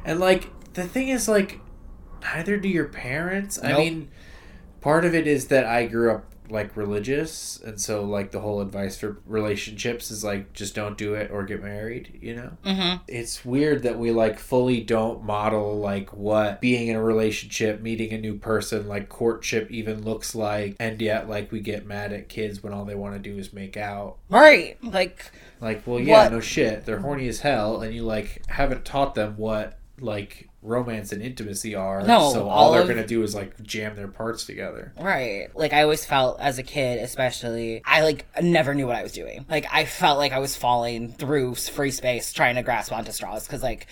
And 0.04 0.18
like 0.18 0.50
the 0.74 0.84
thing 0.84 1.08
is 1.08 1.28
like 1.28 1.60
neither 2.22 2.56
do 2.56 2.68
your 2.68 2.88
parents. 2.88 3.62
I 3.62 3.76
mean 3.76 4.10
part 4.80 5.04
of 5.04 5.14
it 5.14 5.26
is 5.26 5.48
that 5.48 5.64
I 5.64 5.86
grew 5.86 6.10
up 6.12 6.31
like 6.52 6.76
religious 6.76 7.60
and 7.64 7.80
so 7.80 8.04
like 8.04 8.30
the 8.30 8.40
whole 8.40 8.60
advice 8.60 8.96
for 8.98 9.18
relationships 9.26 10.10
is 10.10 10.22
like 10.22 10.52
just 10.52 10.74
don't 10.74 10.96
do 10.98 11.14
it 11.14 11.30
or 11.30 11.44
get 11.44 11.62
married, 11.62 12.18
you 12.20 12.34
know? 12.36 12.52
Mm-hmm. 12.64 13.02
It's 13.08 13.44
weird 13.44 13.82
that 13.82 13.98
we 13.98 14.10
like 14.12 14.38
fully 14.38 14.80
don't 14.82 15.24
model 15.24 15.78
like 15.80 16.12
what 16.12 16.60
being 16.60 16.88
in 16.88 16.96
a 16.96 17.02
relationship, 17.02 17.80
meeting 17.80 18.12
a 18.12 18.18
new 18.18 18.34
person, 18.36 18.86
like 18.86 19.08
courtship 19.08 19.70
even 19.70 20.02
looks 20.04 20.34
like 20.34 20.76
and 20.78 21.00
yet 21.00 21.28
like 21.28 21.50
we 21.50 21.60
get 21.60 21.86
mad 21.86 22.12
at 22.12 22.28
kids 22.28 22.62
when 22.62 22.72
all 22.72 22.84
they 22.84 22.94
want 22.94 23.14
to 23.14 23.18
do 23.18 23.38
is 23.38 23.52
make 23.52 23.76
out. 23.76 24.18
Right, 24.28 24.76
like 24.82 25.32
Like, 25.60 25.86
well, 25.86 26.00
yeah, 26.00 26.24
What- 26.24 26.32
no 26.32 26.40
shit. 26.40 26.84
They're 26.84 26.98
horny 27.00 27.28
as 27.28 27.40
hell, 27.40 27.80
and 27.82 27.94
you 27.94 28.02
like 28.02 28.42
haven't 28.48 28.84
taught 28.84 29.14
them 29.14 29.36
what 29.36 29.78
like 30.00 30.48
romance 30.62 31.10
and 31.12 31.20
intimacy 31.20 31.74
are. 31.74 32.02
No, 32.02 32.32
so 32.32 32.48
all, 32.48 32.66
all 32.66 32.72
they're 32.72 32.82
of- 32.82 32.88
gonna 32.88 33.06
do 33.06 33.22
is 33.22 33.34
like 33.34 33.60
jam 33.62 33.96
their 33.96 34.08
parts 34.08 34.46
together. 34.46 34.92
Right. 34.98 35.48
Like 35.54 35.72
I 35.72 35.82
always 35.82 36.04
felt 36.06 36.40
as 36.40 36.58
a 36.58 36.62
kid, 36.62 36.98
especially, 37.00 37.82
I 37.84 38.02
like 38.02 38.26
never 38.40 38.74
knew 38.74 38.86
what 38.86 38.96
I 38.96 39.02
was 39.02 39.12
doing. 39.12 39.44
Like 39.50 39.66
I 39.72 39.84
felt 39.84 40.18
like 40.18 40.32
I 40.32 40.38
was 40.38 40.56
falling 40.56 41.12
through 41.12 41.56
free 41.56 41.90
space 41.90 42.32
trying 42.32 42.54
to 42.54 42.62
grasp 42.62 42.92
onto 42.92 43.12
straws 43.12 43.46
because 43.46 43.62
like 43.62 43.86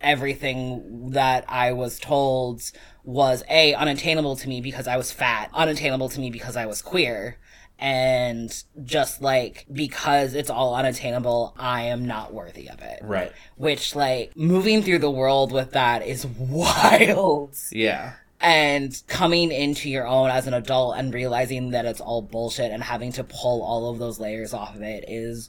everything 0.00 1.10
that 1.10 1.44
I 1.48 1.72
was 1.72 1.98
told 1.98 2.62
was 3.04 3.42
a 3.48 3.74
unattainable 3.74 4.36
to 4.36 4.48
me 4.48 4.60
because 4.60 4.86
I 4.86 4.96
was 4.96 5.10
fat, 5.10 5.50
unattainable 5.54 6.08
to 6.10 6.20
me 6.20 6.30
because 6.30 6.56
I 6.56 6.66
was 6.66 6.82
queer. 6.82 7.38
And 7.80 8.52
just 8.84 9.22
like 9.22 9.64
because 9.72 10.34
it's 10.34 10.50
all 10.50 10.74
unattainable, 10.74 11.54
I 11.56 11.82
am 11.82 12.06
not 12.06 12.34
worthy 12.34 12.68
of 12.68 12.80
it. 12.82 12.98
Right. 13.02 13.30
Which, 13.56 13.94
like, 13.94 14.36
moving 14.36 14.82
through 14.82 14.98
the 14.98 15.10
world 15.10 15.52
with 15.52 15.72
that 15.72 16.04
is 16.04 16.26
wild 16.72 17.56
Yeah. 17.70 18.14
and 18.40 19.00
coming 19.06 19.52
into 19.52 19.88
your 19.90 20.06
own 20.08 20.30
as 20.30 20.46
an 20.48 20.54
adult 20.54 20.96
and 20.96 21.14
realizing 21.14 21.70
that 21.70 21.84
it's 21.86 22.00
all 22.00 22.20
bullshit 22.22 22.72
and 22.72 22.82
having 22.82 23.12
to 23.12 23.22
pull 23.24 23.62
all 23.62 23.90
of 23.90 23.98
those 24.00 24.18
layers 24.18 24.52
off 24.52 24.74
of 24.74 24.82
it 24.82 25.04
is 25.08 25.48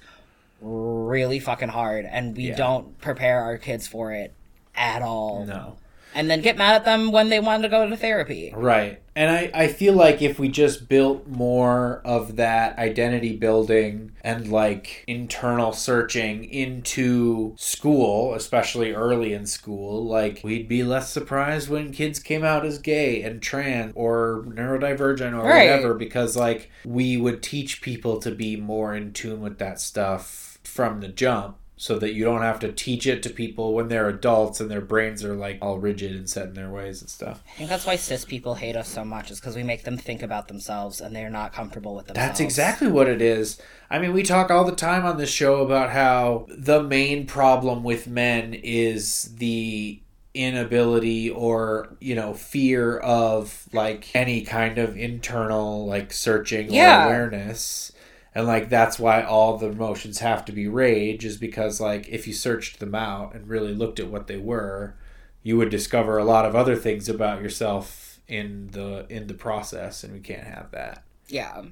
really 0.61 1.39
fucking 1.39 1.69
hard 1.69 2.05
and 2.05 2.35
we 2.35 2.49
Yeah. 2.49 2.55
don't 2.55 2.99
prepare 2.99 3.41
our 3.41 3.57
kids 3.57 3.87
for 3.87 4.11
it 4.11 4.33
at 4.75 5.01
all 5.01 5.45
No. 5.45 5.77
And 6.15 6.29
then 6.29 6.41
get 6.41 6.57
mad 6.57 6.75
at 6.75 6.85
them 6.85 7.11
when 7.11 7.29
they 7.29 7.39
want 7.39 7.63
to 7.63 7.69
go 7.69 7.87
to 7.89 7.97
therapy 7.97 8.51
Right. 8.55 9.01
And 9.15 9.29
I, 9.29 9.51
I 9.53 9.67
feel 9.67 9.95
like 9.95 10.21
if 10.21 10.39
we 10.39 10.47
just 10.47 10.87
built 10.87 11.27
more 11.27 12.01
of 12.05 12.37
that 12.37 12.77
identity 12.77 13.35
building 13.35 14.13
and 14.21 14.47
like 14.49 15.03
internal 15.07 15.73
searching 15.73 16.45
into 16.45 17.53
school, 17.57 18.33
especially 18.33 18.93
early 18.93 19.33
in 19.33 19.45
school, 19.45 20.05
like 20.05 20.39
we'd 20.41 20.69
be 20.69 20.83
less 20.83 21.11
surprised 21.11 21.67
when 21.67 21.91
kids 21.91 22.19
came 22.19 22.45
out 22.45 22.65
as 22.65 22.77
gay 22.79 23.21
and 23.23 23.41
trans 23.41 23.91
or 23.95 24.45
neurodivergent 24.47 25.33
or 25.33 25.45
Right. 25.45 25.69
whatever 25.69 25.93
because 25.95 26.37
like 26.37 26.71
we 26.85 27.17
would 27.17 27.43
teach 27.43 27.81
people 27.81 28.19
to 28.19 28.31
be 28.31 28.55
more 28.55 28.95
in 28.95 29.11
tune 29.11 29.41
with 29.41 29.57
that 29.59 29.81
stuff 29.81 30.59
from 30.63 31.01
the 31.01 31.09
jump 31.09 31.57
so 31.81 31.97
that 31.97 32.11
you 32.11 32.25
don't 32.25 32.41
have 32.41 32.59
to 32.59 32.73
teach 32.73 33.07
it 33.07 33.23
to 33.23 33.29
people 33.29 33.73
when 33.73 33.87
they're 33.87 34.09
adults 34.09 34.59
and 34.59 34.69
their 34.69 34.81
brains 34.81 35.23
are 35.23 35.33
like 35.33 35.57
all 35.61 35.79
rigid 35.79 36.11
and 36.13 36.29
set 36.29 36.47
in 36.47 36.53
their 36.53 36.69
ways 36.69 36.99
and 36.99 37.09
stuff. 37.09 37.41
I 37.55 37.57
think 37.59 37.69
that's 37.69 37.85
why 37.85 37.95
cis 37.95 38.25
people 38.25 38.55
hate 38.55 38.75
us 38.75 38.89
so 38.89 39.05
much, 39.05 39.31
is 39.31 39.39
because 39.39 39.55
we 39.55 39.63
make 39.63 39.85
them 39.85 39.95
think 39.97 40.21
about 40.21 40.49
themselves 40.49 40.99
and 40.99 41.15
they're 41.15 41.29
not 41.29 41.53
comfortable 41.53 41.95
with 41.95 42.07
themselves. 42.07 42.27
That's 42.27 42.41
exactly 42.41 42.89
what 42.89 43.07
it 43.07 43.21
is. 43.21 43.61
I 43.89 43.97
mean, 43.97 44.11
we 44.11 44.23
talk 44.23 44.51
all 44.51 44.65
the 44.65 44.75
time 44.75 45.05
on 45.05 45.17
this 45.17 45.29
show 45.29 45.61
about 45.61 45.91
how 45.91 46.47
the 46.49 46.83
main 46.83 47.25
problem 47.25 47.81
with 47.85 48.07
men 48.07 48.53
is 48.53 49.33
the 49.37 50.01
inability 50.33 51.29
or 51.29 51.95
you 51.99 52.13
know 52.13 52.33
fear 52.33 52.97
of 52.99 53.67
like 53.73 54.13
any 54.15 54.41
kind 54.41 54.77
of 54.77 54.95
internal 54.97 55.87
like 55.87 56.13
searching 56.13 56.71
Yeah. 56.71 57.03
or 57.03 57.07
awareness 57.07 57.91
and 58.35 58.45
like 58.47 58.69
that's 58.69 58.99
why 58.99 59.21
all 59.23 59.57
the 59.57 59.67
emotions 59.67 60.19
have 60.19 60.45
to 60.45 60.51
be 60.51 60.67
rage 60.67 61.25
is 61.25 61.37
because 61.37 61.79
like 61.81 62.07
if 62.09 62.27
you 62.27 62.33
searched 62.33 62.79
them 62.79 62.93
out 62.95 63.33
and 63.33 63.47
really 63.47 63.73
looked 63.73 63.99
at 63.99 64.07
what 64.09 64.27
they 64.27 64.37
were 64.37 64.95
you 65.43 65.57
would 65.57 65.69
discover 65.69 66.17
a 66.17 66.23
lot 66.23 66.45
of 66.45 66.55
other 66.55 66.75
things 66.75 67.07
about 67.09 67.41
yourself 67.41 68.19
in 68.27 68.69
the 68.71 69.05
in 69.09 69.27
the 69.27 69.33
process 69.33 70.03
and 70.03 70.13
we 70.13 70.19
can't 70.19 70.43
have 70.47 70.69
that 70.71 71.03
Yeah. 71.27 71.63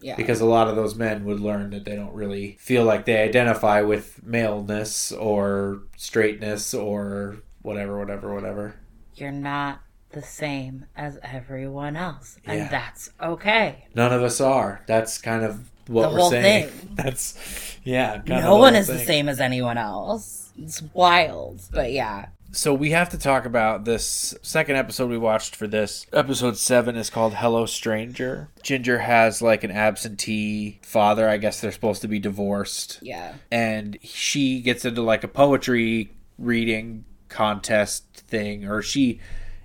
Yeah. 0.00 0.16
because 0.16 0.40
a 0.40 0.46
lot 0.46 0.68
of 0.68 0.76
those 0.76 0.94
men 0.96 1.24
would 1.24 1.40
learn 1.40 1.70
that 1.70 1.84
they 1.84 1.94
don't 1.96 2.12
really 2.12 2.56
feel 2.60 2.84
like 2.84 3.04
they 3.06 3.22
identify 3.22 3.80
with 3.82 4.20
maleness 4.24 5.12
or 5.12 5.82
straightness 5.96 6.74
or 6.74 7.36
whatever 7.62 7.98
whatever 7.98 8.34
whatever 8.34 8.74
You're 9.14 9.30
not 9.30 9.80
the 10.10 10.20
same 10.22 10.84
as 10.94 11.18
everyone 11.22 11.96
else. 11.96 12.36
And 12.44 12.58
Yeah. 12.58 12.68
that's 12.68 13.10
okay. 13.22 13.86
none 13.94 14.12
of 14.12 14.22
us 14.22 14.40
are 14.42 14.82
that's 14.86 15.16
kind 15.18 15.42
of 15.44 15.70
what 15.86 16.02
The 16.08 16.14
we're 16.14 16.20
whole 16.20 16.30
saying 16.30 16.68
thing. 16.68 16.88
that's 16.94 17.78
yeah 17.84 18.22
no 18.26 18.56
one 18.56 18.74
is 18.76 18.86
the 18.86 18.98
same 18.98 19.28
as 19.28 19.40
anyone 19.40 19.78
else. 19.78 20.50
It's 20.58 20.82
wild. 20.92 21.60
But 21.72 21.92
yeah. 21.92 22.26
so 22.52 22.74
we 22.74 22.90
have 22.90 23.08
to 23.10 23.18
talk 23.18 23.46
about 23.46 23.84
this 23.86 24.34
second 24.42 24.76
episode 24.76 25.08
we 25.10 25.16
watched 25.18 25.56
for 25.56 25.66
this 25.66 26.06
episode 26.12 26.58
7 26.58 26.94
is 26.96 27.08
called 27.08 27.32
hello 27.34 27.64
stranger 27.64 28.50
ginger 28.62 28.98
has 28.98 29.40
like 29.40 29.64
an 29.64 29.70
absentee 29.70 30.78
father 30.82 31.26
i 31.26 31.38
guess 31.38 31.62
they're 31.62 31.72
supposed 31.72 32.02
to 32.02 32.08
be 32.08 32.18
divorced 32.18 32.98
Yeah. 33.00 33.32
and 33.50 33.96
she 34.02 34.60
gets 34.60 34.84
into 34.84 35.00
like 35.00 35.24
a 35.24 35.28
poetry 35.28 36.12
reading 36.38 37.06
contest 37.30 38.04
thing 38.28 38.66
or 38.66 38.82
she 38.82 39.18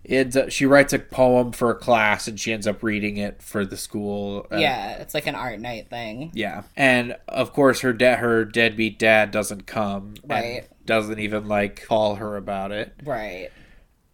ends 0.07 0.37
up 0.37 0.49
she 0.51 0.65
writes 0.65 0.93
a 0.93 0.99
poem 0.99 1.51
for 1.51 1.69
a 1.71 1.75
class 1.75 2.27
and 2.27 2.39
she 2.39 2.53
ends 2.53 2.65
up 2.67 2.81
reading 2.81 3.17
it 3.17 3.41
for 3.41 3.65
the 3.65 3.75
school 3.77 4.47
Uh, 4.51 4.57
yeah. 4.57 4.97
It's 4.97 5.13
like 5.13 5.27
an 5.27 5.35
art 5.35 5.59
night 5.59 5.89
thing. 5.89 6.31
yeah 6.33 6.63
and 6.75 7.15
of 7.27 7.51
course 7.53 7.81
her 7.81 7.93
dad 7.93 8.19
her 8.19 8.45
deadbeat 8.45 8.97
dad 8.99 9.31
doesn't 9.31 9.67
come 9.67 10.13
Right. 10.25 10.67
doesn't 10.85 11.19
even 11.19 11.47
like 11.47 11.83
call 11.85 12.15
her 12.15 12.37
about 12.37 12.71
it 12.71 12.93
Right. 13.03 13.49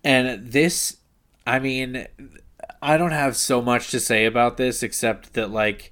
and 0.04 0.48
this 0.52 0.98
i 1.46 1.60
mean 1.60 2.08
i 2.82 2.98
don't 2.98 3.12
have 3.12 3.36
so 3.36 3.62
much 3.62 3.92
to 3.92 4.00
say 4.00 4.26
about 4.26 4.58
this 4.58 4.82
except 4.84 5.34
that 5.34 5.52
like 5.52 5.92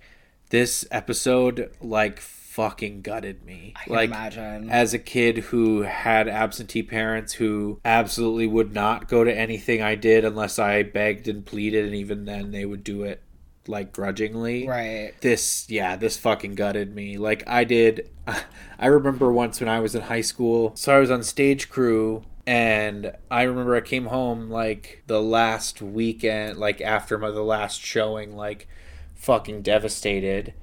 this 0.50 0.86
episode 0.92 1.72
like 1.82 2.20
fucking 2.52 3.02
gutted 3.02 3.46
me 3.46 3.74
I 3.78 3.84
can 3.86 3.94
like 3.94 4.10
imagine. 4.10 4.70
as 4.70 4.94
a 4.94 5.00
kid 5.00 5.38
who 5.38 5.84
had 5.84 6.28
absentee 6.28 6.84
parents 6.84 7.32
who 7.32 7.80
absolutely 7.86 8.46
would 8.46 8.74
not 8.74 9.08
go 9.08 9.24
to 9.24 9.34
anything 9.34 9.82
I 9.82 9.96
did 9.96 10.26
unless 10.26 10.60
I 10.60 10.84
begged 10.84 11.30
and 11.30 11.46
pleaded, 11.46 11.86
and 11.86 11.96
even 11.96 12.26
then 12.26 12.52
they 12.52 12.66
would 12.66 12.84
do 12.84 13.04
it 13.04 13.24
like 13.68 13.94
grudgingly. 13.94 14.68
right. 14.68 15.14
This, 15.22 15.66
yeah, 15.70 15.96
this 15.96 16.18
fucking 16.18 16.56
gutted 16.56 16.94
me. 16.94 17.18
Like 17.18 17.48
I 17.48 17.64
did, 17.64 18.10
I 18.78 18.88
remember 18.88 19.32
once 19.32 19.62
when 19.62 19.70
I 19.70 19.80
was 19.80 19.96
in 19.96 20.02
high 20.02 20.22
school, 20.22 20.76
so 20.76 20.94
I 20.94 21.00
was 21.00 21.10
on 21.10 21.24
stage 21.24 21.70
crew. 21.70 22.24
And 22.46 23.14
I 23.30 23.44
remember 23.44 23.76
I 23.76 23.82
came 23.82 24.08
home 24.08 24.50
like 24.50 25.04
the 25.08 25.22
last 25.22 25.82
weekend, 25.82 26.58
like 26.58 26.82
after 26.82 27.18
my, 27.18 27.32
the 27.32 27.44
last 27.44 27.80
showing, 27.80 28.36
like 28.36 28.68
fucking 29.14 29.62
devastated 29.62 30.54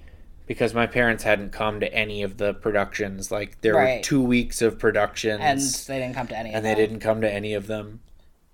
because 0.48 0.74
my 0.74 0.86
parents 0.86 1.22
hadn't 1.22 1.52
come 1.52 1.78
to 1.78 1.94
any 1.94 2.24
of 2.24 2.38
the 2.38 2.54
productions. 2.54 3.30
Like 3.30 3.60
there 3.60 3.74
were 3.76 4.00
two 4.02 4.20
weeks 4.22 4.60
of 4.60 4.78
productions, 4.78 5.40
And 5.40 5.60
they 5.60 6.00
didn't 6.00 6.14
come 6.16 6.26
to 6.28 6.36
any 6.36 6.48
of 6.50 6.54
and 6.56 6.64
they 6.66 6.74
didn't 6.74 6.98
come 7.00 7.20
to 7.20 7.32
any 7.32 7.54
of 7.54 7.68
them. 7.68 8.00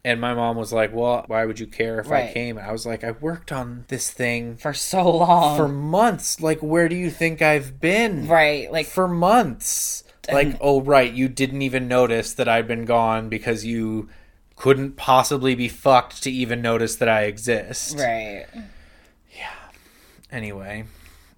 And 0.07 0.21
my 0.21 0.35
mom 0.35 0.57
was 0.59 0.71
like, 0.71 0.93
"Well, 0.93 1.25
why 1.29 1.47
would 1.47 1.59
you 1.59 1.67
care 1.67 1.99
if 1.99 2.09
I 2.09 2.11
Right. 2.25 2.35
came?" 2.35 2.59
I 2.59 2.71
was 2.73 2.85
like, 2.85 3.03
"I 3.03 3.13
worked 3.13 3.51
on 3.53 3.87
this 3.89 4.11
thing 4.11 4.57
for 4.57 4.75
so 4.75 5.09
long. 5.09 5.57
for 5.57 5.67
months. 5.67 6.43
Like, 6.43 6.59
where 6.61 6.91
do 6.91 6.95
you 6.97 7.09
think 7.11 7.41
I've 7.41 7.81
been? 7.81 8.29
right. 8.29 8.71
Like 8.71 8.85
For 8.87 9.09
months. 9.09 10.05
Like, 10.31 10.57
oh, 10.61 10.81
right, 10.83 11.13
you 11.13 11.29
didn't 11.29 11.61
even 11.63 11.87
notice 11.87 12.33
that 12.35 12.49
I'd 12.49 12.67
been 12.67 12.85
gone 12.87 13.29
because 13.29 13.65
you 13.67 14.09
couldn't 14.57 14.97
possibly 14.97 15.55
be 15.55 15.69
fucked 15.69 16.23
to 16.23 16.31
even 16.31 16.61
notice 16.63 16.97
that 16.97 17.09
I 17.09 17.23
exist. 17.25 17.99
right. 17.99 18.47
Yeah. 19.37 19.51
Anyway, 20.33 20.85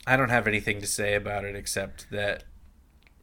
I 0.06 0.16
don't 0.16 0.30
have 0.30 0.46
anything 0.46 0.80
to 0.80 0.86
say 0.86 1.14
about 1.14 1.44
it 1.44 1.56
except 1.56 2.10
that 2.10 2.44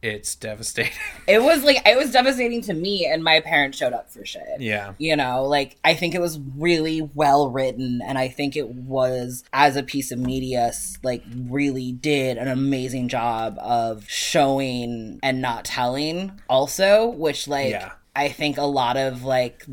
it's 0.02 0.34
devastating. 0.34 0.92
It 1.26 1.42
was 1.42 1.64
like 1.64 1.78
it 1.86 1.96
was 1.96 2.12
devastating 2.12 2.60
to 2.62 2.74
me 2.74 3.06
and 3.06 3.24
my 3.24 3.40
parents 3.40 3.78
showed 3.78 3.94
up 3.94 4.10
for 4.10 4.24
shit. 4.26 4.42
yeah. 4.60 4.92
You 4.98 5.16
know, 5.16 5.44
like 5.44 5.78
I 5.82 5.94
think 5.94 6.14
it 6.14 6.20
was 6.20 6.38
really 6.58 7.00
well 7.14 7.50
written 7.50 8.02
and 8.06 8.18
I 8.18 8.28
think 8.28 8.54
it 8.54 8.68
was 8.68 9.44
as 9.54 9.76
a 9.76 9.82
piece 9.82 10.12
of 10.12 10.18
media 10.18 10.72
like 11.02 11.24
really 11.34 11.90
did 11.92 12.36
an 12.36 12.48
amazing 12.48 13.08
job 13.08 13.56
of 13.58 14.04
showing 14.06 15.20
and 15.22 15.40
not 15.40 15.64
telling 15.64 16.38
also, 16.50 17.06
which 17.08 17.48
like 17.48 17.70
Yeah. 17.70 17.92
I 18.14 18.28
think 18.28 18.58
a 18.58 18.62
lot 18.64 18.98
of 18.98 19.24
like 19.24 19.64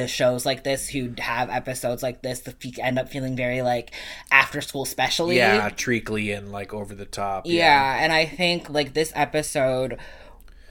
the 0.00 0.06
shows 0.08 0.44
like 0.44 0.62
this 0.64 0.88
who 0.90 1.12
have 1.18 1.48
episodes 1.50 2.02
like 2.02 2.22
this 2.22 2.40
the 2.40 2.52
fe- 2.52 2.80
end 2.82 2.98
up 2.98 3.08
feeling 3.08 3.34
very 3.36 3.62
like 3.62 3.92
after 4.30 4.60
school 4.60 4.84
specially 4.84 5.36
Yeah, 5.36 5.68
treacly 5.70 6.30
and 6.32 6.52
like 6.52 6.74
over 6.74 6.94
the 6.94 7.06
top. 7.06 7.44
yeah, 7.46 7.96
and 8.00 8.12
I 8.12 8.26
think 8.26 8.68
like 8.70 8.92
this 8.94 9.12
episode 9.14 9.98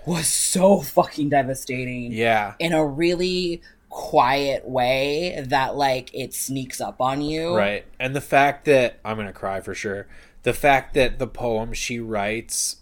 was 0.05 0.27
so 0.27 0.81
fucking 0.81 1.29
devastating 1.29 2.11
Yeah. 2.11 2.53
in 2.59 2.73
a 2.73 2.85
really 2.85 3.61
quiet 3.89 4.67
way 4.67 5.41
that 5.47 5.75
like 5.75 6.13
it 6.13 6.33
sneaks 6.33 6.79
up 6.81 7.01
on 7.01 7.21
you. 7.21 7.55
Right. 7.55 7.85
And 7.99 8.15
the 8.15 8.21
fact 8.21 8.65
that 8.65 8.99
I'm 9.03 9.17
to 9.17 9.33
cry 9.33 9.61
for 9.61 9.73
sure. 9.73 10.05
The 10.43 10.53
fact 10.53 10.93
that 10.93 11.17
the 11.17 11.27
poem 11.27 11.73
she 11.73 11.99
writes 11.99 12.77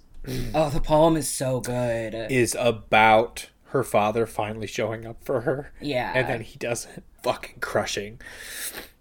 Oh, 0.53 0.69
the 0.69 0.82
poem 0.82 1.15
is 1.15 1.29
so 1.29 1.60
good. 1.60 2.13
is 2.32 2.56
about 2.60 3.47
her 3.73 3.83
father 3.83 4.25
finally 4.25 4.67
showing 4.67 5.05
up 5.05 5.17
for 5.25 5.41
her. 5.41 5.73
yeah. 5.81 6.13
And 6.15 6.27
then 6.29 6.41
he 6.41 6.57
doesn't. 6.57 7.03
Fucking 7.23 7.59
crushing. 7.59 8.19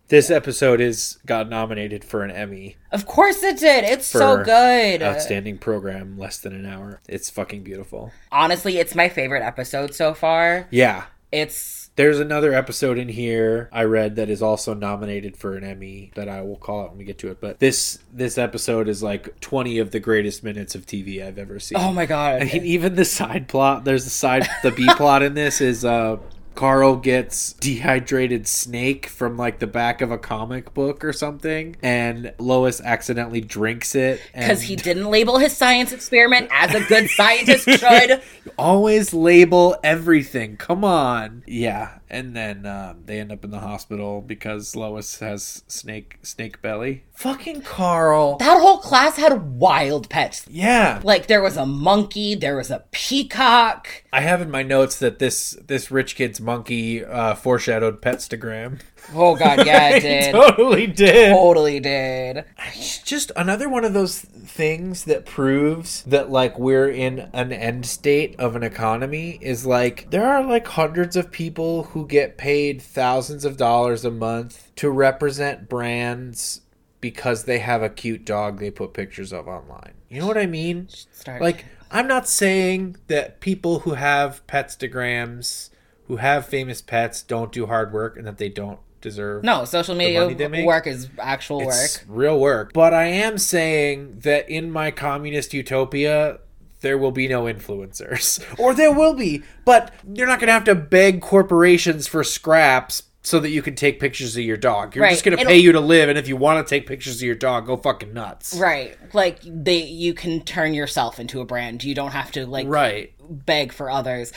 This 0.09 0.31
episode 0.31 0.81
is 0.81 1.19
got 1.27 1.49
nominated 1.49 2.05
for 2.05 2.23
an 2.23 2.31
Emmy. 2.31 2.77
of 2.91 3.07
course 3.07 3.43
it 3.43 3.59
did. 3.59 3.85
It's 3.85 4.07
so 4.07 4.43
good. 4.45 5.03
Outstanding 5.03 5.59
program, 5.59 6.19
less 6.19 6.39
than 6.39 6.55
an 6.55 6.67
hour. 6.67 7.01
It's 7.09 7.31
fucking 7.31 7.63
beautiful. 7.63 8.13
Honestly, 8.31 8.79
it's 8.79 8.95
my 8.95 9.09
favorite 9.09 9.43
episode 9.43 9.95
so 9.95 10.13
far. 10.15 10.69
Yeah. 10.71 11.05
It's 11.31 11.82
There's 11.95 12.21
another 12.21 12.55
episode 12.55 12.97
in 12.97 13.09
here 13.09 13.69
I 13.71 13.85
read 13.85 14.17
that 14.17 14.31
is 14.31 14.41
also 14.41 14.73
nominated 14.73 15.37
for 15.37 15.57
an 15.57 15.65
Emmy 15.65 16.11
that 16.15 16.27
I 16.27 16.41
will 16.41 16.57
call 16.57 16.83
out 16.83 16.91
when 16.91 16.99
we 16.99 17.05
get 17.05 17.19
to 17.19 17.31
it. 17.31 17.39
But 17.41 17.59
this 17.59 17.99
this 18.11 18.39
episode 18.39 18.89
is 18.89 19.03
like 19.03 19.39
20 19.41 19.79
of 19.79 19.91
the 19.91 20.01
greatest 20.01 20.43
minutes 20.43 20.75
of 20.75 20.87
TV 20.87 21.23
I've 21.23 21.39
ever 21.39 21.61
seen. 21.61 21.77
oh 21.79 21.93
my 21.93 22.07
god. 22.07 22.43
I 22.43 22.45
mean, 22.47 22.65
even 22.65 22.95
the 22.95 23.05
side 23.05 23.47
plot. 23.47 23.85
There's 23.85 24.05
the 24.05 24.11
side. 24.11 24.49
The 24.63 24.71
B 24.71 24.89
plot 24.97 25.23
in 25.23 25.35
this 25.35 25.61
is 25.61 25.85
uh, 25.85 26.17
Carl 26.55 26.97
gets 26.97 27.53
dehydrated 27.55 28.47
snake 28.47 29.07
from 29.07 29.37
like 29.37 29.59
the 29.59 29.67
back 29.67 30.01
of 30.01 30.11
a 30.11 30.19
comic 30.19 30.75
book 30.75 31.05
or 31.05 31.13
something, 31.13 31.77
and 31.83 32.35
Lois 32.39 32.81
accidentally 32.81 33.41
drinks 33.41 33.95
it 33.95 34.21
because 34.33 34.61
and 34.61 34.69
he 34.69 34.77
didn't 34.83 35.11
label 35.11 35.39
his 35.39 35.57
science 35.57 35.93
experiment 35.93 36.49
as 36.53 36.75
a 36.75 36.85
good 36.85 37.09
scientist 37.11 37.69
should. 37.69 38.23
always 38.59 39.15
label 39.15 39.77
everything. 39.83 40.57
Come 40.57 40.85
on, 40.85 41.43
yeah. 41.47 41.99
And 42.13 42.37
then 42.37 42.67
um, 42.67 43.05
they 43.07 43.19
end 43.19 43.33
up 43.33 43.43
in 43.43 43.51
the 43.51 43.61
hospital 43.61 44.21
because 44.21 44.77
Lois 44.77 45.19
has 45.21 45.63
snake 45.67 46.19
snake 46.23 46.61
belly. 46.61 47.05
Fucking 47.15 47.63
Carl. 47.63 48.37
That 48.37 48.61
whole 48.61 48.79
class 48.79 49.17
had 49.17 49.59
wild 49.59 50.11
pets. 50.11 50.45
Yeah, 50.49 51.01
Like 51.03 51.27
there 51.27 51.41
was 51.41 51.57
a 51.57 51.65
monkey, 51.65 52.35
there 52.35 52.57
was 52.57 52.71
a 52.71 52.85
peacock. 52.91 53.89
I 54.13 54.21
have 54.21 54.43
in 54.43 54.51
my 54.51 54.63
notes 54.63 54.99
that 54.99 55.21
this 55.21 55.57
this 55.67 55.91
rich 55.91 56.15
kid's 56.15 56.39
monkey 56.39 57.03
uh, 57.03 57.35
foreshadowed 57.35 58.03
Petstagram. 58.03 58.81
Oh 59.15 59.37
god, 59.37 59.67
yeah, 59.67 59.97
it 59.97 60.01
did. 60.03 60.33
totally 60.33 60.87
did. 60.87 61.33
totally 61.33 61.81
did. 61.81 62.45
It's 62.75 62.99
just 62.99 63.33
another 63.37 63.69
one 63.69 63.85
of 63.85 63.93
those 63.95 64.19
things 64.21 65.05
that 65.05 65.27
proves 65.27 66.03
that 66.05 66.31
like 66.31 66.59
we're 66.59 66.89
in 66.89 67.31
an 67.33 67.53
end 67.53 67.87
state 67.87 68.39
of 68.39 68.57
an 68.57 68.63
economy 68.63 69.39
is 69.41 69.67
like 69.67 70.11
there 70.11 70.27
are 70.27 70.45
like 70.45 70.67
hundreds 70.67 71.17
of 71.17 71.31
people 71.31 71.85
who 71.85 72.07
get 72.07 72.39
paid 72.39 72.81
thousands 72.81 73.45
of 73.45 73.57
dollars 73.57 74.05
a 74.05 74.11
month 74.11 74.71
to 74.77 74.91
represent 74.91 75.69
brands 75.69 76.61
because 77.01 77.45
they 77.45 77.59
have 77.59 77.83
a 77.83 77.89
cute 77.91 78.25
dog 78.25 78.59
they 78.59 78.71
put 78.71 78.95
pictures 78.95 79.33
of 79.33 79.49
online. 79.49 79.93
You 80.09 80.21
know 80.21 80.27
what 80.27 80.39
I 80.39 80.47
mean? 80.47 80.89
Start 80.89 81.43
Like 81.43 81.65
I'm 81.91 82.07
not 82.07 82.27
saying 82.29 82.97
that 83.09 83.41
people 83.41 83.81
who 83.81 83.95
have 83.95 84.47
petstagrams, 84.47 85.69
who 86.07 86.17
have 86.17 86.47
famous 86.47 86.81
pets, 86.81 87.23
don't 87.23 87.53
do 87.53 87.67
hard 87.67 87.93
work 87.93 88.17
and 88.17 88.27
that 88.27 88.39
they 88.39 88.49
don't 88.49 88.79
deserve 89.03 89.45
No, 89.45 89.65
social 89.67 89.95
media 89.95 90.49
make? 90.49 90.65
work 90.67 90.87
is 90.87 91.09
actual 91.19 91.61
It's 91.69 91.99
work. 91.99 92.07
real 92.09 92.39
work. 92.41 92.73
But 92.73 92.95
I 92.95 93.05
am 93.05 93.37
saying 93.37 94.21
that 94.21 94.49
in 94.49 94.71
my 94.71 94.91
communist 94.91 95.53
utopia, 95.53 96.39
there 96.81 96.97
will 96.97 97.13
be 97.13 97.29
no 97.29 97.43
influencers. 97.45 98.43
Or 98.59 98.75
there 98.75 98.93
will 98.93 99.15
be, 99.15 99.43
but 99.65 99.93
you're 100.13 100.27
not 100.27 100.41
going 100.41 100.49
to 100.49 100.53
have 100.55 100.65
to 100.65 100.75
beg 100.75 101.21
corporations 101.21 102.07
for 102.09 102.25
scraps 102.25 103.03
so 103.25 103.39
that 103.41 103.51
you 103.51 103.63
can 103.63 103.75
take 103.77 104.01
pictures 104.01 104.37
of 104.37 104.43
your 104.43 104.57
dog. 104.57 104.95
You're 104.97 105.05
Right. 105.05 105.13
just 105.13 105.25
going 105.25 105.39
to 105.39 105.45
pay 105.45 105.57
you 105.59 105.73
to 105.73 105.81
live, 105.81 106.09
and 106.09 106.19
if 106.19 106.27
you 106.29 106.37
want 106.37 106.67
to 106.67 106.69
take 106.69 106.87
pictures 106.89 107.17
of 107.17 107.23
your 107.23 107.35
dog, 107.37 107.67
go 107.67 107.77
fucking 107.77 108.13
nuts. 108.13 108.55
Right. 108.55 108.97
Like 109.15 109.39
they 109.45 109.83
you 109.85 110.13
can 110.15 110.41
turn 110.43 110.75
yourself 110.75 111.21
into 111.21 111.41
a 111.41 111.45
brand. 111.45 111.85
You 111.85 111.95
don't 111.95 112.11
have 112.13 112.33
to 112.33 112.47
like 112.47 112.67
Right. 112.69 113.13
beg 113.29 113.73
for 113.73 113.89
others. 113.91 114.33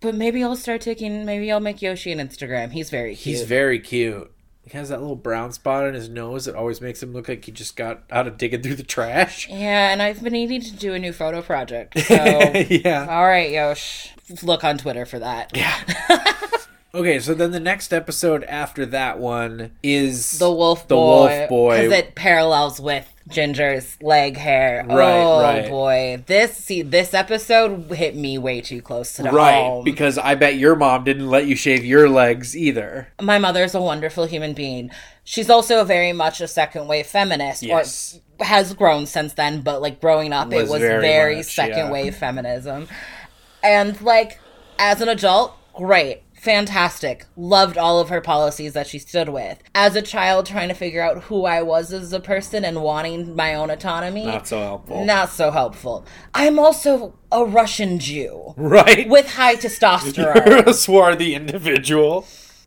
But 0.00 0.14
maybe 0.14 0.42
I'll 0.42 0.56
start 0.56 0.80
taking 0.80 1.24
maybe 1.24 1.50
I'll 1.50 1.60
make 1.60 1.82
Yoshi 1.82 2.12
an 2.12 2.18
Instagram. 2.18 2.72
He's 2.72 2.90
very 2.90 3.14
cute. 3.16 3.36
He's 3.38 3.42
very 3.46 3.78
cute. 3.80 4.30
He 4.64 4.78
has 4.78 4.90
that 4.90 5.00
little 5.00 5.16
brown 5.16 5.50
spot 5.52 5.84
on 5.86 5.94
his 5.94 6.08
nose 6.08 6.44
that 6.44 6.54
always 6.54 6.80
makes 6.80 7.02
him 7.02 7.12
look 7.12 7.28
like 7.28 7.44
he 7.44 7.50
just 7.50 7.74
got 7.76 8.04
out 8.12 8.28
of 8.28 8.38
digging 8.38 8.62
through 8.62 8.76
the 8.76 8.84
trash. 8.84 9.48
yeah, 9.50 9.90
and 9.92 10.00
I've 10.00 10.22
been 10.22 10.32
needing 10.34 10.60
to 10.60 10.70
do 10.76 10.94
a 10.94 10.98
new 11.00 11.12
photo 11.12 11.42
project. 11.42 11.98
So 12.06 12.14
yeah. 12.14 13.06
all 13.10 13.24
right, 13.26 13.50
Yosh. 13.50 14.10
Look 14.44 14.62
on 14.62 14.78
Twitter 14.78 15.04
for 15.04 15.18
that. 15.18 15.50
Yeah. 15.56 15.76
Okay, 16.94 17.20
so 17.20 17.32
then 17.32 17.52
the 17.52 17.60
next 17.60 17.92
episode 17.94 18.44
after 18.44 18.84
that 18.86 19.18
one 19.18 19.70
is 19.82 20.38
The 20.38 20.50
wolf 20.52 20.86
The 20.88 20.94
boy. 20.94 21.38
wolf 21.38 21.48
boy. 21.48 21.76
Because 21.82 21.98
it 21.98 22.14
parallels 22.14 22.78
with 22.80 23.08
Ginger's 23.28 23.96
leg 24.02 24.36
hair. 24.36 24.84
Right, 24.86 25.22
oh 25.22 25.40
right. 25.40 25.68
boy. 25.70 26.22
This 26.26 26.54
see 26.54 26.82
this 26.82 27.14
episode 27.14 27.90
hit 27.92 28.14
me 28.14 28.36
way 28.36 28.60
too 28.60 28.82
close 28.82 29.14
to 29.14 29.22
right 29.22 29.62
home. 29.62 29.84
because 29.84 30.18
I 30.18 30.34
bet 30.34 30.56
your 30.56 30.76
mom 30.76 31.04
didn't 31.04 31.28
let 31.30 31.46
you 31.46 31.56
shave 31.56 31.82
your 31.82 32.10
legs 32.10 32.54
either. 32.54 33.08
my 33.22 33.38
mother's 33.38 33.74
a 33.74 33.80
wonderful 33.80 34.26
human 34.26 34.52
being. 34.52 34.90
She's 35.24 35.48
also 35.48 35.84
very 35.84 36.12
much 36.12 36.40
a 36.42 36.48
second 36.48 36.88
wave 36.88 37.06
feminist, 37.06 37.62
Yes. 37.62 38.18
or 38.38 38.44
has 38.44 38.74
grown 38.74 39.06
since 39.06 39.32
then. 39.32 39.62
But 39.62 39.80
like 39.80 39.98
growing 40.00 40.32
up, 40.34 40.48
Was 40.48 40.68
it 40.68 40.72
was 40.72 40.80
very 40.82 41.00
very, 41.00 41.36
much, 41.36 41.46
second 41.46 41.78
yeah. 41.86 41.90
wave 41.90 42.16
feminism. 42.16 42.86
And 43.62 43.98
like 44.02 44.40
as 44.78 45.00
an 45.00 45.08
adult, 45.08 45.54
great, 45.74 46.22
fantastic, 46.42 47.24
loved 47.36 47.78
all 47.78 48.00
of 48.00 48.08
her 48.08 48.20
policies 48.20 48.72
that 48.72 48.86
she 48.88 48.98
stood 48.98 49.28
with. 49.28 49.58
As 49.76 49.94
a 49.94 50.02
child, 50.02 50.44
trying 50.44 50.68
to 50.68 50.74
figure 50.74 51.00
out 51.00 51.22
who 51.24 51.44
I 51.44 51.62
was 51.62 51.92
as 51.92 52.12
a 52.12 52.18
person 52.20 52.64
and 52.64 52.82
wanting 52.82 53.36
my 53.36 53.54
own 53.54 53.70
autonomy, 53.70 54.26
Not 54.26 54.48
so 54.48 54.58
helpful. 54.60 55.04
not 55.04 55.30
so 55.30 55.50
helpful. 55.52 56.04
I'm 56.34 56.58
also 56.58 57.14
a 57.30 57.44
Russian 57.44 57.98
Jew 58.00 58.54
Right? 58.56 59.08
with 59.08 59.34
high 59.34 59.54
testosterone 59.56 60.44
You're 60.46 60.68
a 60.68 60.74
swarthy 60.74 61.34
individual. 61.34 62.26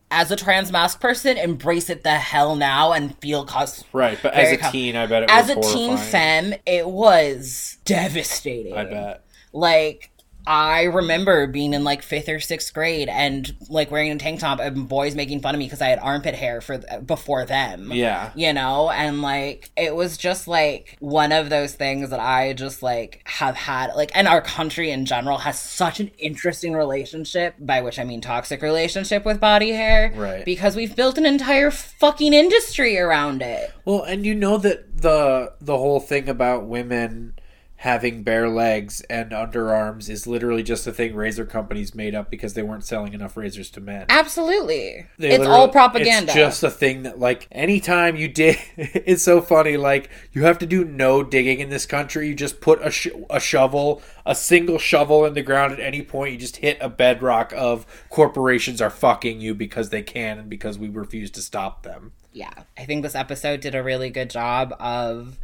as 0.09 0.31
a 0.31 0.38
trans 0.38 0.71
mask 0.71 1.01
person, 1.01 1.38
embrace 1.38 1.89
it 1.89 2.03
the 2.03 2.11
hell 2.15 2.55
now 2.55 2.93
and 2.93 3.17
feel 3.19 3.45
cos. 3.45 3.83
Right, 3.91 4.17
but 4.23 4.33
as 4.33 4.53
a 4.53 4.57
com- 4.57 4.71
teen, 4.71 4.95
I 4.95 5.05
bet 5.05 5.23
it 5.23 5.29
was 5.29 5.49
As 5.49 5.57
a 5.57 5.73
teen 5.73 5.97
femme, 5.97 6.53
it 6.65 6.88
was 6.88 7.77
devastating. 7.83 8.73
I 8.77 8.85
bet. 8.85 9.25
Like, 9.51 10.11
I 10.47 10.84
remember 10.84 11.47
being 11.47 11.73
in 11.73 11.84
like 11.84 12.01
fifth 12.01 12.29
or 12.29 12.39
sixth 12.39 12.73
grade 12.73 13.10
and 13.10 13.55
like 13.69 13.91
wearing 13.91 14.12
a 14.12 14.17
tank 14.17 14.39
top 14.39 14.60
and 14.60 14.88
boys 14.88 15.15
making 15.15 15.41
fun 15.41 15.55
of 15.55 15.60
me 15.60 15.65
because 15.65 15.81
I 15.81 15.88
had 15.88 15.99
armpit 15.99 16.36
hair 16.36 16.62
for 16.62 16.77
before 16.99 17.45
them. 17.45 17.91
Yeah. 17.91 18.31
You 18.36 18.53
know, 18.53 18.89
and 18.89 19.21
like 19.21 19.71
it 19.75 19.95
was 19.95 20.17
just 20.17 20.47
like 20.47 20.97
one 20.99 21.31
of 21.31 21.49
those 21.49 21.73
things 21.73 22.12
that 22.12 22.19
I 22.19 22.53
just 22.53 22.84
like 22.84 23.21
have 23.25 23.55
had 23.55 23.93
like 23.95 24.12
and 24.15 24.27
our 24.27 24.41
country 24.41 24.91
in 24.91 25.05
general 25.05 25.39
has 25.39 25.60
such 25.60 25.99
an 25.99 26.12
interesting 26.17 26.73
relationship, 26.73 27.55
by 27.60 27.81
which 27.81 27.99
I 27.99 28.03
mean 28.03 28.21
toxic 28.21 28.62
relationship 28.62 29.25
with 29.25 29.39
body 29.39 29.71
hair. 29.71 30.13
Right. 30.15 30.45
Because 30.45 30.75
we've 30.75 30.95
built 30.95 31.17
an 31.17 31.25
entire 31.25 31.71
fucking 31.71 32.34
industry 32.34 32.97
around 32.99 33.41
it. 33.41 33.71
Well, 33.86 34.03
and 34.03 34.25
you 34.25 34.36
know 34.36 34.58
that 34.58 35.01
the 35.01 35.53
the 35.60 35.77
whole 35.77 35.99
thing 35.99 36.29
about 36.29 36.65
women 36.65 37.34
having 37.77 38.23
bare 38.23 38.49
legs 38.49 39.01
and 39.09 39.31
underarms 39.31 40.09
is 40.09 40.25
literally 40.25 40.63
just 40.63 40.88
a 40.88 40.91
thing 40.93 41.13
razor 41.13 41.45
companies 41.45 41.93
made 41.93 42.15
up 42.15 42.31
because 42.31 42.53
they 42.53 42.63
weren't 42.63 42.85
selling 42.85 43.13
enough 43.13 43.35
razors 43.35 43.69
to 43.69 43.81
men. 43.81 44.05
Absolutely. 44.09 45.05
They 45.17 45.31
it's 45.31 45.45
all 45.45 45.67
propaganda. 45.67 46.31
It's 46.31 46.33
just 46.33 46.63
a 46.63 46.71
thing 46.71 47.03
that, 47.03 47.19
like, 47.19 47.47
anytime 47.51 48.15
you 48.15 48.27
dig, 48.27 48.57
it's 48.77 49.23
so 49.23 49.41
funny. 49.41 49.77
Like, 49.77 50.09
you 50.31 50.43
have 50.45 50.57
to 50.59 50.65
do 50.65 50.85
no 50.85 51.21
digging 51.21 51.59
in 51.59 51.69
this 51.69 51.85
country. 51.85 52.27
You 52.29 52.35
just 52.35 52.61
put 52.61 52.79
a, 52.81 52.89
sh- 52.89 53.07
a 53.29 53.39
shovel, 53.39 54.01
a 54.25 54.35
single 54.35 54.79
shovel 54.79 55.25
in 55.25 55.33
the 55.33 55.41
ground 55.41 55.73
at 55.73 55.79
any 55.79 56.01
point. 56.01 56.31
You 56.31 56.39
just 56.39 56.57
hit 56.57 56.77
a 56.79 56.89
bedrock 56.89 57.53
of 57.55 57.85
corporations 58.09 58.81
are 58.81 58.89
fucking 58.89 59.41
you 59.41 59.53
because 59.53 59.89
they 59.89 60.01
can 60.01 60.39
and 60.39 60.49
because 60.49 60.79
we 60.79 60.88
refuse 60.88 61.29
to 61.31 61.41
stop 61.41 61.83
them. 61.83 62.13
yeah, 62.31 62.53
I 62.77 62.85
think 62.85 63.03
this 63.03 63.15
episode 63.15 63.59
did 63.59 63.75
a 63.75 63.83
really 63.83 64.09
good 64.09 64.29
job 64.29 64.73
of 64.79 65.38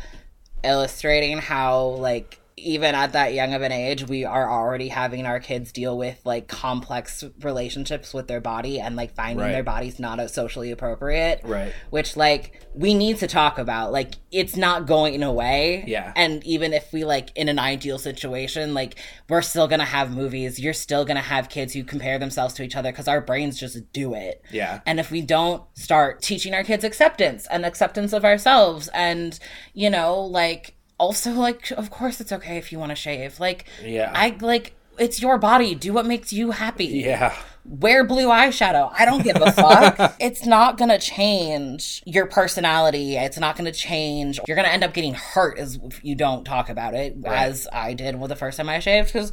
illustrating 0.64 1.40
how 1.40 1.86
like 2.00 2.40
even 2.62 2.96
at 2.96 3.14
that 3.14 3.34
young 3.34 3.54
of 3.54 3.62
an 3.62 3.72
age 3.72 4.08
we 4.08 4.24
are 4.26 4.50
already 4.50 4.88
having 4.88 5.26
our 5.26 5.40
kids 5.40 5.72
deal 5.72 5.98
with 5.98 6.20
like 6.26 6.48
complex 6.48 7.24
relationships 7.42 8.14
with 8.14 8.28
their 8.28 8.42
body 8.42 8.80
and 8.80 8.96
like 8.96 9.14
finding 9.16 9.38
Right. 9.46 9.52
their 9.52 9.64
bodies 9.64 10.00
not 10.00 10.20
as 10.20 10.34
socially 10.34 10.72
appropriate 10.72 11.42
Right. 11.44 11.74
which 11.90 12.16
like 12.16 12.62
we 12.74 12.94
need 12.94 13.18
to 13.18 13.28
talk 13.28 13.58
about 13.58 13.92
like 13.92 14.16
it's 14.32 14.56
not 14.56 14.88
going 14.88 15.22
away 15.24 15.84
Yeah. 15.88 16.14
and 16.16 16.44
even 16.46 16.74
if 16.74 16.92
we 16.94 17.04
like 17.04 17.32
in 17.36 17.50
an 17.50 17.60
ideal 17.60 17.98
situation 17.98 18.74
like 18.74 18.96
we're 19.30 19.42
still 19.42 19.68
gonna 19.68 19.84
have 19.86 20.16
movies 20.16 20.60
you're 20.60 20.74
still 20.74 21.04
gonna 21.06 21.20
have 21.22 21.50
kids 21.50 21.74
who 21.74 21.84
compare 21.84 22.20
themselves 22.20 22.54
to 22.56 22.64
each 22.64 22.76
other 22.76 22.92
because 22.92 23.08
our 23.08 23.22
brains 23.22 23.60
just 23.60 23.92
do 23.92 24.14
it 24.14 24.42
Yeah. 24.52 24.80
and 24.86 25.00
if 25.00 25.12
we 25.12 25.22
don't 25.22 25.64
start 25.74 26.22
teaching 26.22 26.54
our 26.54 26.64
kids 26.64 26.84
acceptance 26.84 27.48
and 27.48 27.66
acceptance 27.66 28.14
of 28.14 28.24
ourselves 28.24 28.88
and, 28.94 29.38
you 29.74 29.90
know, 29.90 30.22
like 30.22 30.76
also 31.02 31.32
like 31.34 31.72
of 31.72 31.90
course 31.90 32.22
it's 32.22 32.32
okay 32.32 32.58
if 32.58 32.72
you 32.72 32.78
want 32.80 32.92
to 32.92 32.96
shave. 32.96 33.40
Like 33.40 33.66
Yeah. 33.84 34.12
I 34.14 34.38
like 34.40 34.74
it's 35.00 35.22
your 35.22 35.38
body. 35.38 35.74
Do 35.74 35.94
what 35.94 36.06
makes 36.06 36.32
you 36.32 36.52
happy. 36.52 36.86
Yeah. 36.86 37.36
Wear 37.64 38.04
blue 38.04 38.28
eyeshadow. 38.28 38.92
I 38.98 39.06
don't 39.06 39.24
give 39.24 39.36
a 39.40 39.52
fuck. 39.52 40.16
it's 40.20 40.46
not 40.46 40.78
gonna 40.78 40.98
change 41.00 42.02
your 42.06 42.26
personality. 42.26 43.16
It's 43.18 43.38
not 43.38 43.56
gonna 43.56 43.72
change. 43.72 44.40
You're 44.48 44.56
gonna 44.56 44.70
end 44.70 44.84
up 44.84 44.94
getting 44.94 45.14
hurt 45.14 45.60
as 45.60 45.80
if 45.84 46.04
you 46.04 46.16
don't 46.16 46.44
talk 46.44 46.70
about 46.70 46.94
it, 46.96 47.16
as 47.26 47.68
I 47.72 47.94
did 47.94 48.20
with 48.20 48.30
the 48.30 48.36
first 48.36 48.58
time 48.58 48.68
I 48.68 48.80
shaved, 48.80 49.08
because 49.14 49.32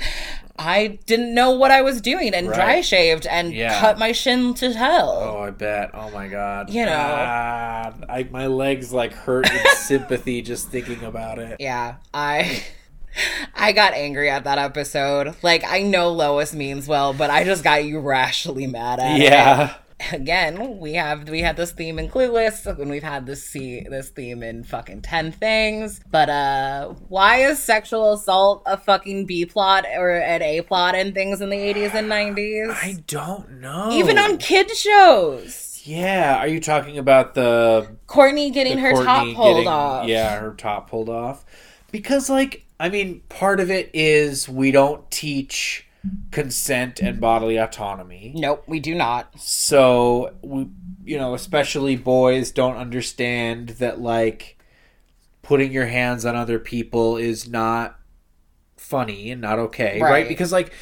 I 0.58 0.98
didn't 1.06 1.34
know 1.34 1.52
what 1.52 1.70
I 1.70 1.80
was 1.82 2.00
doing 2.02 2.34
and 2.34 2.48
dry 2.48 2.80
shaved 2.82 3.26
and 3.26 3.52
Yeah. 3.54 3.80
cut 3.80 3.98
my 3.98 4.12
shin 4.12 4.52
to 4.54 4.72
hell. 4.72 5.10
Oh, 5.22 5.38
I 5.38 5.50
bet. 5.50 5.90
Oh 5.94 6.10
my 6.10 6.28
god. 6.28 6.68
You 6.70 6.84
know. 6.84 6.92
Ah, 6.96 7.94
I, 8.08 8.24
my 8.24 8.46
legs 8.46 8.92
like 8.92 9.12
hurt 9.14 9.50
in 9.50 9.58
sympathy 9.76 10.42
just 10.42 10.68
thinking 10.70 11.02
about 11.02 11.38
it. 11.38 11.56
Yeah, 11.60 11.96
I 12.12 12.62
I 13.54 13.72
got 13.72 13.94
angry 13.94 14.30
at 14.30 14.44
that 14.44 14.58
episode. 14.58 15.34
Like 15.42 15.64
I 15.66 15.82
know 15.82 16.10
Lois 16.12 16.52
means 16.54 16.86
well, 16.88 17.12
but 17.12 17.30
I 17.30 17.44
just 17.44 17.64
got 17.64 17.84
you 17.84 17.98
irrationally 17.98 18.66
mad 18.66 19.00
at 19.00 19.20
it. 19.20 19.22
Yeah. 19.24 19.74
Again, 20.12 20.78
we 20.78 20.94
have 20.94 21.28
we 21.28 21.40
had 21.40 21.56
this 21.56 21.72
theme 21.72 21.98
in 21.98 22.08
Clueless, 22.08 22.64
and 22.66 22.88
we've 22.88 23.02
had 23.02 23.26
this 23.26 23.44
see 23.44 23.80
this 23.80 24.10
theme 24.10 24.44
in 24.44 24.62
fucking 24.62 25.02
Ten 25.02 25.32
Things. 25.32 26.00
But 26.08 26.28
uh, 26.30 26.90
why 27.08 27.38
is 27.38 27.58
sexual 27.58 28.12
assault 28.12 28.62
a 28.64 28.76
fucking 28.76 29.26
B 29.26 29.44
plot 29.44 29.86
or 29.96 30.10
an 30.10 30.40
A 30.40 30.60
plot 30.60 30.94
in 30.94 31.14
things 31.14 31.40
in 31.40 31.50
the 31.50 31.56
eighties 31.56 31.90
and 31.94 32.08
nineties? 32.08 32.68
I 32.70 33.02
don't 33.08 33.60
know. 33.60 33.90
Even 33.90 34.18
on 34.18 34.38
kid 34.38 34.70
shows, 34.70 35.82
Yeah, 35.84 36.36
are 36.38 36.46
you 36.46 36.60
talking 36.60 36.96
about 36.98 37.34
the 37.34 37.88
Courtney 38.06 38.50
getting 38.50 38.76
the 38.76 38.82
her 38.82 39.04
top 39.04 39.24
pulled 39.34 39.56
getting- 39.56 39.66
off. 39.68 40.06
Yeah, 40.06 40.38
her 40.38 40.54
top 40.54 40.88
pulled 40.90 41.08
off. 41.08 41.44
Because 41.90 42.30
like 42.30 42.64
I 42.80 42.88
mean, 42.88 43.22
part 43.28 43.60
of 43.60 43.70
it 43.70 43.90
is 43.92 44.48
we 44.48 44.70
don't 44.70 45.10
teach 45.10 45.86
consent 46.30 47.00
and 47.00 47.20
bodily 47.20 47.56
autonomy. 47.56 48.32
Nope, 48.36 48.64
we 48.66 48.80
do 48.80 48.94
not. 48.94 49.38
So 49.40 50.34
we 50.42 50.68
you 51.04 51.16
know, 51.16 51.34
especially 51.34 51.96
boys 51.96 52.50
don't 52.50 52.76
understand 52.76 53.70
that 53.70 54.00
like 54.00 54.58
putting 55.42 55.72
your 55.72 55.86
hands 55.86 56.26
on 56.26 56.36
other 56.36 56.58
people 56.58 57.16
is 57.16 57.48
not 57.48 57.98
funny 58.76 59.30
and 59.30 59.40
not 59.40 59.58
okay, 59.58 60.00
right? 60.00 60.10
Right. 60.10 60.28
Because 60.28 60.52
like 60.52 60.72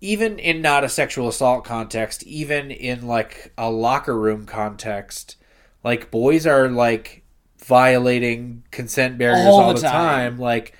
even 0.00 0.38
in 0.38 0.62
not 0.62 0.84
a 0.84 0.88
sexual 0.88 1.28
assault 1.28 1.64
context, 1.64 2.22
even 2.24 2.70
in 2.70 3.06
like 3.06 3.52
a 3.58 3.70
locker 3.70 4.18
room 4.18 4.46
context, 4.46 5.36
like 5.84 6.10
boys 6.10 6.46
are 6.46 6.68
like 6.68 7.24
violating 7.58 8.64
consent 8.70 9.18
barriers 9.18 9.46
All 9.46 9.60
all, 9.60 9.74
the 9.74 9.80
time. 9.80 10.32
time. 10.32 10.38
like 10.38 10.74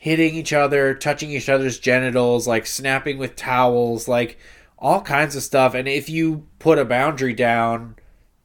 hitting 0.00 0.34
each 0.34 0.54
other, 0.54 0.94
touching 0.94 1.30
each 1.30 1.50
other's 1.50 1.78
genitals, 1.78 2.48
like 2.48 2.66
snapping 2.66 3.18
with 3.18 3.36
towels, 3.36 4.08
like 4.08 4.38
all 4.78 5.02
kinds 5.02 5.36
of 5.36 5.42
stuff. 5.42 5.74
And 5.74 5.86
if 5.86 6.08
you 6.08 6.46
put 6.58 6.78
a 6.78 6.86
boundary 6.86 7.34
down, 7.34 7.96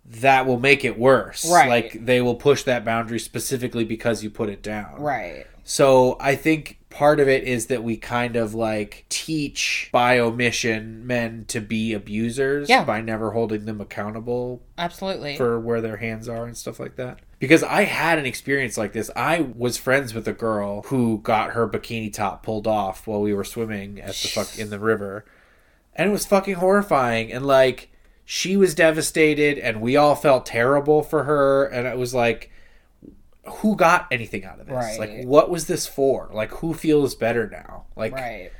that 0.04 0.46
will 0.46 0.60
make 0.60 0.84
it 0.84 1.00
worse. 1.00 1.50
Right. 1.50 1.70
Like 1.70 2.06
they 2.06 2.22
will 2.22 2.36
push 2.36 2.64
that 2.64 2.84
boundary 2.84 3.20
specifically 3.20 3.86
because 3.86 4.22
you 4.22 4.30
put 4.30 4.50
it 4.50 4.62
down. 4.62 5.02
Right. 5.02 5.48
So 5.68 6.16
I 6.20 6.36
think 6.36 6.80
part 6.92 7.20
of 7.20 7.28
it 7.28 7.44
is 7.44 7.66
that 7.66 7.84
we 7.84 7.98
kind 7.98 8.36
of 8.36 8.54
like 8.54 9.06
teach 9.10 9.90
by 9.92 10.20
omission 10.20 11.06
men 11.06 11.44
to 11.48 11.60
be 11.60 11.92
abusers 11.92 12.70
Yeah. 12.70 12.84
by 12.86 13.02
never 13.02 13.32
holding 13.32 13.66
them 13.66 13.82
accountable 13.82 14.62
Absolutely. 14.78 15.36
for 15.36 15.60
where 15.60 15.82
their 15.82 15.98
hands 15.98 16.30
are 16.30 16.46
and 16.46 16.56
stuff 16.56 16.80
like 16.80 16.96
that. 16.98 17.20
Because 17.40 17.64
I 17.64 17.84
had 17.86 18.20
an 18.20 18.28
experience 18.28 18.78
like 18.78 18.94
this. 18.94 19.10
I 19.16 19.42
was 19.42 19.76
friends 19.76 20.14
with 20.14 20.28
a 20.28 20.34
girl 20.34 20.84
who 20.84 21.18
got 21.24 21.52
her 21.52 21.68
bikini 21.68 22.14
top 22.14 22.44
pulled 22.44 22.68
off 22.68 23.08
while 23.08 23.22
we 23.22 23.34
were 23.34 23.44
swimming 23.44 24.00
at 24.00 24.10
the 24.16 24.28
fuck 24.30 24.58
in 24.60 24.70
the 24.70 24.80
river. 24.80 25.26
And 25.96 26.10
it 26.10 26.14
was 26.14 26.28
fucking 26.28 26.56
horrifying 26.56 27.34
and 27.34 27.44
like 27.46 27.90
she 28.24 28.56
was 28.56 28.76
devastated 28.76 29.58
and 29.58 29.82
we 29.82 29.96
all 29.98 30.16
felt 30.16 30.46
terrible 30.46 31.02
for 31.02 31.24
her 31.24 31.66
and 31.66 31.88
it 31.88 31.98
was 31.98 32.14
like 32.14 32.52
who 33.48 33.76
got 33.76 34.08
anything 34.12 34.44
out 34.46 34.60
of 34.60 34.68
this? 34.68 34.76
Right. 34.76 35.00
Like 35.00 35.26
what 35.26 35.50
was 35.50 35.68
this 35.68 35.88
for? 35.88 36.30
Like 36.34 36.52
who 36.52 36.74
feels 36.74 37.16
better 37.16 37.50
now? 37.50 37.86
Like 37.96 38.14
right. 38.14 38.52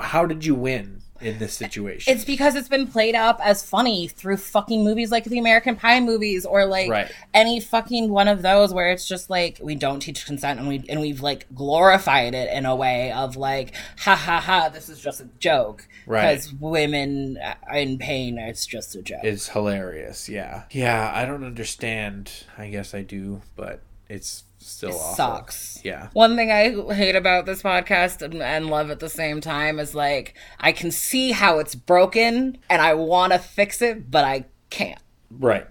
how 0.00 0.26
did 0.26 0.44
you 0.44 0.54
win 0.54 1.02
in 1.20 1.38
this 1.38 1.52
situation? 1.52 2.14
It's 2.14 2.24
because 2.24 2.54
it's 2.54 2.68
been 2.68 2.86
played 2.86 3.14
up 3.14 3.40
as 3.44 3.62
funny 3.62 4.08
through 4.08 4.38
fucking 4.38 4.82
movies 4.82 5.10
like 5.10 5.24
the 5.24 5.38
American 5.38 5.76
Pie 5.76 6.00
movies 6.00 6.46
or 6.46 6.64
like 6.64 6.88
Right. 6.88 7.12
any 7.34 7.60
fucking 7.60 8.08
one 8.08 8.26
of 8.26 8.40
those 8.40 8.72
where 8.72 8.90
it's 8.90 9.06
just 9.06 9.28
like 9.28 9.60
we 9.62 9.74
don't 9.74 10.00
teach 10.00 10.24
consent 10.24 10.58
and 10.58 10.66
we 10.66 10.82
and 10.88 10.98
we've 10.98 11.20
like 11.20 11.46
glorified 11.54 12.34
it 12.34 12.50
in 12.50 12.64
a 12.64 12.74
way 12.74 13.12
of 13.12 13.36
like 13.36 13.74
ha 13.98 14.16
ha 14.16 14.40
ha 14.40 14.70
this 14.70 14.88
is 14.88 14.98
just 14.98 15.20
a 15.20 15.28
joke 15.38 15.86
Right. 16.06 16.36
because 16.38 16.54
women 16.54 17.36
in 17.74 17.98
pain 17.98 18.38
it's 18.38 18.64
just 18.64 18.96
a 18.96 19.02
joke. 19.02 19.20
It's 19.22 19.48
hilarious. 19.50 20.26
Yeah. 20.26 20.62
Yeah, 20.70 21.12
I 21.14 21.26
don't 21.26 21.44
understand. 21.44 22.32
I 22.56 22.70
guess 22.70 22.94
I 22.94 23.02
do, 23.02 23.42
but 23.56 23.82
it's 24.10 24.44
still 24.58 24.90
awful. 24.90 25.14
sucks. 25.14 25.80
Yeah. 25.84 26.08
One 26.12 26.36
thing 26.36 26.50
I 26.50 26.94
hate 26.94 27.16
about 27.16 27.46
this 27.46 27.62
podcast 27.62 28.22
and, 28.22 28.42
and 28.42 28.68
love 28.68 28.90
at 28.90 29.00
the 29.00 29.08
same 29.08 29.40
time 29.40 29.78
is 29.78 29.94
like 29.94 30.34
I 30.58 30.72
can 30.72 30.90
see 30.90 31.32
how 31.32 31.58
it's 31.60 31.74
broken 31.74 32.58
and 32.68 32.82
I 32.82 32.94
want 32.94 33.32
to 33.32 33.38
fix 33.38 33.80
it, 33.80 34.10
but 34.10 34.24
I 34.24 34.46
can't. 34.68 35.00
Right. 35.30 35.66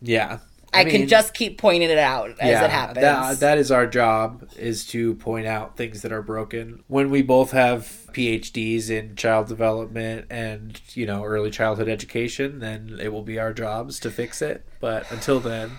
Yeah. 0.00 0.38
I, 0.74 0.84
can 0.84 1.02
mean, 1.02 1.08
just 1.08 1.34
keep 1.34 1.58
pointing 1.58 1.90
it 1.90 1.98
out 1.98 2.30
as 2.40 2.50
yeah, 2.50 2.64
it 2.64 2.70
happens. 2.70 3.02
That, 3.02 3.40
that 3.40 3.58
is 3.58 3.70
our 3.70 3.86
job 3.86 4.48
is 4.56 4.86
to 4.86 5.14
point 5.16 5.46
out 5.46 5.76
things 5.76 6.00
that 6.00 6.12
are 6.12 6.22
broken. 6.22 6.82
When 6.88 7.10
we 7.10 7.20
both 7.20 7.50
have 7.50 8.08
PhDs 8.12 8.88
in 8.88 9.14
child 9.16 9.48
development 9.48 10.28
and, 10.30 10.80
you 10.94 11.04
know, 11.04 11.24
early 11.24 11.50
childhood 11.50 11.90
education, 11.90 12.60
then 12.60 12.98
it 13.02 13.12
will 13.12 13.22
be 13.22 13.38
our 13.38 13.52
jobs 13.52 14.00
to 14.00 14.10
fix 14.10 14.40
it. 14.40 14.64
But 14.80 15.10
until 15.12 15.40
then, 15.40 15.72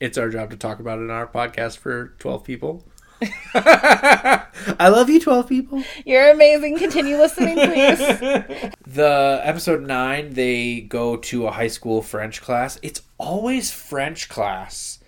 it's 0.00 0.18
our 0.18 0.28
job 0.28 0.50
to 0.50 0.56
talk 0.56 0.80
about 0.80 0.98
it 0.98 1.02
in 1.02 1.10
our 1.10 1.26
podcast 1.26 1.78
for 1.78 2.14
12 2.18 2.44
people. 2.44 2.84
I 3.54 4.88
love 4.88 5.08
you 5.08 5.18
12 5.20 5.48
people. 5.48 5.82
You're 6.04 6.30
amazing. 6.30 6.78
Continue 6.78 7.16
listening, 7.16 7.54
please. 7.56 8.72
The 8.86 9.40
episode 9.42 9.82
nine, 9.82 10.32
they 10.34 10.80
go 10.80 11.16
to 11.16 11.46
a 11.46 11.50
high 11.50 11.66
school 11.66 12.00
French 12.00 12.40
class. 12.40 12.78
It's 12.82 13.02
always 13.18 13.70
French 13.70 14.28
class. 14.30 15.00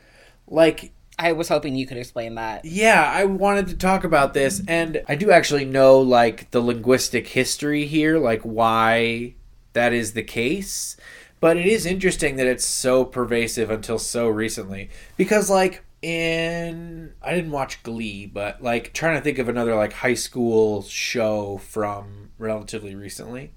Like, 0.46 0.92
I 1.18 1.32
was 1.32 1.48
hoping 1.48 1.74
you 1.74 1.86
could 1.86 1.96
explain 1.96 2.34
that. 2.34 2.64
yeah, 2.66 3.10
I 3.10 3.24
wanted 3.24 3.68
to 3.68 3.76
talk 3.76 4.04
about 4.04 4.34
this, 4.34 4.60
and 4.68 5.00
I 5.08 5.14
do 5.14 5.30
actually 5.30 5.64
know, 5.64 6.00
like, 6.00 6.50
the 6.50 6.60
linguistic 6.60 7.28
history 7.28 7.86
here, 7.86 8.18
like, 8.18 8.42
why 8.42 9.34
that 9.72 9.92
is 9.92 10.12
the 10.12 10.22
case. 10.22 10.96
But 11.40 11.56
it 11.56 11.66
is 11.66 11.86
interesting 11.86 12.36
that 12.36 12.46
it's 12.46 12.64
so 12.64 13.04
pervasive 13.04 13.70
until 13.70 13.98
so 13.98 14.28
recently. 14.28 14.90
Because, 15.16 15.48
like, 15.48 15.84
in. 16.02 17.12
I 17.22 17.34
didn't 17.34 17.50
watch 17.52 17.82
Glee, 17.82 18.26
but, 18.26 18.62
like, 18.62 18.92
trying 18.92 19.16
to 19.16 19.22
think 19.22 19.38
of 19.38 19.48
another, 19.48 19.74
like, 19.74 19.92
high 19.92 20.14
school 20.14 20.82
show 20.82 21.58
from 21.58 22.30
relatively 22.38 22.94
recently. 22.94 23.52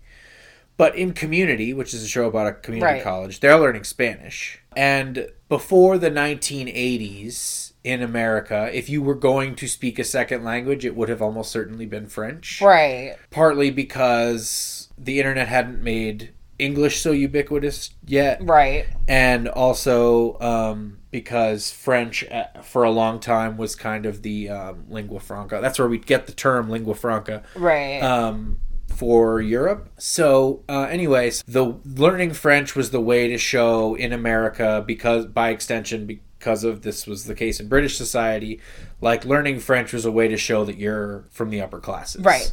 But 0.77 0.95
in 0.95 1.13
Community, 1.13 1.73
which 1.73 1.93
is 1.93 2.03
a 2.03 2.07
show 2.07 2.25
about 2.25 2.47
a 2.47 2.53
community 2.53 2.93
Right. 2.93 3.03
college, 3.03 3.39
they're 3.39 3.59
learning 3.59 3.83
Spanish. 3.83 4.59
And 4.75 5.27
before 5.47 5.97
the 5.99 6.09
1980s 6.09 7.73
in 7.83 8.01
America, 8.01 8.69
if 8.73 8.89
you 8.89 9.01
were 9.01 9.15
going 9.15 9.55
to 9.55 9.67
speak 9.67 9.99
a 9.99 10.03
second 10.03 10.43
language, 10.43 10.85
it 10.85 10.95
would 10.95 11.09
have 11.09 11.21
almost 11.21 11.51
certainly 11.51 11.85
been 11.85 12.07
French. 12.07 12.61
Right. 12.61 13.15
Partly 13.29 13.69
because 13.69 14.89
the 14.97 15.19
internet 15.19 15.47
hadn't 15.47 15.83
made 15.83 16.31
English 16.61 17.01
so 17.01 17.11
ubiquitous 17.11 17.89
yet 18.05 18.39
Right. 18.41 18.85
and 19.07 19.47
also 19.47 20.39
um, 20.39 20.99
because 21.09 21.71
French 21.71 22.23
uh, 22.29 22.61
for 22.61 22.83
a 22.83 22.91
long 22.91 23.19
time 23.19 23.57
was 23.57 23.75
kind 23.75 24.05
of 24.05 24.21
the 24.21 24.49
um, 24.49 24.85
lingua 24.89 25.19
franca. 25.19 25.59
That's 25.61 25.79
where 25.79 25.87
we 25.87 25.97
get 25.97 26.27
the 26.27 26.31
term 26.33 26.69
lingua 26.69 26.95
franca 26.95 27.43
Right. 27.55 27.99
um, 28.01 28.57
for 28.87 29.41
Europe. 29.41 29.89
So, 29.97 30.63
uh, 30.69 30.83
anyways, 30.83 31.43
the 31.47 31.75
learning 31.85 32.33
French 32.33 32.75
was 32.75 32.91
the 32.91 33.01
way 33.01 33.27
to 33.29 33.37
show 33.37 33.95
in 33.95 34.13
America 34.13 34.83
because, 34.85 35.25
by 35.25 35.49
extension, 35.49 36.05
because 36.05 36.63
of 36.63 36.81
this 36.81 37.07
was 37.07 37.25
the 37.25 37.33
case 37.35 37.59
in 37.59 37.67
British 37.69 37.97
society, 37.97 38.59
like 38.99 39.25
learning 39.25 39.59
French 39.59 39.93
was 39.93 40.05
a 40.05 40.11
way 40.11 40.27
to 40.27 40.37
show 40.37 40.65
that 40.65 40.77
you're 40.77 41.25
from 41.31 41.49
the 41.49 41.61
upper 41.61 41.79
classes, 41.79 42.21
Right. 42.23 42.51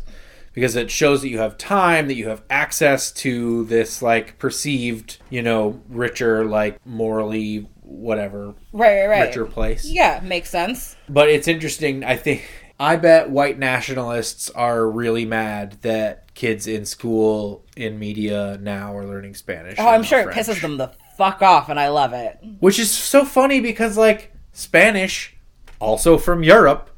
Because 0.52 0.76
it 0.76 0.90
shows 0.90 1.22
that 1.22 1.28
you 1.28 1.38
have 1.38 1.56
time, 1.58 2.08
that 2.08 2.14
you 2.14 2.28
have 2.28 2.42
access 2.50 3.12
to 3.12 3.64
this 3.64 4.02
like 4.02 4.38
perceived, 4.38 5.18
you 5.30 5.42
know, 5.42 5.80
richer, 5.88 6.44
like 6.44 6.84
morally 6.87 7.68
whatever, 7.82 8.54
right. 8.72 9.00
Right. 9.00 9.06
Right. 9.06 9.26
richer 9.28 9.46
place. 9.46 9.84
Yeah, 9.84 10.20
makes 10.22 10.50
sense. 10.50 10.96
But 11.08 11.28
it's 11.28 11.48
interesting. 11.48 12.04
I 12.04 12.16
think 12.16 12.48
I 12.80 12.96
bet 12.96 13.30
white 13.30 13.58
nationalists 13.58 14.50
are 14.50 14.88
really 14.88 15.24
mad 15.24 15.78
that 15.82 16.32
kids 16.34 16.66
in 16.66 16.84
school 16.84 17.64
in 17.76 17.98
media 17.98 18.58
now 18.61 18.96
are 18.96 19.04
learning 19.04 19.34
Spanish. 19.34 19.78
Oh, 19.78 19.88
I'm 19.88 20.04
sure 20.04 20.20
it 20.20 20.34
pisses 20.34 20.61
them 20.61 20.76
the 20.76 20.92
fuck 21.16 21.42
off, 21.42 21.68
and 21.68 21.80
I 21.80 21.88
love 21.88 22.12
it. 22.12 22.38
Which 22.61 22.78
is 22.78 22.90
so 22.90 23.24
funny 23.24 23.61
because 23.61 23.96
like 23.96 24.32
Spanish, 24.52 25.37
also 25.80 26.18
from 26.18 26.44
Europe, 26.44 26.90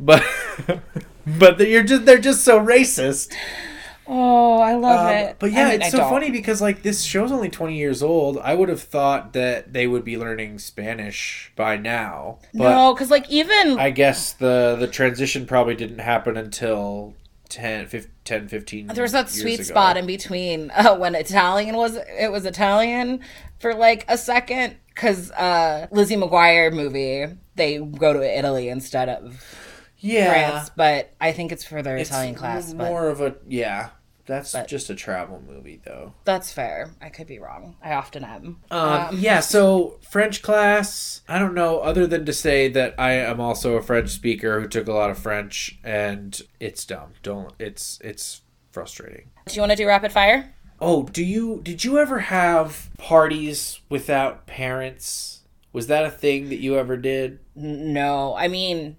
but 0.00 0.24
but 1.26 1.58
you're 1.60 1.82
just 1.82 2.04
they're 2.04 2.18
just 2.18 2.44
so 2.44 2.60
racist. 2.60 3.32
Oh, 4.08 4.60
I 4.60 4.74
love 4.74 5.06
Um, 5.08 5.12
it. 5.12 5.36
but 5.40 5.50
yeah, 5.50 5.66
I 5.66 5.70
mean, 5.72 5.74
it's 5.82 5.86
I 5.86 5.90
so 5.90 5.96
don't. 5.98 6.10
funny 6.10 6.30
because 6.30 6.62
like 6.62 6.82
this 6.82 7.02
show's 7.02 7.32
only 7.32 7.48
20 7.48 7.76
years 7.76 8.04
old. 8.04 8.38
I 8.38 8.54
would 8.54 8.68
have 8.68 8.80
thought 8.80 9.32
that 9.32 9.72
they 9.72 9.88
would 9.88 10.04
be 10.04 10.16
learning 10.16 10.60
Spanish 10.60 11.50
by 11.56 11.76
now. 11.76 12.38
But 12.54 12.70
no, 12.70 12.94
because 12.94 13.10
like 13.10 13.28
even 13.28 13.78
I 13.80 13.90
guess 13.90 14.32
the 14.32 14.76
the 14.78 14.86
transition 14.86 15.44
probably 15.44 15.74
didn't 15.74 15.98
happen 15.98 16.36
until 16.36 17.14
10, 17.48 17.86
15, 17.88 18.12
10 18.24 18.48
15 18.48 18.86
There 18.88 19.02
was 19.02 19.10
that 19.12 19.28
sweet 19.28 19.54
ago. 19.54 19.64
spot 19.64 19.96
in 19.96 20.06
between 20.06 20.70
uh, 20.76 20.96
when 20.96 21.16
Italian 21.16 21.76
was 21.76 21.96
it 21.96 22.30
was 22.30 22.46
Italian 22.46 23.20
for 23.58 23.74
like 23.74 24.04
a 24.08 24.16
second 24.16 24.76
because 24.94 25.32
uh, 25.32 25.88
Lizzie 25.90 26.16
McGuire 26.16 26.72
movie 26.72 27.26
they 27.56 27.78
go 27.78 28.12
to 28.12 28.22
Italy 28.38 28.68
instead 28.68 29.08
of 29.08 29.44
yeah 29.98 30.50
France, 30.50 30.70
but 30.76 31.12
I 31.20 31.32
think 31.32 31.52
it's 31.52 31.64
for 31.64 31.82
their 31.82 31.96
it's 31.96 32.10
Italian 32.10 32.34
class. 32.34 32.72
But 32.72 32.88
more 32.88 33.08
of 33.08 33.20
a 33.20 33.36
yeah 33.48 33.90
that's 34.26 34.52
But- 34.52 34.66
just 34.66 34.90
a 34.90 34.94
travel 34.96 35.40
movie 35.46 35.80
though 35.84 36.12
that's 36.24 36.52
fair. 36.52 36.90
I 37.00 37.10
could 37.10 37.26
be 37.28 37.38
wrong. 37.38 37.76
I 37.82 37.92
often 37.94 38.24
am. 38.24 38.60
um, 38.72 39.08
yeah 39.16 39.38
so 39.40 39.98
french 40.10 40.42
class 40.42 41.22
i 41.28 41.38
don't 41.38 41.54
know 41.54 41.78
other 41.80 42.06
than 42.08 42.24
to 42.26 42.32
say 42.32 42.68
that 42.68 42.94
i 42.98 43.12
am 43.12 43.40
also 43.40 43.76
a 43.76 43.82
french 43.82 44.10
speaker 44.10 44.60
who 44.60 44.66
took 44.68 44.88
a 44.88 44.92
lot 44.92 45.10
of 45.10 45.18
french 45.18 45.78
and 45.84 46.42
it's 46.60 46.84
dumb 46.84 47.12
don't 47.22 47.52
it's 47.60 48.00
it's 48.02 48.40
frustrating 48.72 49.30
Do 49.46 49.54
you 49.54 49.60
want 49.60 49.70
to 49.72 49.76
do 49.76 49.86
rapid 49.86 50.10
fire? 50.12 50.52
oh 50.80 51.04
do 51.04 51.24
you 51.24 51.60
did 51.62 51.84
you 51.84 51.98
ever 51.98 52.18
have 52.18 52.90
parties 52.98 53.80
without 53.88 54.46
parents 54.46 55.42
was 55.72 55.86
that 55.86 56.04
a 56.04 56.10
thing 56.10 56.48
that 56.48 56.58
you 56.60 56.76
ever 56.76 56.96
did 56.96 57.38
No, 57.54 58.34
I 58.34 58.48
mean 58.48 58.96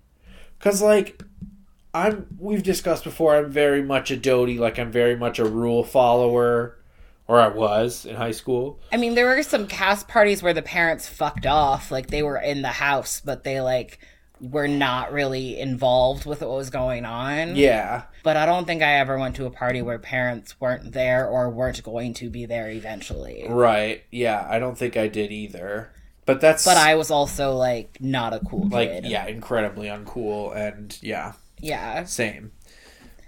Cause 0.60 0.82
like 0.82 1.24
I'm 1.94 2.28
we've 2.40 2.64
discussed 2.64 3.04
before, 3.04 3.36
I'm 3.36 3.52
very 3.52 3.82
much 3.82 4.12
a 4.12 4.18
doty, 4.18 4.58
like 4.58 4.78
I'm 4.80 4.92
very 4.92 5.16
much 5.16 5.40
a 5.40 5.46
rule 5.46 5.84
follower. 5.84 6.74
Or 7.30 7.42
I 7.42 7.50
was 7.50 8.06
in 8.06 8.16
high 8.16 8.32
school. 8.32 8.80
I 8.90 8.96
mean, 8.96 9.14
there 9.14 9.26
were 9.26 9.44
some 9.44 9.68
cast 9.68 10.08
parties 10.08 10.42
where 10.42 10.54
the 10.54 10.62
parents 10.62 11.10
fucked 11.10 11.46
off. 11.46 11.92
Like 11.92 12.08
they 12.08 12.24
were 12.24 12.38
in 12.38 12.62
the 12.62 12.70
house, 12.70 13.20
but 13.20 13.44
they 13.44 13.60
like 13.60 14.00
were 14.40 14.68
not 14.68 15.12
really 15.12 15.60
involved 15.60 16.26
with 16.26 16.42
what 16.42 16.52
was 16.52 16.70
going 16.70 17.04
on. 17.04 17.58
Yeah. 17.58 18.04
But 18.24 18.38
I 18.38 18.46
don't 18.46 18.66
think 18.66 18.82
I 18.82 19.00
ever 19.00 19.18
went 19.18 19.36
to 19.38 19.46
a 19.46 19.52
party 19.52 19.82
where 19.82 20.00
parents 20.00 20.60
weren't 20.62 20.94
there 20.94 21.28
or 21.28 21.50
weren't 21.50 21.84
going 21.84 22.14
to 22.16 22.30
be 22.30 22.46
there 22.46 22.70
eventually. 22.70 23.46
Right. 23.50 24.04
Yeah. 24.12 24.48
I 24.50 24.60
don't 24.60 24.78
think 24.78 24.96
I 24.96 25.08
did 25.10 25.32
either. 25.32 25.92
But 26.28 26.42
that's 26.42 26.64
But 26.66 26.78
I 26.78 26.94
was 26.96 27.10
also 27.10 27.54
like 27.56 27.98
not 28.00 28.34
a 28.34 28.40
cool 28.42 28.68
like 28.70 28.90
kid. 28.90 29.06
yeah, 29.06 29.26
incredibly 29.26 29.88
uncool 29.88 30.56
and 30.56 30.96
yeah, 31.02 31.34
Yeah. 31.60 32.04
same. 32.04 32.52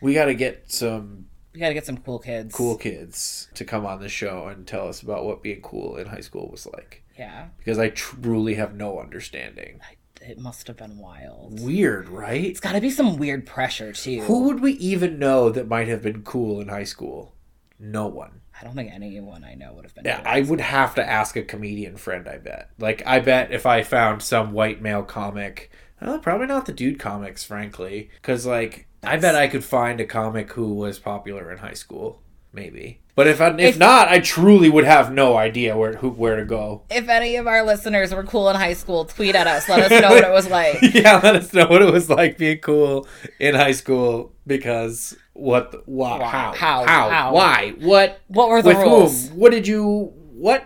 We 0.01 0.13
gotta 0.13 0.33
get 0.35 0.71
some 0.71 1.25
We 1.53 1.59
gotta 1.61 1.73
get 1.73 1.85
some 1.85 1.97
cool 1.97 2.19
kids. 2.19 2.53
cool 2.53 2.77
kids 2.77 3.47
to 3.55 3.65
come 3.65 3.85
on 3.85 4.01
the 4.01 4.09
show 4.09 4.47
and 4.47 4.67
tell 4.67 4.87
us 4.87 5.01
about 5.01 5.25
what 5.25 5.41
being 5.41 5.61
cool 5.61 5.95
in 5.95 6.07
high 6.07 6.19
school 6.19 6.49
was 6.51 6.67
like. 6.67 7.03
Yeah. 7.17 7.47
Because 7.57 7.79
I 7.79 7.89
truly 7.89 8.53
have 8.55 8.75
no 8.75 8.99
understanding. 8.99 9.79
It 10.21 10.37
must 10.37 10.67
have 10.67 10.75
been 10.75 10.97
wild. 10.97 11.61
Weird, 11.61 12.09
right? 12.09 12.43
It's 12.43 12.59
gotta 12.59 12.81
be 12.81 12.89
some 12.89 13.15
weird 13.17 13.45
pressure 13.45 13.93
too. 13.93 14.19
Who 14.23 14.43
would 14.43 14.59
we 14.59 14.73
even 14.73 15.17
know 15.19 15.49
that 15.49 15.69
might 15.69 15.87
have 15.87 16.01
been 16.01 16.21
cool 16.23 16.59
in 16.59 16.67
high 16.67 16.83
school? 16.83 17.33
No 17.79 18.07
one. 18.07 18.41
I 18.59 18.65
don't 18.65 18.75
think 18.75 18.91
anyone 18.93 19.43
I 19.45 19.55
know 19.55 19.71
would 19.73 19.85
have 19.85 19.95
been. 19.95 20.03
Yeah. 20.05 20.21
I 20.25 20.41
would 20.41 20.59
have 20.59 20.95
to 20.95 21.09
ask 21.09 21.37
a 21.37 21.41
comedian 21.43 21.95
friend, 21.95 22.27
I 22.27 22.37
bet. 22.37 22.69
Like, 22.77 23.01
I 23.05 23.19
bet 23.19 23.51
if 23.53 23.65
I 23.65 23.83
found 23.83 24.21
some 24.21 24.51
white 24.51 24.81
male 24.81 25.03
comic, 25.03 25.71
well, 26.01 26.19
probably 26.19 26.47
not 26.47 26.65
the 26.65 26.73
dude 26.73 26.99
comics, 26.99 27.43
frankly. 27.45 28.09
Because, 28.21 28.45
like, 28.45 28.87
I 29.01 29.15
bet 29.15 29.35
I 29.35 29.47
could 29.47 29.63
find 29.63 30.01
a 30.01 30.05
comic 30.05 30.51
who 30.53 30.73
was 30.73 30.99
popular 30.99 31.51
in 31.53 31.59
high 31.59 31.73
school. 31.73 32.21
Maybe. 32.51 32.99
But 33.15 33.27
if, 33.27 33.39
I, 33.39 33.49
if, 33.51 33.59
If- 33.59 33.77
not, 33.77 34.07
I 34.07 34.19
truly 34.19 34.69
would 34.69 34.83
have 34.85 35.11
no 35.13 35.37
idea 35.37 35.77
where 35.77 35.93
who, 35.93 36.09
where 36.09 36.35
to 36.37 36.45
go. 36.45 36.81
If 36.89 37.07
any 37.07 37.35
of 37.35 37.47
our 37.47 37.63
listeners 37.63 38.13
were 38.13 38.23
cool 38.23 38.49
in 38.49 38.55
high 38.55 38.73
school, 38.73 39.05
tweet 39.05 39.35
at 39.35 39.45
us. 39.45 39.69
Let 39.69 39.91
us 39.91 40.01
know 40.01 40.09
what 40.09 40.23
it 40.23 40.31
was 40.31 40.47
like. 40.49 40.79
yeah, 40.93 41.19
let 41.23 41.35
us 41.35 41.53
know 41.53 41.67
what 41.67 41.81
it 41.81 41.93
was 41.93 42.09
like 42.09 42.37
being 42.37 42.57
cool 42.57 43.07
in 43.39 43.55
high 43.55 43.73
school 43.73 44.33
because 44.47 45.15
what, 45.39 45.71
the, 45.71 45.81
why, 45.85 46.17
Why? 46.19 46.25
how, 46.29 46.53
How? 46.53 46.85
how, 46.85 47.09
How? 47.09 47.33
why, 47.33 47.73
what, 47.79 48.19
What 48.27 48.49
were 48.49 48.61
the 48.61 48.69
with 48.69 48.77
rules? 48.77 49.29
whom? 49.29 49.37
What 49.39 49.51
did 49.51 49.67
you? 49.67 50.13
What? 50.33 50.65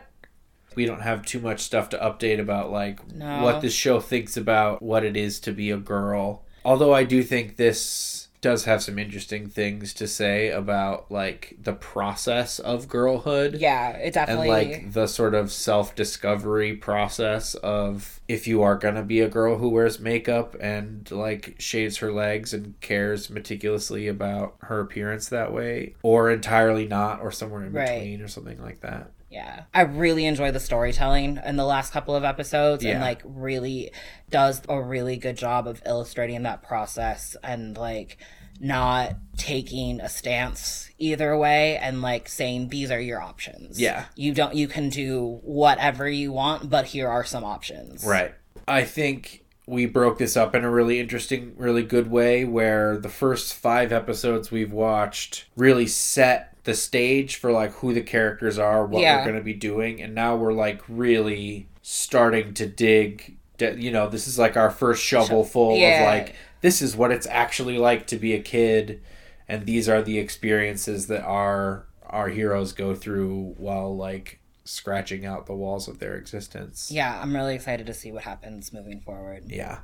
We 0.75 0.85
don't 0.85 1.01
have 1.01 1.23
too 1.25 1.39
much 1.39 1.61
stuff 1.61 1.89
to 1.89 1.97
update 1.97 2.39
about 2.39 2.71
like 2.71 3.05
No. 3.13 3.43
what 3.43 3.61
this 3.61 3.73
show 3.73 3.99
thinks 3.99 4.35
about 4.37 4.81
what 4.81 5.03
it 5.03 5.15
is 5.15 5.39
to 5.41 5.51
be 5.51 5.69
a 5.69 5.77
girl. 5.77 6.43
Although 6.65 6.93
I 6.93 7.03
do 7.03 7.21
think 7.23 7.57
this 7.57 8.22
does 8.43 8.65
have 8.65 8.83
some 8.83 8.99
interesting 8.99 9.49
things 9.49 9.93
to 9.95 10.07
say 10.07 10.49
about 10.51 11.09
like 11.09 11.55
the 11.59 11.73
process 11.73 12.59
of 12.59 12.87
girlhood 12.87 13.55
Yeah, 13.55 13.91
it 13.97 14.13
definitely 14.13 14.49
and 14.49 14.71
like 14.83 14.93
the 14.93 15.07
sort 15.07 15.33
of 15.33 15.51
self-discovery 15.51 16.75
process 16.75 17.55
of 17.55 18.19
if 18.27 18.47
you 18.47 18.61
are 18.61 18.75
going 18.75 18.95
to 18.95 19.03
be 19.03 19.21
a 19.21 19.29
girl 19.29 19.57
who 19.57 19.69
wears 19.69 19.99
makeup 19.99 20.55
and 20.59 21.09
like 21.09 21.55
shaves 21.57 21.97
her 21.97 22.11
legs 22.11 22.53
and 22.53 22.79
cares 22.81 23.29
meticulously 23.29 24.07
about 24.07 24.55
her 24.61 24.79
appearance 24.81 25.29
that 25.29 25.51
way 25.53 25.95
or 26.03 26.29
entirely 26.29 26.87
not 26.87 27.21
or 27.21 27.31
somewhere 27.31 27.63
in 27.65 27.71
Right. 27.73 27.87
between 27.99 28.21
or 28.21 28.27
something 28.27 28.61
like 28.61 28.81
that 28.81 29.11
Yeah. 29.33 29.63
I 29.73 29.81
really 29.81 30.25
enjoy 30.25 30.51
the 30.51 30.59
storytelling 30.59 31.39
in 31.43 31.55
the 31.55 31.65
last 31.65 31.91
couple 31.91 32.15
of 32.15 32.23
episodes 32.23 32.85
and 32.85 33.01
like 33.01 33.21
really 33.25 33.91
does 34.29 34.61
a 34.69 34.79
really 34.79 35.17
good 35.17 35.37
job 35.37 35.67
of 35.67 35.81
illustrating 35.85 36.43
that 36.43 36.61
process 36.61 37.35
and 37.43 37.75
like 37.75 38.17
not 38.59 39.15
taking 39.35 39.99
a 39.99 40.07
stance 40.07 40.89
either 40.99 41.35
way 41.35 41.77
and 41.77 42.03
like 42.03 42.29
saying 42.29 42.69
these 42.69 42.91
are 42.91 43.01
your 43.01 43.21
options. 43.21 43.81
Yeah. 43.81 44.05
You 44.15 44.35
don't 44.35 44.53
you 44.53 44.67
can 44.67 44.89
do 44.89 45.39
whatever 45.43 46.07
you 46.07 46.31
want, 46.31 46.69
but 46.69 46.85
here 46.85 47.09
are 47.09 47.23
some 47.23 47.43
options. 47.43 48.05
Right. 48.05 48.35
I 48.67 48.83
think 48.83 49.43
we 49.65 49.87
broke 49.87 50.19
this 50.19 50.37
up 50.37 50.53
in 50.53 50.63
a 50.63 50.69
really 50.69 50.99
interesting, 50.99 51.53
really 51.57 51.83
good 51.83 52.11
way 52.11 52.45
where 52.45 52.97
the 52.97 53.09
first 53.09 53.53
five 53.55 53.91
episodes 53.91 54.51
we've 54.51 54.73
watched 54.73 55.45
really 55.55 55.87
set 55.87 56.52
the 56.63 56.73
stage 56.73 57.35
for 57.35 57.51
like 57.51 57.71
who 57.73 57.93
the 57.93 58.01
characters 58.01 58.57
are, 58.57 58.85
what 58.85 59.01
Yeah. 59.01 59.17
we're 59.17 59.23
going 59.25 59.35
to 59.37 59.43
be 59.43 59.53
doing, 59.53 60.01
and 60.01 60.15
now 60.15 60.35
we're 60.35 60.53
like 60.53 60.81
really 60.87 61.67
starting 61.81 62.53
to 62.55 62.65
dig. 62.67 63.37
You 63.59 63.91
know, 63.91 64.09
this 64.09 64.27
is 64.27 64.39
like 64.39 64.57
our 64.57 64.71
first 64.71 65.03
shovel 65.03 65.43
full 65.43 65.77
Yeah. 65.77 66.01
of 66.01 66.07
like 66.07 66.35
this 66.61 66.81
is 66.81 66.95
what 66.95 67.11
it's 67.11 67.27
actually 67.27 67.77
like 67.77 68.07
to 68.07 68.15
be 68.17 68.33
a 68.33 68.39
kid, 68.41 69.01
and 69.47 69.65
these 69.65 69.87
are 69.89 70.01
the 70.01 70.17
experiences 70.19 71.07
that 71.07 71.23
our 71.23 71.85
our 72.09 72.29
heroes 72.29 72.73
go 72.73 72.93
through 72.93 73.55
while 73.57 73.95
like 73.95 74.39
scratching 74.65 75.25
out 75.25 75.45
the 75.45 75.55
walls 75.55 75.87
of 75.87 75.99
their 75.99 76.15
existence. 76.15 76.89
Yeah, 76.91 77.19
I'm 77.21 77.35
really 77.35 77.55
excited 77.55 77.85
to 77.87 77.93
see 77.93 78.11
what 78.11 78.23
happens 78.23 78.71
moving 78.71 79.01
forward. 79.01 79.45
Yeah. 79.51 79.79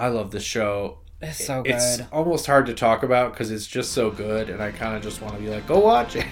I 0.00 0.08
love 0.08 0.30
the 0.30 0.40
show. 0.40 0.98
It's 1.20 1.46
so 1.46 1.62
good. 1.62 1.74
It's 1.74 2.02
almost 2.12 2.46
hard 2.46 2.66
to 2.66 2.74
talk 2.74 3.02
about 3.02 3.32
because 3.32 3.50
it's 3.50 3.66
just 3.66 3.92
so 3.92 4.10
good, 4.10 4.50
and 4.50 4.62
I 4.62 4.70
kind 4.70 4.94
of 4.96 5.02
just 5.02 5.22
want 5.22 5.34
to 5.34 5.40
be 5.40 5.48
like, 5.48 5.66
go 5.66 5.78
watch 5.78 6.14
it. 6.14 6.26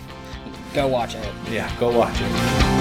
Go 0.74 0.88
watch 0.88 1.14
it. 1.14 1.26
Yeah, 1.50 1.70
go 1.80 1.96
watch 1.96 2.16
it. 2.20 2.74